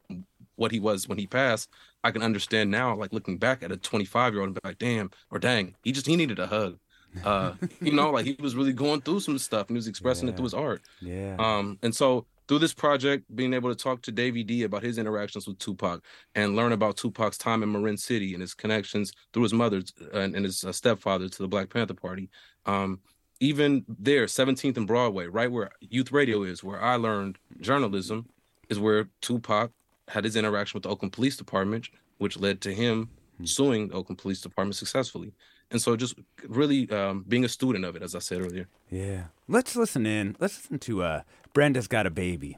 what 0.56 0.72
he 0.72 0.80
was 0.80 1.08
when 1.08 1.18
he 1.18 1.26
passed. 1.26 1.70
I 2.06 2.10
can 2.12 2.22
understand 2.22 2.70
now, 2.70 2.96
like 2.96 3.12
looking 3.12 3.36
back 3.38 3.62
at 3.62 3.72
a 3.72 3.76
25 3.76 4.32
year 4.32 4.40
old 4.42 4.48
and 4.48 4.54
be 4.54 4.60
like, 4.64 4.78
damn, 4.78 5.10
or 5.30 5.38
dang, 5.38 5.74
he 5.82 5.92
just 5.92 6.06
he 6.06 6.16
needed 6.16 6.38
a 6.38 6.46
hug. 6.46 6.78
Uh, 7.24 7.54
you 7.80 7.92
know, 7.92 8.10
like 8.10 8.26
he 8.26 8.36
was 8.40 8.54
really 8.54 8.74
going 8.74 9.00
through 9.00 9.20
some 9.20 9.38
stuff 9.38 9.68
and 9.68 9.76
he 9.76 9.78
was 9.78 9.86
expressing 9.88 10.28
Yeah. 10.28 10.34
it 10.34 10.36
through 10.36 10.44
his 10.44 10.52
art. 10.52 10.82
Yeah. 11.00 11.34
Um, 11.38 11.78
and 11.82 11.94
so 11.94 12.26
through 12.46 12.58
this 12.58 12.74
project, 12.74 13.24
being 13.34 13.54
able 13.54 13.70
to 13.74 13.74
talk 13.74 14.02
to 14.02 14.12
Davey 14.12 14.44
D 14.44 14.64
about 14.64 14.82
his 14.82 14.98
interactions 14.98 15.46
with 15.46 15.58
Tupac 15.58 16.04
and 16.34 16.54
learn 16.56 16.72
about 16.72 16.98
Tupac's 16.98 17.38
time 17.38 17.62
in 17.62 17.72
Marin 17.72 17.96
City 17.96 18.34
and 18.34 18.42
his 18.42 18.52
connections 18.52 19.12
through 19.32 19.44
his 19.44 19.54
mother 19.54 19.80
and, 20.12 20.36
and 20.36 20.44
his 20.44 20.62
uh, 20.62 20.72
stepfather 20.72 21.26
to 21.30 21.38
the 21.42 21.48
Black 21.48 21.70
Panther 21.70 21.94
Party. 21.94 22.28
Um, 22.66 23.00
even 23.40 23.86
there, 23.88 24.26
17th 24.26 24.76
and 24.76 24.86
Broadway, 24.86 25.26
right 25.26 25.50
where 25.50 25.70
youth 25.80 26.12
radio 26.12 26.42
is, 26.42 26.62
where 26.62 26.82
I 26.82 26.96
learned 26.96 27.38
journalism, 27.62 28.26
is 28.68 28.78
where 28.78 29.08
Tupac 29.22 29.70
had 30.08 30.24
his 30.24 30.36
interaction 30.36 30.76
with 30.76 30.84
the 30.84 30.88
Oakland 30.88 31.12
Police 31.12 31.36
Department, 31.36 31.88
which 32.18 32.38
led 32.38 32.60
to 32.62 32.74
him 32.74 33.10
suing 33.44 33.88
the 33.88 33.94
Oakland 33.94 34.18
Police 34.18 34.40
Department 34.40 34.76
successfully. 34.76 35.32
And 35.70 35.82
so 35.82 35.96
just 35.96 36.14
really 36.46 36.88
um, 36.90 37.24
being 37.26 37.44
a 37.44 37.48
student 37.48 37.84
of 37.84 37.96
it, 37.96 38.02
as 38.02 38.14
I 38.14 38.20
said 38.20 38.40
earlier. 38.40 38.68
Yeah. 38.88 39.24
Let's 39.48 39.74
listen 39.74 40.06
in. 40.06 40.36
Let's 40.38 40.56
listen 40.56 40.78
to 40.80 41.02
uh, 41.02 41.22
Brenda's 41.52 41.88
Got 41.88 42.06
a 42.06 42.10
Baby. 42.10 42.56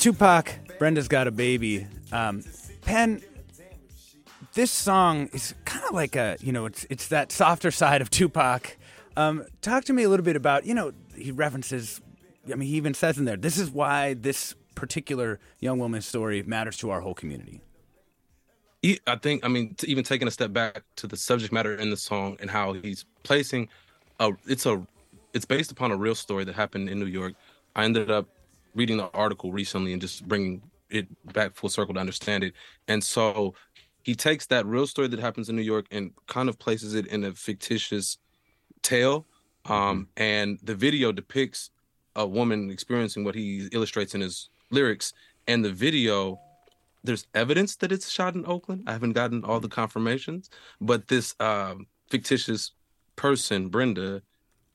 Tupac. 0.00 0.78
Brenda's 0.78 1.08
Got 1.08 1.26
a 1.26 1.30
Baby. 1.30 1.86
Um, 2.10 2.42
Penn, 2.80 3.22
this 4.54 4.70
song 4.70 5.28
is 5.34 5.54
kind 5.66 5.84
of 5.84 5.92
like 5.92 6.16
a, 6.16 6.38
you 6.40 6.52
know, 6.52 6.64
it's 6.64 6.86
it's 6.88 7.08
that 7.08 7.30
softer 7.30 7.70
side 7.70 8.00
of 8.00 8.08
Tupac. 8.08 8.78
Um, 9.18 9.44
talk 9.60 9.84
to 9.84 9.92
me 9.92 10.04
a 10.04 10.08
little 10.08 10.24
bit 10.24 10.36
about, 10.36 10.64
you 10.64 10.72
know, 10.72 10.92
he 11.14 11.32
references, 11.32 12.00
I 12.50 12.54
mean, 12.54 12.70
he 12.70 12.76
even 12.76 12.94
says 12.94 13.18
in 13.18 13.26
there, 13.26 13.36
this 13.36 13.58
is 13.58 13.70
why 13.70 14.14
this 14.14 14.54
particular 14.74 15.38
young 15.58 15.78
woman's 15.78 16.06
story 16.06 16.42
matters 16.44 16.78
to 16.78 16.88
our 16.88 17.02
whole 17.02 17.12
community. 17.12 17.60
I 19.06 19.16
think 19.16 19.44
I 19.44 19.48
mean 19.48 19.76
even 19.84 20.02
taking 20.02 20.26
a 20.26 20.30
step 20.30 20.54
back 20.54 20.82
to 20.96 21.08
the 21.08 21.16
subject 21.18 21.52
matter 21.52 21.74
in 21.74 21.90
the 21.90 21.98
song 21.98 22.38
and 22.40 22.48
how 22.48 22.72
he's 22.72 23.04
placing 23.22 23.68
a 24.18 24.32
it's 24.46 24.64
a 24.64 24.82
it's 25.34 25.44
based 25.44 25.70
upon 25.70 25.92
a 25.92 25.96
real 25.96 26.14
story 26.14 26.44
that 26.44 26.54
happened 26.54 26.88
in 26.88 26.98
New 26.98 27.04
York. 27.04 27.34
I 27.76 27.84
ended 27.84 28.10
up 28.10 28.26
reading 28.74 28.96
the 28.96 29.10
article 29.12 29.52
recently 29.52 29.92
and 29.92 30.00
just 30.00 30.26
bringing 30.26 30.62
it 30.90 31.06
back 31.32 31.54
full 31.54 31.68
circle 31.68 31.94
to 31.94 32.00
understand 32.00 32.44
it. 32.44 32.54
And 32.88 33.02
so 33.02 33.54
he 34.02 34.14
takes 34.14 34.46
that 34.46 34.66
real 34.66 34.86
story 34.86 35.08
that 35.08 35.20
happens 35.20 35.48
in 35.48 35.56
New 35.56 35.62
York 35.62 35.86
and 35.90 36.12
kind 36.26 36.48
of 36.48 36.58
places 36.58 36.94
it 36.94 37.06
in 37.06 37.24
a 37.24 37.32
fictitious 37.32 38.18
tale. 38.82 39.26
Um, 39.66 40.08
and 40.16 40.58
the 40.62 40.74
video 40.74 41.12
depicts 41.12 41.70
a 42.16 42.26
woman 42.26 42.70
experiencing 42.70 43.24
what 43.24 43.34
he 43.34 43.68
illustrates 43.72 44.14
in 44.14 44.20
his 44.20 44.48
lyrics. 44.70 45.12
And 45.46 45.64
the 45.64 45.72
video 45.72 46.40
there's 47.02 47.26
evidence 47.34 47.76
that 47.76 47.92
it's 47.92 48.10
shot 48.10 48.34
in 48.34 48.44
Oakland. 48.46 48.84
I 48.86 48.92
haven't 48.92 49.12
gotten 49.12 49.44
all 49.44 49.60
the 49.60 49.68
confirmations, 49.68 50.50
but 50.80 51.08
this 51.08 51.34
um, 51.40 51.86
fictitious 52.10 52.72
person, 53.16 53.68
Brenda, 53.68 54.22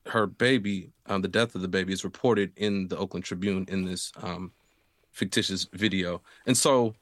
her 0.08 0.26
baby, 0.26 0.90
um, 1.06 1.22
the 1.22 1.28
death 1.28 1.54
of 1.54 1.62
the 1.62 1.68
baby 1.68 1.92
is 1.92 2.04
reported 2.04 2.52
in 2.56 2.88
the 2.88 2.96
Oakland 2.96 3.24
Tribune 3.24 3.66
in 3.68 3.84
this 3.84 4.12
um, 4.22 4.52
fictitious 5.12 5.66
video. 5.72 6.22
And 6.46 6.56
so 6.56 6.94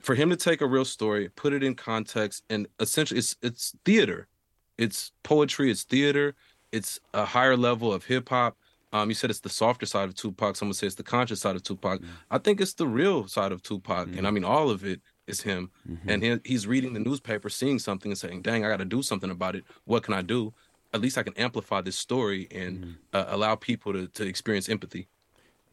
for 0.00 0.14
him 0.14 0.30
to 0.30 0.36
take 0.36 0.60
a 0.60 0.66
real 0.66 0.84
story, 0.84 1.28
put 1.30 1.52
it 1.52 1.62
in 1.62 1.74
context, 1.74 2.44
and 2.50 2.66
essentially 2.80 3.18
it's 3.18 3.36
it's 3.42 3.74
theater. 3.84 4.28
It's 4.76 5.10
poetry, 5.24 5.70
it's 5.70 5.82
theater, 5.82 6.34
it's 6.70 7.00
a 7.14 7.24
higher 7.24 7.56
level 7.56 7.92
of 7.92 8.04
hip 8.04 8.28
hop. 8.28 8.56
Um, 8.92 9.10
you 9.10 9.14
said 9.14 9.28
it's 9.28 9.40
the 9.40 9.50
softer 9.50 9.84
side 9.84 10.08
of 10.08 10.14
Tupac. 10.14 10.56
Someone 10.56 10.72
says 10.74 10.88
it's 10.88 10.94
the 10.94 11.02
conscious 11.02 11.40
side 11.40 11.56
of 11.56 11.62
Tupac. 11.62 12.00
I 12.30 12.38
think 12.38 12.60
it's 12.60 12.74
the 12.74 12.86
real 12.86 13.26
side 13.28 13.52
of 13.52 13.62
Tupac, 13.62 14.08
and 14.16 14.26
I 14.26 14.30
mean 14.30 14.44
all 14.44 14.70
of 14.70 14.84
it 14.84 15.00
is 15.26 15.42
him. 15.42 15.70
And 16.08 16.22
he, 16.22 16.38
he's 16.44 16.66
reading 16.66 16.94
the 16.94 17.00
newspaper, 17.00 17.50
seeing 17.50 17.78
something, 17.78 18.10
and 18.10 18.18
saying, 18.18 18.42
"Dang, 18.42 18.64
I 18.64 18.68
got 18.68 18.78
to 18.78 18.84
do 18.86 19.02
something 19.02 19.30
about 19.30 19.56
it. 19.56 19.64
What 19.84 20.02
can 20.04 20.14
I 20.14 20.22
do? 20.22 20.54
At 20.92 21.00
least 21.00 21.18
I 21.18 21.22
can 21.22 21.34
amplify 21.36 21.80
this 21.80 21.96
story 21.96 22.48
and 22.50 22.96
uh, 23.12 23.26
allow 23.28 23.54
people 23.56 23.92
to 23.92 24.06
to 24.08 24.26
experience 24.26 24.68
empathy." 24.68 25.08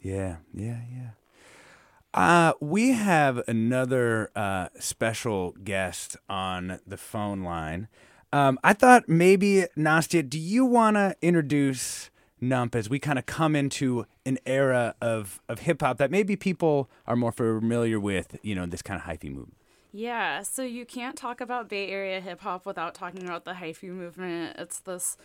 Yeah, 0.01 0.37
yeah, 0.53 0.81
yeah. 0.91 1.09
Uh, 2.13 2.53
we 2.61 2.91
have 2.91 3.41
another 3.47 4.31
uh, 4.35 4.69
special 4.79 5.51
guest 5.63 6.15
on 6.29 6.79
the 6.87 6.95
phone 6.95 7.43
line. 7.43 7.89
Um, 8.31 8.57
I 8.63 8.73
thought 8.73 9.09
maybe, 9.09 9.65
Nastia, 9.77 10.27
do 10.27 10.39
you 10.39 10.65
want 10.65 10.95
to 10.95 11.15
introduce 11.21 12.09
Nump 12.39 12.75
as 12.75 12.89
we 12.89 12.99
kind 12.99 13.19
of 13.19 13.25
come 13.25 13.55
into 13.55 14.05
an 14.25 14.37
era 14.45 14.95
of, 15.01 15.41
of 15.49 15.59
hip 15.59 15.81
hop 15.81 15.97
that 15.97 16.11
maybe 16.11 16.35
people 16.35 16.89
are 17.05 17.15
more 17.15 17.31
familiar 17.31 17.99
with, 17.99 18.37
you 18.43 18.55
know, 18.55 18.65
this 18.65 18.81
kind 18.81 18.99
of 18.99 19.05
hyphy 19.07 19.29
movement? 19.29 19.55
Yeah, 19.97 20.41
so 20.41 20.61
you 20.61 20.85
can't 20.85 21.15
talk 21.15 21.39
about 21.39 21.69
Bay 21.69 21.87
Area 21.87 22.19
hip 22.19 22.41
hop 22.41 22.65
without 22.65 22.93
talking 22.93 23.23
about 23.23 23.45
the 23.45 23.53
hyphy 23.53 23.87
movement. 23.87 24.57
It's 24.59 24.79
this 24.79 25.15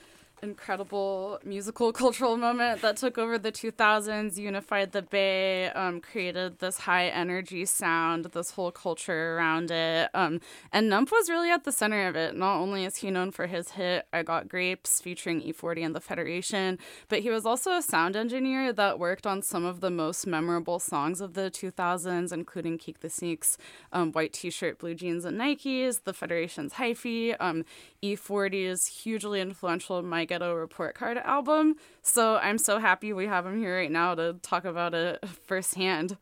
incredible 0.42 1.38
musical 1.44 1.92
cultural 2.00 2.36
moment 2.36 2.82
that 2.82 2.96
took 2.96 3.18
over 3.18 3.38
the 3.38 3.52
2000s, 3.52 4.36
unified 4.36 4.92
the 4.92 5.02
Bay, 5.02 5.68
um, 5.70 6.00
created 6.00 6.58
this 6.58 6.78
high 6.78 7.08
energy 7.08 7.64
sound, 7.64 8.26
this 8.26 8.52
whole 8.52 8.70
culture 8.70 9.36
around 9.36 9.70
it. 9.70 10.08
Um, 10.14 10.40
and 10.72 10.88
Nump 10.88 11.10
was 11.10 11.28
really 11.28 11.50
at 11.50 11.64
the 11.64 11.72
center 11.72 12.06
of 12.08 12.16
it. 12.16 12.36
Not 12.36 12.58
only 12.58 12.84
is 12.84 12.96
he 12.96 13.10
known 13.10 13.30
for 13.30 13.46
his 13.46 13.72
hit 13.72 14.06
I 14.12 14.22
Got 14.22 14.48
Grapes 14.48 15.00
featuring 15.00 15.42
E40 15.42 15.86
and 15.86 15.94
the 15.94 16.00
Federation, 16.00 16.78
but 17.08 17.20
he 17.20 17.30
was 17.30 17.46
also 17.46 17.72
a 17.72 17.82
sound 17.82 18.16
engineer 18.16 18.72
that 18.72 18.98
worked 18.98 19.26
on 19.26 19.42
some 19.42 19.64
of 19.64 19.80
the 19.80 19.90
most 19.90 20.26
memorable 20.26 20.78
songs 20.78 21.20
of 21.20 21.34
the 21.34 21.50
2000s, 21.50 22.32
including 22.32 22.78
Keak 22.78 23.00
Da 23.00 23.08
Sneak's, 23.08 23.58
um, 23.92 24.12
White 24.12 24.32
T 24.32 24.50
shirt, 24.50 24.78
Blue 24.78 24.94
Jeans, 24.94 25.24
and 25.24 25.40
Nikes, 25.40 26.04
the 26.04 26.14
Federation's 26.14 26.74
Hyphy, 26.74 27.36
um, 27.40 27.64
E40's 28.02 28.86
hugely 28.86 29.40
influential 29.40 30.02
My 30.02 30.24
Ghetto 30.30 30.54
Report 30.54 30.94
Card 30.94 31.18
album. 31.18 31.74
So 32.02 32.36
I'm 32.36 32.56
so 32.56 32.78
happy 32.78 33.12
we 33.12 33.26
have 33.26 33.44
him 33.44 33.58
here 33.58 33.76
right 33.76 33.90
now 33.90 34.14
to 34.14 34.36
talk 34.42 34.64
about 34.64 34.94
it 34.94 35.18
firsthand. 35.26 36.16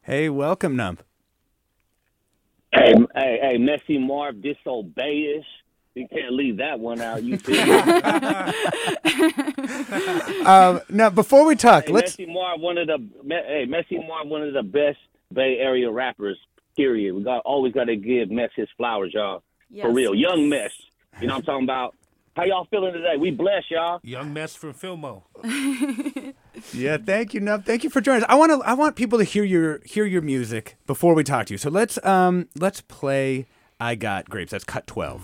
Hey, 0.00 0.30
welcome, 0.30 0.74
Nump. 0.74 1.02
Hey, 2.72 2.94
hey, 3.14 3.38
hey, 3.42 3.58
Messy 3.58 3.98
Marv, 3.98 4.36
disobeyish. 4.36 5.44
You 5.94 6.08
can't 6.08 6.32
leave 6.32 6.56
that 6.56 6.80
one 6.80 7.02
out. 7.02 7.22
You 7.22 7.36
feel 7.44 7.62
me? 7.62 7.72
um, 10.46 10.80
now, 10.88 11.10
before 11.10 11.44
we 11.44 11.54
talk, 11.54 11.88
hey, 11.88 11.92
let's. 11.92 12.18
Messy 12.18 12.32
Marv, 12.32 12.58
one 12.58 12.78
of 12.78 12.86
the 12.86 12.96
Me- 13.22 13.36
hey, 13.46 13.66
Messy 13.68 13.98
Marv, 13.98 14.28
one 14.28 14.40
of 14.40 14.54
the 14.54 14.62
best 14.62 14.96
Bay 15.30 15.58
Area 15.60 15.90
rappers. 15.90 16.38
Period. 16.74 17.14
We 17.14 17.22
got 17.22 17.42
always 17.44 17.74
got 17.74 17.84
to 17.84 17.96
give 17.96 18.30
Mess 18.30 18.48
his 18.56 18.68
flowers, 18.78 19.12
y'all. 19.12 19.42
For 19.78 19.92
real. 19.92 20.14
Young 20.14 20.48
mess. 20.48 20.72
You 21.20 21.26
know 21.26 21.34
what 21.34 21.40
I'm 21.40 21.44
talking 21.44 21.64
about? 21.64 21.94
How 22.34 22.44
y'all 22.44 22.66
feeling 22.70 22.94
today? 22.94 23.16
We 23.18 23.30
bless 23.30 23.64
y'all. 23.70 24.00
Young 24.02 24.32
mess 24.32 24.54
from 24.54 24.74
Filmo. 24.74 25.22
Yeah, 26.74 26.98
thank 26.98 27.32
you, 27.34 27.40
Nump. 27.40 27.64
Thank 27.64 27.82
you 27.82 27.90
for 27.90 28.00
joining 28.00 28.22
us. 28.24 28.28
I 28.28 28.34
want 28.34 28.52
to. 28.52 28.68
I 28.68 28.74
want 28.74 28.94
people 28.94 29.18
to 29.18 29.24
hear 29.24 29.42
your 29.42 29.80
hear 29.84 30.04
your 30.04 30.20
music 30.20 30.76
before 30.86 31.14
we 31.14 31.24
talk 31.24 31.46
to 31.46 31.54
you. 31.54 31.58
So 31.58 31.70
let's 31.70 32.02
um 32.04 32.48
let's 32.58 32.82
play. 32.82 33.46
I 33.80 33.94
got 33.94 34.28
grapes. 34.28 34.52
That's 34.52 34.62
cut 34.64 34.86
twelve. 34.86 35.22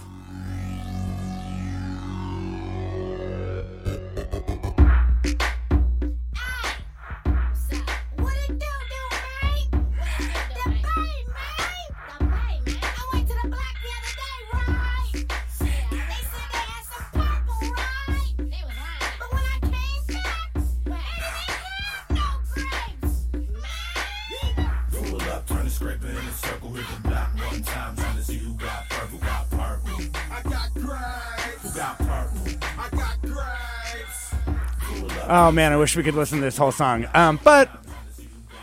Oh 35.30 35.50
man, 35.52 35.72
I 35.72 35.76
wish 35.76 35.94
we 35.94 36.02
could 36.02 36.14
listen 36.14 36.38
to 36.38 36.44
this 36.44 36.56
whole 36.56 36.72
song. 36.72 37.06
Um, 37.12 37.38
but 37.44 37.70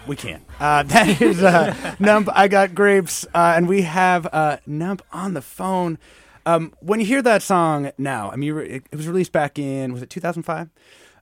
we 0.07 0.15
can't. 0.15 0.43
Uh, 0.59 0.83
that 0.83 1.21
is 1.21 1.43
uh, 1.43 1.95
Nump. 1.99 2.27
I 2.33 2.47
got 2.47 2.73
grapes, 2.73 3.25
uh, 3.36 3.53
and 3.55 3.67
we 3.67 3.83
have 3.83 4.27
uh, 4.33 4.57
Nump 4.65 5.03
on 5.11 5.36
the 5.36 5.43
phone. 5.43 5.99
Um, 6.45 6.73
when 6.79 6.99
you 6.99 7.05
hear 7.05 7.21
that 7.21 7.41
song 7.41 7.91
now, 7.97 8.31
I 8.31 8.36
mean, 8.36 8.57
it, 8.57 8.83
was 8.91 9.07
released 9.07 9.31
back 9.31 9.57
in 9.59 9.93
was 9.93 10.01
it 10.01 10.09
2005? 10.09 10.69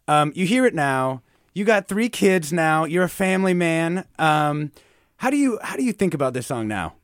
Um, 0.08 0.32
you 0.36 0.46
hear 0.46 0.66
it 0.66 0.74
now. 0.74 1.22
You 1.54 1.66
got 1.66 1.88
three 1.88 2.10
kids 2.10 2.52
now. 2.52 2.86
You're 2.86 3.04
a 3.04 3.10
family 3.10 3.54
man. 3.54 4.06
Um, 4.18 4.72
how 5.18 5.30
do 5.30 5.38
you 5.38 5.60
how 5.62 5.76
do 5.76 5.84
you 5.84 5.94
think 5.94 6.14
about 6.14 6.34
this 6.34 6.48
song 6.48 6.68
now? 6.68 6.96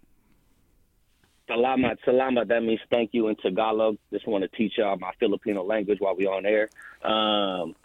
Salamat, 1.49 1.97
salamat. 2.05 2.47
That 2.47 2.63
means 2.63 2.79
thank 2.89 3.09
you 3.13 3.27
in 3.27 3.35
Tagalog. 3.35 3.97
Just 4.11 4.27
want 4.27 4.43
to 4.43 4.47
teach 4.49 4.73
y'all 4.77 4.97
my 4.97 5.11
Filipino 5.19 5.63
language 5.63 5.99
while 5.99 6.15
we 6.15 6.27
on 6.27 6.45
air. 6.45 6.69
Um, 7.03 7.75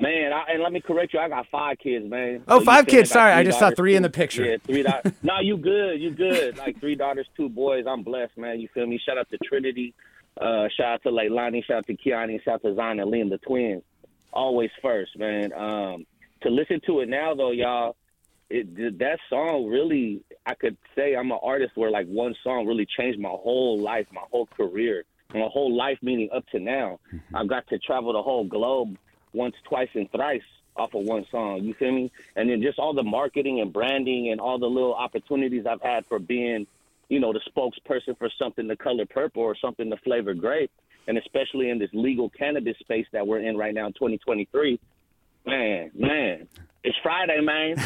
man, 0.00 0.32
I, 0.32 0.52
and 0.52 0.62
let 0.62 0.72
me 0.72 0.80
correct 0.80 1.12
you. 1.12 1.20
I 1.20 1.28
got 1.28 1.46
five 1.52 1.78
kids, 1.78 2.08
man. 2.08 2.42
Oh, 2.48 2.60
you 2.60 2.64
five 2.64 2.86
kids. 2.86 3.10
got 3.10 3.14
Sorry, 3.14 3.32
I 3.32 3.44
just 3.44 3.58
saw 3.58 3.70
three 3.70 3.94
in 3.94 4.02
the 4.02 4.10
picture. 4.10 4.44
Yeah, 4.44 4.56
three 4.64 4.82
daughters. 4.82 5.12
no, 5.22 5.40
you 5.40 5.58
good. 5.58 6.00
You 6.00 6.10
good. 6.12 6.56
Like 6.56 6.80
three 6.80 6.94
daughters, 6.94 7.26
two 7.36 7.48
boys. 7.48 7.84
I'm 7.86 8.02
blessed, 8.02 8.38
man. 8.38 8.60
You 8.60 8.68
feel 8.72 8.86
me? 8.86 8.98
Shout 9.04 9.18
out 9.18 9.28
to 9.30 9.38
Trinity. 9.44 9.94
Uh, 10.40 10.68
shout 10.76 10.94
out 10.94 11.02
to 11.02 11.10
Leilani. 11.10 11.64
Shout 11.64 11.78
out 11.78 11.86
to 11.86 11.96
Kiani. 11.96 12.42
Shout 12.42 12.54
out 12.54 12.62
to 12.62 12.74
Zion 12.74 13.00
and 13.00 13.12
Liam, 13.12 13.28
the 13.28 13.38
twins. 13.38 13.82
Always 14.32 14.70
first, 14.80 15.16
man. 15.18 15.52
Um, 15.52 16.06
to 16.42 16.50
listen 16.50 16.80
to 16.86 17.00
it 17.00 17.08
now, 17.08 17.34
though, 17.34 17.52
y'all, 17.52 17.96
it 18.50 18.98
that 18.98 19.18
song 19.30 19.66
really 19.66 20.22
I 20.46 20.54
could 20.54 20.76
say 20.94 21.14
I'm 21.16 21.30
an 21.32 21.38
artist 21.42 21.72
where 21.76 21.90
like 21.90 22.06
one 22.06 22.34
song 22.42 22.66
really 22.66 22.86
changed 22.86 23.18
my 23.18 23.30
whole 23.30 23.78
life, 23.78 24.06
my 24.12 24.22
whole 24.30 24.46
career, 24.46 25.04
my 25.32 25.48
whole 25.52 25.74
life 25.74 25.98
meaning 26.02 26.28
up 26.34 26.46
to 26.48 26.58
now. 26.58 27.00
Mm-hmm. 27.12 27.36
I've 27.36 27.48
got 27.48 27.66
to 27.68 27.78
travel 27.78 28.12
the 28.12 28.22
whole 28.22 28.44
globe 28.44 28.96
once, 29.32 29.54
twice, 29.64 29.88
and 29.94 30.10
thrice 30.10 30.42
off 30.76 30.94
of 30.94 31.04
one 31.04 31.26
song. 31.30 31.62
You 31.62 31.74
feel 31.74 31.92
me? 31.92 32.10
And 32.36 32.50
then 32.50 32.62
just 32.62 32.78
all 32.78 32.94
the 32.94 33.02
marketing 33.02 33.60
and 33.60 33.72
branding 33.72 34.30
and 34.30 34.40
all 34.40 34.58
the 34.58 34.66
little 34.66 34.94
opportunities 34.94 35.66
I've 35.66 35.82
had 35.82 36.06
for 36.06 36.18
being, 36.18 36.66
you 37.08 37.20
know, 37.20 37.32
the 37.32 37.40
spokesperson 37.40 38.18
for 38.18 38.30
something 38.38 38.66
the 38.66 38.76
color 38.76 39.06
purple 39.06 39.42
or 39.42 39.56
something 39.56 39.88
the 39.88 39.96
flavor 39.98 40.34
grape, 40.34 40.70
and 41.06 41.18
especially 41.18 41.70
in 41.70 41.78
this 41.78 41.90
legal 41.92 42.28
cannabis 42.30 42.78
space 42.78 43.06
that 43.12 43.26
we're 43.26 43.40
in 43.40 43.56
right 43.56 43.74
now 43.74 43.86
in 43.86 43.92
2023. 43.92 44.80
Man, 45.46 45.90
man, 45.94 46.48
it's 46.84 46.96
Friday, 47.02 47.40
man. 47.40 47.76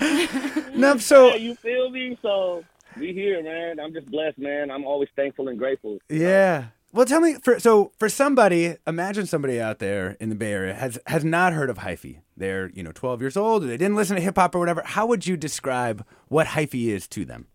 No, 0.80 0.96
so 0.96 1.28
Yeah, 1.28 1.34
you 1.34 1.54
feel 1.56 1.90
me? 1.90 2.18
So 2.22 2.64
we 2.98 3.12
here, 3.12 3.42
man. 3.42 3.78
I'm 3.78 3.92
just 3.92 4.10
blessed, 4.10 4.38
man. 4.38 4.70
I'm 4.70 4.84
always 4.84 5.10
thankful 5.14 5.48
and 5.48 5.58
grateful. 5.58 5.98
Yeah. 6.08 6.66
Well, 6.92 7.04
tell 7.04 7.20
me 7.20 7.34
for 7.34 7.60
so 7.60 7.92
for 7.98 8.08
somebody, 8.08 8.76
imagine 8.86 9.26
somebody 9.26 9.60
out 9.60 9.78
there 9.78 10.16
in 10.20 10.28
the 10.30 10.34
Bay 10.34 10.52
Area 10.52 10.74
has 10.74 10.98
has 11.06 11.24
not 11.24 11.52
heard 11.52 11.68
of 11.70 11.78
hyphy. 11.78 12.20
They're 12.36 12.70
you 12.70 12.82
know 12.82 12.92
12 12.92 13.20
years 13.20 13.36
old, 13.36 13.62
or 13.64 13.66
they 13.66 13.76
didn't 13.76 13.96
listen 13.96 14.16
to 14.16 14.22
hip 14.22 14.36
hop 14.36 14.54
or 14.54 14.58
whatever. 14.58 14.82
How 14.84 15.06
would 15.06 15.26
you 15.26 15.36
describe 15.36 16.04
what 16.28 16.48
hyphy 16.48 16.86
is 16.88 17.06
to 17.08 17.24
them? 17.24 17.46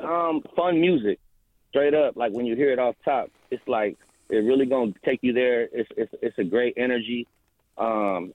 Um, 0.00 0.42
fun 0.54 0.80
music, 0.80 1.18
straight 1.70 1.92
up. 1.94 2.16
Like 2.16 2.32
when 2.32 2.46
you 2.46 2.54
hear 2.54 2.70
it 2.72 2.78
off 2.78 2.94
top, 3.04 3.30
it's 3.50 3.66
like 3.66 3.98
it 4.30 4.36
really 4.38 4.66
gonna 4.66 4.92
take 5.04 5.20
you 5.22 5.32
there. 5.32 5.62
It's 5.72 5.88
it's 5.96 6.12
it's 6.22 6.38
a 6.38 6.44
great 6.44 6.74
energy. 6.76 7.26
Um, 7.76 8.32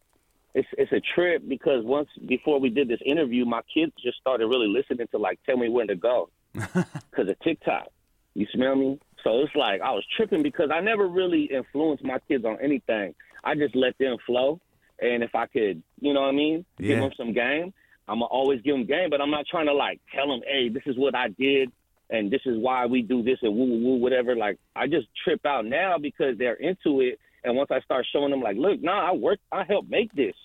it's 0.53 0.67
it's 0.77 0.91
a 0.91 1.01
trip 1.15 1.43
because 1.47 1.83
once 1.83 2.09
before 2.27 2.59
we 2.59 2.69
did 2.69 2.87
this 2.87 2.99
interview, 3.05 3.45
my 3.45 3.61
kids 3.73 3.91
just 4.03 4.17
started 4.19 4.47
really 4.47 4.67
listening 4.67 5.07
to 5.11 5.17
like 5.17 5.39
"Tell 5.45 5.57
Me 5.57 5.69
When 5.69 5.87
to 5.87 5.95
Go" 5.95 6.29
because 6.53 7.29
of 7.29 7.39
TikTok. 7.43 7.87
You 8.35 8.47
smell 8.53 8.75
me? 8.75 8.99
So 9.23 9.39
it's 9.41 9.55
like 9.55 9.81
I 9.81 9.91
was 9.91 10.03
tripping 10.17 10.43
because 10.43 10.69
I 10.73 10.81
never 10.81 11.07
really 11.07 11.45
influenced 11.45 12.03
my 12.03 12.19
kids 12.27 12.45
on 12.45 12.57
anything. 12.61 13.15
I 13.43 13.55
just 13.55 13.75
let 13.75 13.97
them 13.97 14.17
flow, 14.25 14.59
and 14.99 15.23
if 15.23 15.35
I 15.35 15.45
could, 15.47 15.83
you 15.99 16.13
know 16.13 16.21
what 16.21 16.29
I 16.29 16.33
mean, 16.33 16.65
give 16.87 16.99
them 16.99 17.11
some 17.17 17.33
game, 17.33 17.73
I'm 18.07 18.15
gonna 18.15 18.25
always 18.25 18.61
give 18.61 18.75
them 18.75 18.85
game. 18.85 19.09
But 19.09 19.21
I'm 19.21 19.31
not 19.31 19.45
trying 19.47 19.67
to 19.67 19.73
like 19.73 20.01
tell 20.15 20.27
them, 20.27 20.41
hey, 20.47 20.69
this 20.69 20.83
is 20.85 20.97
what 20.97 21.15
I 21.15 21.29
did, 21.29 21.71
and 22.09 22.29
this 22.31 22.41
is 22.45 22.57
why 22.57 22.85
we 22.85 23.01
do 23.01 23.23
this 23.23 23.39
and 23.41 23.55
woo 23.55 23.65
woo 23.65 23.83
woo 23.83 23.95
whatever. 23.95 24.35
Like 24.35 24.57
I 24.75 24.87
just 24.87 25.07
trip 25.23 25.45
out 25.45 25.65
now 25.65 25.97
because 25.97 26.37
they're 26.37 26.55
into 26.55 27.01
it, 27.01 27.19
and 27.43 27.55
once 27.55 27.71
I 27.71 27.81
start 27.81 28.05
showing 28.11 28.31
them, 28.31 28.41
like, 28.41 28.57
look, 28.57 28.81
nah, 28.81 29.09
I 29.09 29.13
work, 29.13 29.39
I 29.51 29.63
help 29.63 29.89
make 29.89 30.13
this, 30.13 30.35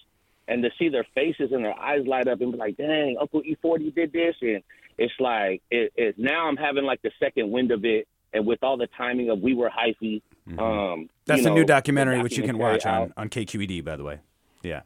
and 0.46 0.62
to 0.62 0.70
see 0.78 0.88
their 0.88 1.06
faces 1.14 1.52
and 1.52 1.64
their 1.64 1.78
eyes 1.78 2.06
light 2.06 2.28
up 2.28 2.40
and 2.40 2.52
be 2.52 2.58
like, 2.58 2.76
dang, 2.76 3.16
Uncle 3.20 3.42
E40 3.42 3.94
did 3.94 4.12
this, 4.12 4.34
and 4.40 4.62
it's 4.96 5.14
like 5.20 5.62
it, 5.70 5.92
it 5.96 6.18
now 6.18 6.48
I'm 6.48 6.56
having 6.56 6.84
like 6.84 7.02
the 7.02 7.12
second 7.20 7.50
wind 7.50 7.70
of 7.70 7.84
it, 7.84 8.08
and 8.32 8.46
with 8.46 8.62
all 8.62 8.76
the 8.76 8.88
timing 8.96 9.30
of 9.30 9.40
we 9.40 9.54
were 9.54 9.70
hyphy. 9.70 10.22
Um, 10.58 11.10
That's 11.26 11.42
the 11.42 11.50
know, 11.50 11.56
new 11.56 11.60
the 11.60 11.66
documentary, 11.66 12.22
which 12.22 12.38
you 12.38 12.42
can 12.42 12.56
documentary 12.56 12.74
watch 12.74 12.86
on, 12.86 13.12
on 13.18 13.28
KQED, 13.28 13.84
by 13.84 13.96
the 13.96 14.04
way. 14.04 14.20
Yeah. 14.62 14.80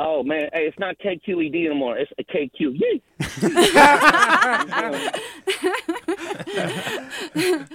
Oh 0.00 0.22
man, 0.22 0.48
hey, 0.52 0.66
it's 0.66 0.78
not 0.78 0.96
KQED 0.98 1.66
anymore. 1.66 1.98
It's 1.98 2.12
a 2.18 2.24
KQ. 2.24 2.78
Yay! 2.78 3.02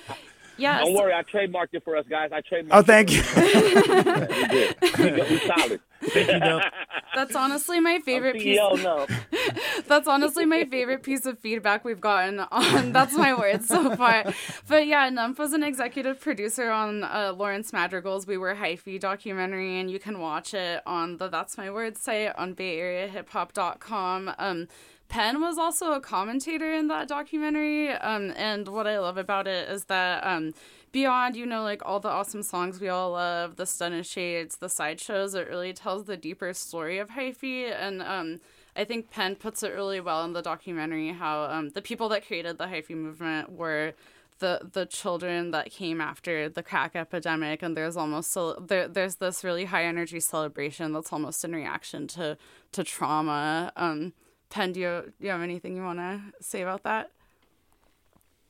Yes. 0.55 0.85
Don't 0.85 0.93
worry, 0.93 1.13
I 1.13 1.23
trademarked 1.23 1.73
it 1.73 1.83
for 1.83 1.97
us 1.97 2.05
guys. 2.07 2.29
I 2.31 2.41
trademarked. 2.41 2.69
Oh, 2.71 2.81
thank 2.83 3.09
it 3.11 3.15
you. 3.15 3.23
for 3.23 3.39
us. 3.41 3.53
we 4.99 5.09
good. 5.09 5.29
We, 5.29 5.39
good. 5.67 5.81
We 6.15 6.25
solid. 6.25 6.63
That's 7.15 7.35
honestly 7.35 7.79
my 7.79 7.99
favorite 7.99 8.35
piece. 8.35 8.59
CEO 8.59 8.83
no. 8.83 9.07
That's 9.87 10.07
honestly 10.07 10.45
my 10.45 10.65
favorite 10.65 11.03
piece 11.03 11.25
of 11.25 11.39
feedback 11.39 11.85
we've 11.85 12.01
gotten 12.01 12.39
on 12.39 12.91
That's 12.93 13.15
My 13.15 13.33
Word 13.37 13.63
so 13.63 13.95
far. 13.95 14.33
But 14.67 14.87
yeah, 14.87 15.09
Nump 15.09 15.37
was 15.37 15.53
an 15.53 15.63
executive 15.63 16.19
producer 16.19 16.71
on 16.71 17.03
uh, 17.03 17.33
Laurence 17.37 17.71
Madrigal's 17.71 18.25
We 18.25 18.37
Were 18.37 18.55
Hyphy 18.55 18.99
documentary, 18.99 19.79
and 19.79 19.91
you 19.91 19.99
can 19.99 20.19
watch 20.19 20.53
it 20.53 20.81
on 20.85 21.17
the 21.17 21.27
That's 21.27 21.57
My 21.57 21.69
Word 21.69 21.97
site 21.97 22.35
on 22.35 22.55
BayAreaHipHop.com. 22.55 24.33
Um, 24.37 24.67
Penn 25.09 25.41
was 25.41 25.59
also 25.59 25.91
a 25.91 25.99
commentator 25.99 26.73
in 26.73 26.87
that 26.87 27.07
documentary, 27.07 27.91
um, 27.91 28.33
and 28.35 28.67
what 28.67 28.87
I 28.87 28.97
love 28.97 29.17
about 29.17 29.47
it 29.47 29.69
is 29.69 29.85
that 29.85 30.25
um, 30.25 30.53
beyond 30.93 31.35
you 31.35 31.45
know 31.45 31.63
like 31.63 31.81
all 31.85 31.99
the 31.99 32.07
awesome 32.07 32.43
songs 32.43 32.79
we 32.79 32.87
all 32.87 33.11
love, 33.11 33.57
the 33.57 33.65
Stunna 33.65 34.09
Shades, 34.09 34.55
the 34.55 34.69
sideshows, 34.69 35.35
it 35.35 35.49
really 35.49 35.73
tells 35.73 36.05
the 36.05 36.15
deeper 36.15 36.53
story 36.53 36.99
of 36.99 37.09
hyphy, 37.09 37.69
and 37.69 38.01
um, 38.01 38.39
I 38.77 38.85
think 38.85 39.11
Penn 39.11 39.35
puts 39.35 39.61
it 39.61 39.73
really 39.73 39.99
well 39.99 40.23
in 40.23 40.31
the 40.31 40.41
documentary 40.41 41.09
how 41.09 41.43
um, 41.43 41.71
the 41.71 41.81
people 41.81 42.07
that 42.09 42.25
created 42.25 42.57
the 42.57 42.67
hyphy 42.67 42.95
movement 42.95 43.51
were 43.51 43.93
the 44.39 44.69
the 44.71 44.85
children 44.85 45.51
that 45.51 45.69
came 45.69 45.99
after 45.99 46.47
the 46.47 46.63
crack 46.63 46.95
epidemic 46.95 47.61
and 47.61 47.75
there's 47.77 47.97
almost 47.97 48.31
so 48.31 48.53
there, 48.53 48.87
there's 48.87 49.15
this 49.15 49.43
really 49.43 49.65
high 49.65 49.85
energy 49.85 50.19
celebration 50.19 50.91
that's 50.91 51.13
almost 51.13 51.45
in 51.45 51.53
reaction 51.53 52.07
to 52.07 52.35
to 52.71 52.83
trauma 52.83 53.71
um 53.75 54.13
Penn, 54.53 54.71
do 54.71 54.79
you, 54.79 55.01
do 55.19 55.25
you 55.25 55.31
have 55.31 55.41
anything 55.41 55.75
you 55.75 55.81
want 55.81 55.97
to 55.97 56.21
say 56.39 56.61
about 56.61 56.83
that? 56.83 57.09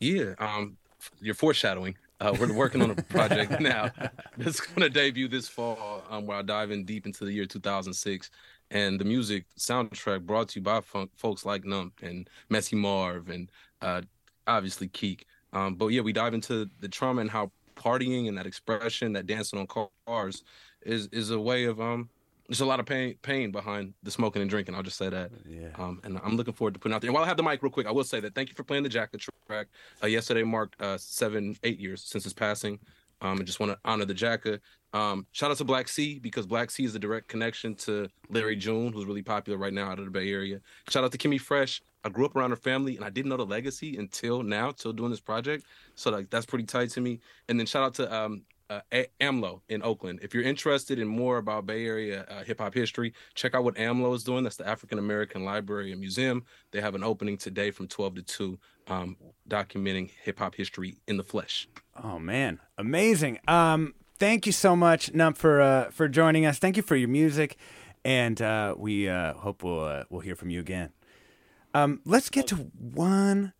Yeah, 0.02 0.34
um, 0.38 0.76
you're 1.22 1.34
foreshadowing. 1.34 1.96
Uh, 2.24 2.34
we're 2.40 2.54
working 2.54 2.82
on 2.82 2.90
a 2.90 2.96
project 2.96 3.60
now 3.60 3.92
that's 4.38 4.62
going 4.62 4.80
to 4.80 4.90
debut 4.90 5.28
this 5.28 5.50
fall, 5.50 6.02
um, 6.10 6.26
where 6.26 6.38
I 6.38 6.42
dive 6.42 6.72
in 6.72 6.86
deep 6.86 7.06
into 7.06 7.26
the 7.26 7.34
year 7.34 7.46
2006, 7.46 8.30
and 8.72 8.98
the 8.98 9.04
music 9.04 9.44
soundtrack 9.60 10.22
brought 10.22 10.48
to 10.50 10.60
you 10.60 10.64
by 10.64 10.80
folks 11.18 11.46
like 11.46 11.66
Nump 11.66 11.96
and 12.02 12.30
Messy 12.48 12.78
Marv 12.78 13.28
and 13.28 13.52
uh, 13.82 14.04
obviously 14.48 14.88
Keak. 14.88 15.26
Um, 15.52 15.76
but 15.76 15.88
yeah, 15.88 16.00
we 16.00 16.14
dive 16.14 16.34
into 16.34 16.70
the 16.80 16.88
trauma 16.88 17.20
and 17.20 17.30
how 17.30 17.52
partying 17.76 18.30
and 18.30 18.38
that 18.38 18.48
expression, 18.48 19.12
that 19.14 19.28
dancing 19.28 19.60
on 19.60 19.68
cars, 20.08 20.44
is 20.84 21.08
is 21.08 21.30
a 21.30 21.40
way 21.40 21.66
of 21.66 21.82
um 21.82 22.10
there's 22.48 22.62
a 22.62 22.66
lot 22.66 22.80
of 22.80 22.86
pain 22.86 23.16
pain 23.22 23.52
behind 23.52 23.94
the 24.04 24.12
smoking 24.12 24.42
and 24.42 24.50
drinking. 24.50 24.76
I'll 24.76 24.84
just 24.84 24.98
say 24.98 25.10
that. 25.10 25.32
Yeah. 25.48 25.70
Um, 25.78 26.02
and 26.04 26.20
I'm 26.24 26.36
looking 26.36 26.54
forward 26.54 26.74
to 26.74 26.80
putting 26.80 26.94
out 26.94 27.02
there. 27.02 27.10
And 27.10 27.16
while 27.16 27.24
I 27.24 27.28
have 27.28 27.38
the 27.38 27.44
mic, 27.44 27.64
real 27.64 27.72
quick, 27.72 27.88
I 27.88 27.92
will 27.92 28.04
say 28.04 28.20
that 28.20 28.36
thank 28.36 28.50
you 28.50 28.56
for 28.56 28.64
playing 28.64 28.84
the 28.84 28.90
Jacka 28.90 29.18
track. 29.48 29.68
Uh, 30.02 30.08
yesterday 30.08 30.44
marked 30.44 30.80
uh, 30.82 30.98
seven, 30.98 31.56
eight 31.64 31.80
years 31.80 32.04
since 32.04 32.24
his 32.24 32.34
passing. 32.34 32.80
Um, 33.22 33.38
and 33.38 33.46
just 33.46 33.62
want 33.62 33.72
to 33.72 33.80
honor 33.86 34.04
the 34.04 34.14
Jacka. 34.14 34.60
Um, 34.92 35.26
shout 35.32 35.50
out 35.50 35.58
to 35.58 35.64
Black 35.64 35.88
C 35.88 36.20
because 36.20 36.46
Black 36.46 36.70
C 36.70 36.84
is 36.84 36.94
a 36.94 37.00
direct 37.00 37.30
connection 37.30 37.74
to 37.76 38.10
Larry 38.30 38.58
June, 38.58 38.92
who's 38.92 39.06
really 39.06 39.24
popular 39.24 39.58
right 39.58 39.74
now 39.74 39.90
out 39.90 39.98
of 39.98 40.06
the 40.06 40.12
Bay 40.12 40.30
Area. 40.30 40.60
Shout 40.90 41.06
out 41.06 41.12
to 41.14 41.18
Kimmy 41.18 41.40
Fresh. 41.40 41.82
I 42.04 42.10
grew 42.10 42.26
up 42.26 42.36
around 42.36 42.50
her 42.50 42.58
family 42.58 42.98
and 42.98 43.06
I 43.06 43.10
didn't 43.10 43.30
know 43.30 43.38
the 43.38 43.46
legacy 43.46 43.96
until 43.98 44.44
now, 44.44 44.72
till 44.72 44.92
doing 44.92 45.10
this 45.10 45.22
project. 45.22 45.66
So 45.96 46.12
like 46.12 46.30
that's 46.30 46.46
pretty 46.46 46.66
tight 46.66 46.90
to 46.92 47.02
me. 47.02 47.22
And 47.48 47.58
then 47.58 47.66
shout 47.66 47.84
out 47.84 47.94
to 47.96 48.14
um, 48.14 48.44
uh, 48.92 49.04
AMLO 49.20 49.62
in 49.70 49.84
Oakland. 49.84 50.20
If 50.22 50.34
you're 50.34 50.44
interested 50.44 51.00
in 51.00 51.08
more 51.08 51.38
about 51.38 51.66
Bay 51.66 51.86
Area 51.86 52.26
uh, 52.30 52.44
hip 52.44 52.60
hop 52.60 52.74
history, 52.74 53.14
check 53.36 53.56
out 53.56 53.64
what 53.64 53.76
AMLO 53.76 54.16
is 54.16 54.24
doing. 54.24 54.44
That's 54.44 54.58
the 54.58 54.68
African 54.68 55.00
American 55.00 55.44
Library 55.44 55.92
and 55.92 56.00
Museum. 56.00 56.44
They 56.72 56.82
have 56.82 56.96
an 56.96 57.04
opening 57.04 57.38
today 57.38 57.72
from 57.72 57.88
12 57.88 58.16
to 58.16 58.22
2, 58.22 58.60
um, 58.88 59.18
documenting 59.50 60.12
hip 60.24 60.40
hop 60.40 60.56
history 60.56 60.98
in 61.08 61.18
the 61.18 61.24
flesh. 61.24 61.68
Oh 62.02 62.20
man, 62.20 62.60
amazing! 62.78 63.40
Um, 63.48 63.94
thank 64.20 64.46
you 64.46 64.52
so 64.52 64.76
much, 64.76 65.14
Nump, 65.14 65.38
for 65.38 65.62
uh, 65.62 65.92
for 65.92 66.08
joining 66.08 66.46
us. 66.46 66.60
Thank 66.60 66.78
you 66.78 66.84
for 66.84 66.96
your 66.96 67.10
music, 67.10 67.58
and 68.04 68.42
uh, 68.42 68.76
we 68.78 69.08
uh, 69.10 69.34
hope 69.34 69.64
we'll 69.64 69.84
uh, 69.84 70.04
we'll 70.10 70.22
hear 70.22 70.36
from 70.36 70.50
you 70.50 70.60
again. 70.60 70.92
Um, 71.74 72.02
let's 72.06 72.30
get 72.30 72.48
to 72.48 72.56
one 72.56 73.54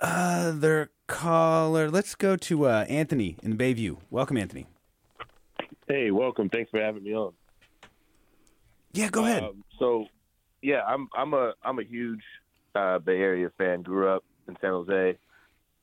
other 0.00 0.90
caller. 1.06 1.90
Let's 1.90 2.14
go 2.14 2.36
to 2.36 2.66
uh, 2.66 2.84
Anthony 2.88 3.36
in 3.42 3.56
Bayview. 3.56 3.98
Welcome, 4.10 4.36
Anthony. 4.36 4.66
Hey, 5.88 6.10
welcome. 6.10 6.48
Thanks 6.48 6.70
for 6.70 6.80
having 6.80 7.04
me 7.04 7.14
on. 7.14 7.32
Yeah, 8.92 9.08
go 9.10 9.24
ahead. 9.24 9.42
Um, 9.44 9.62
so, 9.78 10.06
yeah, 10.62 10.82
I'm 10.86 11.08
I'm 11.16 11.34
a 11.34 11.52
I'm 11.62 11.78
a 11.78 11.84
huge 11.84 12.22
uh, 12.74 12.98
Bay 12.98 13.18
Area 13.18 13.50
fan. 13.58 13.82
Grew 13.82 14.08
up 14.08 14.24
in 14.48 14.56
San 14.60 14.70
Jose. 14.70 15.18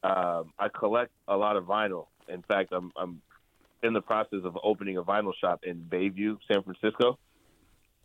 Um, 0.03 0.51
I 0.59 0.67
collect 0.69 1.11
a 1.27 1.37
lot 1.37 1.55
of 1.55 1.65
vinyl. 1.65 2.07
In 2.27 2.41
fact, 2.41 2.73
I'm 2.73 2.91
I'm 2.97 3.21
in 3.83 3.93
the 3.93 4.01
process 4.01 4.39
of 4.43 4.57
opening 4.63 4.97
a 4.97 5.03
vinyl 5.03 5.33
shop 5.39 5.61
in 5.63 5.77
Bayview, 5.89 6.37
San 6.51 6.63
Francisco, 6.63 7.17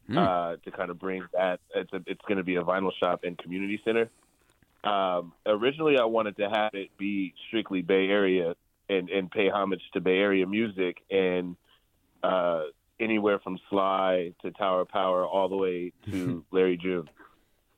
Hmm. 0.09 0.19
uh, 0.19 0.57
to 0.65 0.71
kind 0.71 0.91
of 0.91 0.99
bring 0.99 1.23
that. 1.33 1.61
It's 1.75 1.93
a, 1.93 2.01
it's 2.07 2.21
going 2.27 2.39
to 2.39 2.45
be 2.45 2.57
a 2.57 2.63
vinyl 2.63 2.91
shop 2.99 3.21
and 3.25 3.37
community 3.39 3.81
center. 3.85 4.09
Um, 4.85 5.33
originally, 5.45 5.99
I 5.99 6.05
wanted 6.05 6.37
to 6.37 6.49
have 6.49 6.75
it 6.75 6.97
be 6.97 7.35
strictly 7.49 7.83
Bay 7.83 8.09
Area 8.09 8.55
and 8.89 9.11
and 9.11 9.31
pay 9.31 9.49
homage 9.49 9.83
to 9.95 10.01
Bay 10.01 10.19
Area 10.19 10.47
music 10.47 10.99
and 11.11 11.57
uh, 12.23 12.65
anywhere 13.01 13.39
from 13.39 13.59
Sly 13.71 14.35
to 14.43 14.51
Tower 14.53 14.83
of 14.83 14.89
Power 14.89 15.27
all 15.27 15.49
the 15.49 15.57
way 15.57 15.93
to 16.11 16.45
Larry 16.51 16.77
June. 16.77 17.09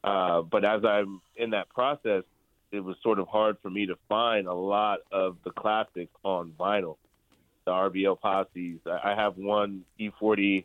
Uh, 0.02 0.42
but 0.42 0.64
as 0.64 0.84
I'm 0.84 1.20
in 1.36 1.50
that 1.50 1.68
process, 1.70 2.24
it 2.72 2.80
was 2.80 2.96
sort 3.02 3.18
of 3.18 3.28
hard 3.28 3.56
for 3.62 3.70
me 3.70 3.86
to 3.86 3.96
find 4.08 4.46
a 4.46 4.54
lot 4.54 5.00
of 5.10 5.36
the 5.44 5.50
classics 5.50 6.12
on 6.22 6.52
vinyl. 6.58 6.96
The 7.64 7.72
RBL 7.72 8.20
posses. 8.20 8.80
I 8.86 9.12
I 9.12 9.14
have 9.14 9.36
one 9.36 9.84
E40 9.98 10.64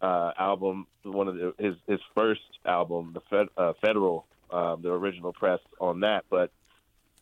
uh, 0.00 0.32
album, 0.38 0.86
one 1.02 1.28
of 1.28 1.36
the, 1.36 1.54
his 1.58 1.76
his 1.86 2.00
first 2.14 2.40
album, 2.64 3.12
the 3.14 3.20
Fed, 3.30 3.46
uh, 3.56 3.72
Federal, 3.80 4.26
um, 4.52 4.82
the 4.82 4.90
original 4.90 5.32
press 5.32 5.60
on 5.80 6.00
that. 6.00 6.24
But 6.30 6.50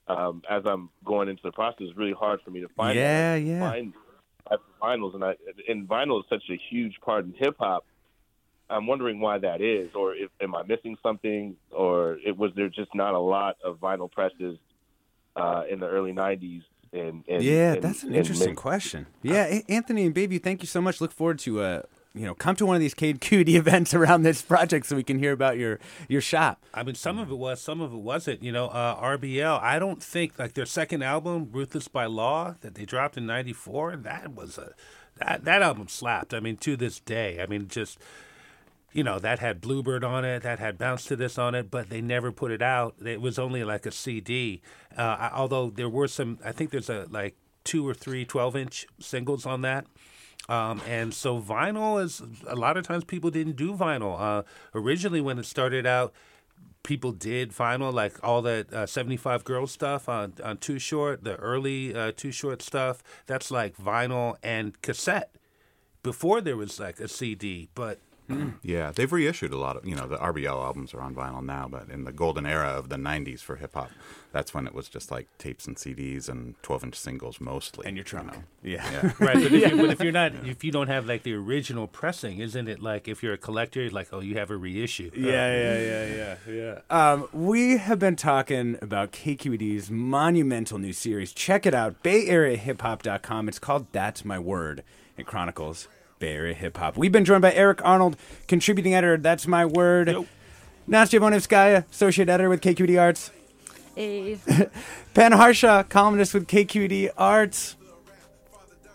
um, 0.08 0.42
as 0.50 0.62
I'm 0.66 0.90
going 1.04 1.28
into 1.28 1.42
the 1.44 1.52
process, 1.52 1.78
it's 1.88 1.96
really 1.96 2.12
hard 2.12 2.40
for 2.44 2.50
me 2.50 2.60
to 2.60 2.68
find 2.76 2.98
Yeah, 2.98 3.36
that, 3.36 3.42
yeah. 3.42 3.60
find 3.70 3.94
vinyls, 4.82 5.14
and 5.14 5.24
I 5.24 5.34
and 5.68 5.88
vinyl 5.88 6.20
is 6.20 6.26
such 6.28 6.42
a 6.50 6.58
huge 6.70 6.96
part 7.04 7.24
in 7.24 7.32
hip 7.38 7.56
hop. 7.58 7.84
I'm 8.68 8.86
wondering 8.86 9.20
why 9.20 9.38
that 9.38 9.60
is, 9.60 9.90
or 9.94 10.14
if 10.14 10.30
am 10.40 10.54
I 10.54 10.62
missing 10.62 10.96
something, 11.02 11.56
or 11.70 12.18
it 12.24 12.36
was 12.36 12.52
there 12.56 12.68
just 12.68 12.94
not 12.94 13.14
a 13.14 13.18
lot 13.18 13.56
of 13.64 13.78
vinyl 13.78 14.10
presses 14.10 14.58
uh, 15.36 15.62
in 15.70 15.80
the 15.80 15.86
early 15.88 16.12
'90s? 16.12 16.62
And, 16.92 17.22
and 17.28 17.42
yeah, 17.44 17.74
and- 17.74 17.82
that's 17.82 18.02
an 18.02 18.14
interesting 18.14 18.50
mid- 18.50 18.56
question. 18.56 19.06
Yeah, 19.22 19.46
A- 19.46 19.64
Anthony 19.68 20.04
and 20.06 20.14
Baby, 20.14 20.38
thank 20.38 20.62
you 20.62 20.66
so 20.66 20.80
much. 20.80 21.00
Look 21.00 21.12
forward 21.12 21.38
to 21.40 21.60
uh, 21.60 21.82
you 22.14 22.26
know, 22.26 22.34
come 22.34 22.56
to 22.56 22.66
one 22.66 22.74
of 22.76 22.80
these 22.80 22.94
KQED 22.94 23.48
events 23.54 23.94
around 23.94 24.22
this 24.22 24.42
project 24.42 24.86
so 24.86 24.96
we 24.96 25.02
can 25.04 25.18
hear 25.18 25.32
about 25.32 25.56
your 25.58 25.78
your 26.08 26.20
shop. 26.20 26.64
I 26.74 26.82
mean, 26.82 26.94
some 26.96 27.18
of 27.18 27.30
it 27.30 27.36
was, 27.36 27.60
some 27.60 27.80
of 27.80 27.92
it 27.92 27.98
wasn't. 28.00 28.42
You 28.42 28.52
know, 28.52 28.66
uh, 28.68 29.00
RBL. 29.00 29.60
I 29.62 29.78
don't 29.78 30.02
think 30.02 30.38
like 30.38 30.54
their 30.54 30.66
second 30.66 31.02
album, 31.02 31.48
"Ruthless 31.52 31.88
by 31.88 32.06
Law," 32.06 32.56
that 32.62 32.74
they 32.74 32.84
dropped 32.84 33.16
in 33.16 33.26
'94. 33.26 33.96
That 33.96 34.34
was 34.34 34.58
a 34.58 34.74
that 35.16 35.44
that 35.44 35.62
album 35.62 35.88
slapped. 35.88 36.34
I 36.34 36.40
mean, 36.40 36.56
to 36.58 36.76
this 36.76 36.98
day. 37.00 37.40
I 37.40 37.46
mean, 37.46 37.68
just 37.68 37.98
you 38.92 39.04
know, 39.04 39.20
that 39.20 39.38
had 39.38 39.60
Bluebird 39.60 40.02
on 40.02 40.24
it, 40.24 40.42
that 40.42 40.58
had 40.58 40.76
Bounce 40.76 41.04
to 41.04 41.14
This 41.14 41.38
on 41.38 41.54
it, 41.54 41.70
but 41.70 41.90
they 41.90 42.00
never 42.00 42.32
put 42.32 42.50
it 42.50 42.60
out. 42.60 42.96
It 43.04 43.20
was 43.20 43.38
only 43.38 43.62
like 43.62 43.86
a 43.86 43.92
CD. 43.92 44.62
Uh, 44.98 45.02
I- 45.16 45.30
although 45.32 45.70
there 45.70 45.88
were 45.88 46.08
some, 46.08 46.40
I 46.44 46.50
think 46.50 46.70
there's 46.70 46.90
a 46.90 47.06
like 47.08 47.36
two 47.62 47.86
or 47.86 47.94
three 47.94 48.24
12 48.24 48.56
inch 48.56 48.86
singles 48.98 49.46
on 49.46 49.62
that. 49.62 49.86
Um, 50.50 50.82
and 50.88 51.14
so 51.14 51.40
vinyl 51.40 52.02
is 52.02 52.20
a 52.48 52.56
lot 52.56 52.76
of 52.76 52.84
times 52.84 53.04
people 53.04 53.30
didn't 53.30 53.54
do 53.54 53.72
vinyl. 53.72 54.20
Uh, 54.20 54.42
originally, 54.74 55.20
when 55.20 55.38
it 55.38 55.46
started 55.46 55.86
out, 55.86 56.12
people 56.82 57.12
did 57.12 57.52
vinyl, 57.52 57.92
like 57.92 58.18
all 58.24 58.42
that 58.42 58.72
uh, 58.72 58.84
75 58.84 59.44
Girls 59.44 59.70
stuff 59.70 60.08
on, 60.08 60.34
on 60.42 60.56
Too 60.56 60.80
Short, 60.80 61.22
the 61.22 61.36
early 61.36 61.94
uh, 61.94 62.10
Too 62.16 62.32
Short 62.32 62.62
stuff. 62.62 63.00
That's 63.26 63.52
like 63.52 63.76
vinyl 63.76 64.36
and 64.42 64.80
cassette 64.82 65.36
before 66.02 66.40
there 66.40 66.56
was 66.56 66.80
like 66.80 66.98
a 66.98 67.06
CD. 67.06 67.68
But 67.76 68.00
Yeah, 68.62 68.92
they've 68.94 69.10
reissued 69.10 69.52
a 69.52 69.56
lot 69.56 69.76
of, 69.76 69.86
you 69.86 69.94
know, 69.94 70.06
the 70.06 70.16
RBL 70.16 70.46
albums 70.46 70.94
are 70.94 71.00
on 71.00 71.14
vinyl 71.14 71.44
now, 71.44 71.68
but 71.68 71.88
in 71.88 72.04
the 72.04 72.12
golden 72.12 72.46
era 72.46 72.68
of 72.68 72.88
the 72.88 72.96
90s 72.96 73.40
for 73.40 73.56
hip 73.56 73.74
hop, 73.74 73.90
that's 74.32 74.54
when 74.54 74.66
it 74.66 74.74
was 74.74 74.88
just 74.88 75.10
like 75.10 75.26
tapes 75.38 75.66
and 75.66 75.76
CDs 75.76 76.28
and 76.28 76.54
12 76.62 76.84
inch 76.84 76.94
singles 76.96 77.40
mostly. 77.40 77.86
And 77.86 77.96
your 77.96 78.04
trunk. 78.04 78.36
Yeah. 78.62 79.12
right, 79.18 79.34
but 79.34 79.52
if, 79.52 79.52
you, 79.52 79.76
but 79.76 79.90
if 79.90 80.00
you're 80.00 80.12
not, 80.12 80.32
if 80.46 80.62
you 80.62 80.70
don't 80.70 80.88
have 80.88 81.06
like 81.06 81.22
the 81.22 81.34
original 81.34 81.86
pressing, 81.86 82.38
isn't 82.38 82.68
it 82.68 82.80
like 82.80 83.08
if 83.08 83.22
you're 83.22 83.32
a 83.32 83.38
collector, 83.38 83.88
like 83.90 84.08
oh, 84.12 84.20
you 84.20 84.36
have 84.36 84.50
a 84.50 84.56
reissue? 84.56 85.10
Yeah, 85.14 85.30
yeah, 85.30 85.80
yeah, 85.80 86.36
yeah, 86.46 86.78
yeah. 86.90 87.12
Um, 87.12 87.28
we 87.32 87.78
have 87.78 87.98
been 87.98 88.16
talking 88.16 88.78
about 88.82 89.12
KQED's 89.12 89.90
monumental 89.90 90.78
new 90.78 90.92
series. 90.92 91.32
Check 91.32 91.66
it 91.66 91.74
out, 91.74 92.02
BayAreaHipHop.com. 92.02 93.48
It's 93.48 93.58
called 93.58 93.86
That's 93.92 94.24
My 94.24 94.38
Word. 94.38 94.84
It 95.16 95.26
chronicles 95.26 95.88
Bay 96.20 96.34
Area 96.34 96.54
hip 96.54 96.76
hop. 96.76 96.96
We've 96.98 97.10
been 97.10 97.24
joined 97.24 97.40
by 97.40 97.52
Eric 97.54 97.80
Arnold, 97.82 98.16
contributing 98.46 98.94
editor. 98.94 99.16
That's 99.16 99.46
My 99.46 99.64
Word. 99.64 100.08
Nastia 100.88 101.18
Voynovskaya, 101.18 101.90
associate 101.90 102.28
editor 102.28 102.50
with 102.50 102.60
KQED 102.60 103.00
Arts. 103.00 103.30
Hey. 103.96 104.38
Penn 105.14 105.32
Harshaw, 105.32 105.82
columnist 105.82 106.34
with 106.34 106.46
KQED 106.46 107.10
Arts. 107.16 107.76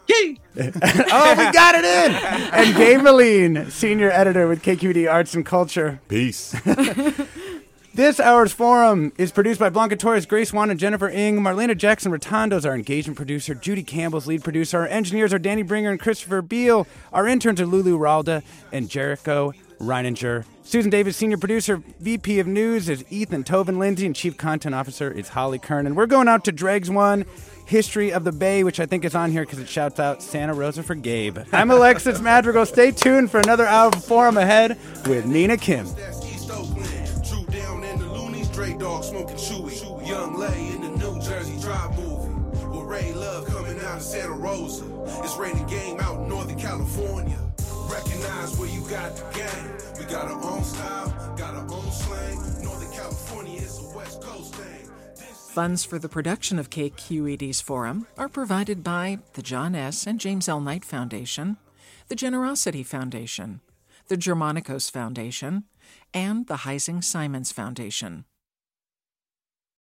Yay! 0.07 0.37
oh, 0.57 1.35
we 1.35 1.51
got 1.51 1.73
it 1.73 1.83
in! 1.83 2.11
And 2.53 2.75
Gabe 2.75 3.01
Meline, 3.01 3.71
senior 3.71 4.11
editor 4.11 4.47
with 4.47 4.61
KQED 4.61 5.11
Arts 5.11 5.33
and 5.33 5.43
Culture. 5.43 5.99
Peace. 6.07 6.55
This 7.95 8.19
hour's 8.19 8.51
forum 8.51 9.13
is 9.17 9.31
produced 9.31 9.57
by 9.57 9.69
Blanca 9.69 9.95
Torres, 9.95 10.25
Grace 10.25 10.51
Wan, 10.51 10.69
and 10.69 10.77
Jennifer 10.77 11.07
Ng. 11.07 11.37
Marlena 11.39 11.77
Jackson 11.77 12.11
Rotondo 12.11 12.57
is 12.57 12.65
our 12.65 12.75
engagement 12.75 13.15
producer. 13.15 13.55
Judy 13.55 13.83
Campbell's 13.83 14.27
lead 14.27 14.43
producer. 14.43 14.79
Our 14.79 14.87
engineers 14.87 15.33
are 15.33 15.39
Danny 15.39 15.61
Bringer 15.61 15.91
and 15.91 15.99
Christopher 15.99 16.41
Beal. 16.41 16.87
Our 17.13 17.25
interns 17.25 17.61
are 17.61 17.65
Lulu 17.65 17.97
Ralda 17.97 18.43
and 18.73 18.89
Jericho 18.89 19.53
Reininger. 19.79 20.43
Susan 20.63 20.91
Davis, 20.91 21.15
senior 21.15 21.37
producer, 21.37 21.81
VP 22.01 22.39
of 22.39 22.47
News 22.47 22.89
is 22.89 23.05
Ethan 23.09 23.45
Toven-Lindsey, 23.45 24.05
and 24.05 24.13
Chief 24.13 24.35
Content 24.35 24.75
Officer 24.75 25.09
is 25.09 25.29
Holly 25.29 25.57
Kern. 25.57 25.87
And 25.87 25.95
We're 25.95 26.05
going 26.05 26.27
out 26.27 26.43
to 26.45 26.51
Dregs 26.51 26.89
One, 26.89 27.25
History 27.65 28.11
of 28.11 28.25
the 28.25 28.33
Bay, 28.33 28.65
which 28.65 28.81
I 28.81 28.85
think 28.85 29.05
is 29.05 29.15
on 29.15 29.31
here 29.31 29.43
because 29.43 29.59
it 29.59 29.69
shouts 29.69 30.01
out 30.01 30.21
Santa 30.21 30.53
Rosa 30.53 30.83
for 30.83 30.95
Gabe. 30.95 31.37
I'm 31.53 31.71
Alexis 31.71 32.19
Madrigal. 32.19 32.65
Stay 32.65 32.91
tuned 32.91 33.31
for 33.31 33.39
another 33.39 33.65
hour 33.65 33.87
of 33.87 34.03
forum 34.03 34.35
ahead 34.35 34.77
with 35.07 35.25
Nina 35.25 35.55
Kim. 35.55 35.87
Dre 38.65 38.77
Dog 38.79 39.03
smoking 39.03 39.35
chewy. 39.35 40.07
Young 40.07 40.39
Lay 40.39 40.69
in 40.69 40.81
the 40.81 40.89
New 40.89 41.21
Jersey 41.21 41.59
Drive 41.61 41.95
movie. 41.99 42.33
With 42.75 42.87
Ray 42.87 43.13
Love 43.13 43.45
coming 43.45 43.77
out 43.81 43.97
of 43.97 44.01
Santa 44.01 44.31
Rosa. 44.31 44.85
It's 45.23 45.37
raining 45.37 45.67
game 45.67 45.99
out 45.99 46.21
in 46.21 46.29
Northern 46.29 46.57
California. 46.57 47.37
Recognize 47.91 48.57
where 48.57 48.69
you 48.69 48.81
got 48.89 49.15
the 49.15 49.37
game. 49.37 49.99
We 49.99 50.05
got 50.05 50.31
our 50.31 50.43
own 50.43 50.63
style, 50.63 51.35
got 51.37 51.53
our 51.53 51.71
own 51.71 51.91
slang. 51.91 52.63
Northern 52.63 52.91
California 52.91 53.61
is 53.61 53.77
a 53.77 53.95
West 53.95 54.23
Coast 54.23 54.55
thing. 54.55 54.89
Funds 55.53 55.85
for 55.85 55.99
the 55.99 56.09
production 56.09 56.57
of 56.57 56.71
KQED's 56.71 57.61
forum 57.61 58.07
are 58.17 58.27
provided 58.27 58.83
by 58.83 59.19
the 59.33 59.43
John 59.43 59.75
S. 59.75 60.07
and 60.07 60.19
James 60.19 60.49
L. 60.49 60.59
Knight 60.59 60.83
Foundation, 60.83 61.57
the 62.07 62.15
Generosity 62.15 62.81
Foundation, 62.81 63.61
the 64.07 64.17
Germanacos 64.17 64.89
Foundation, 64.89 65.65
and 66.15 66.47
the 66.47 66.57
Heising 66.65 67.03
Simons 67.03 67.51
Foundation. 67.51 68.25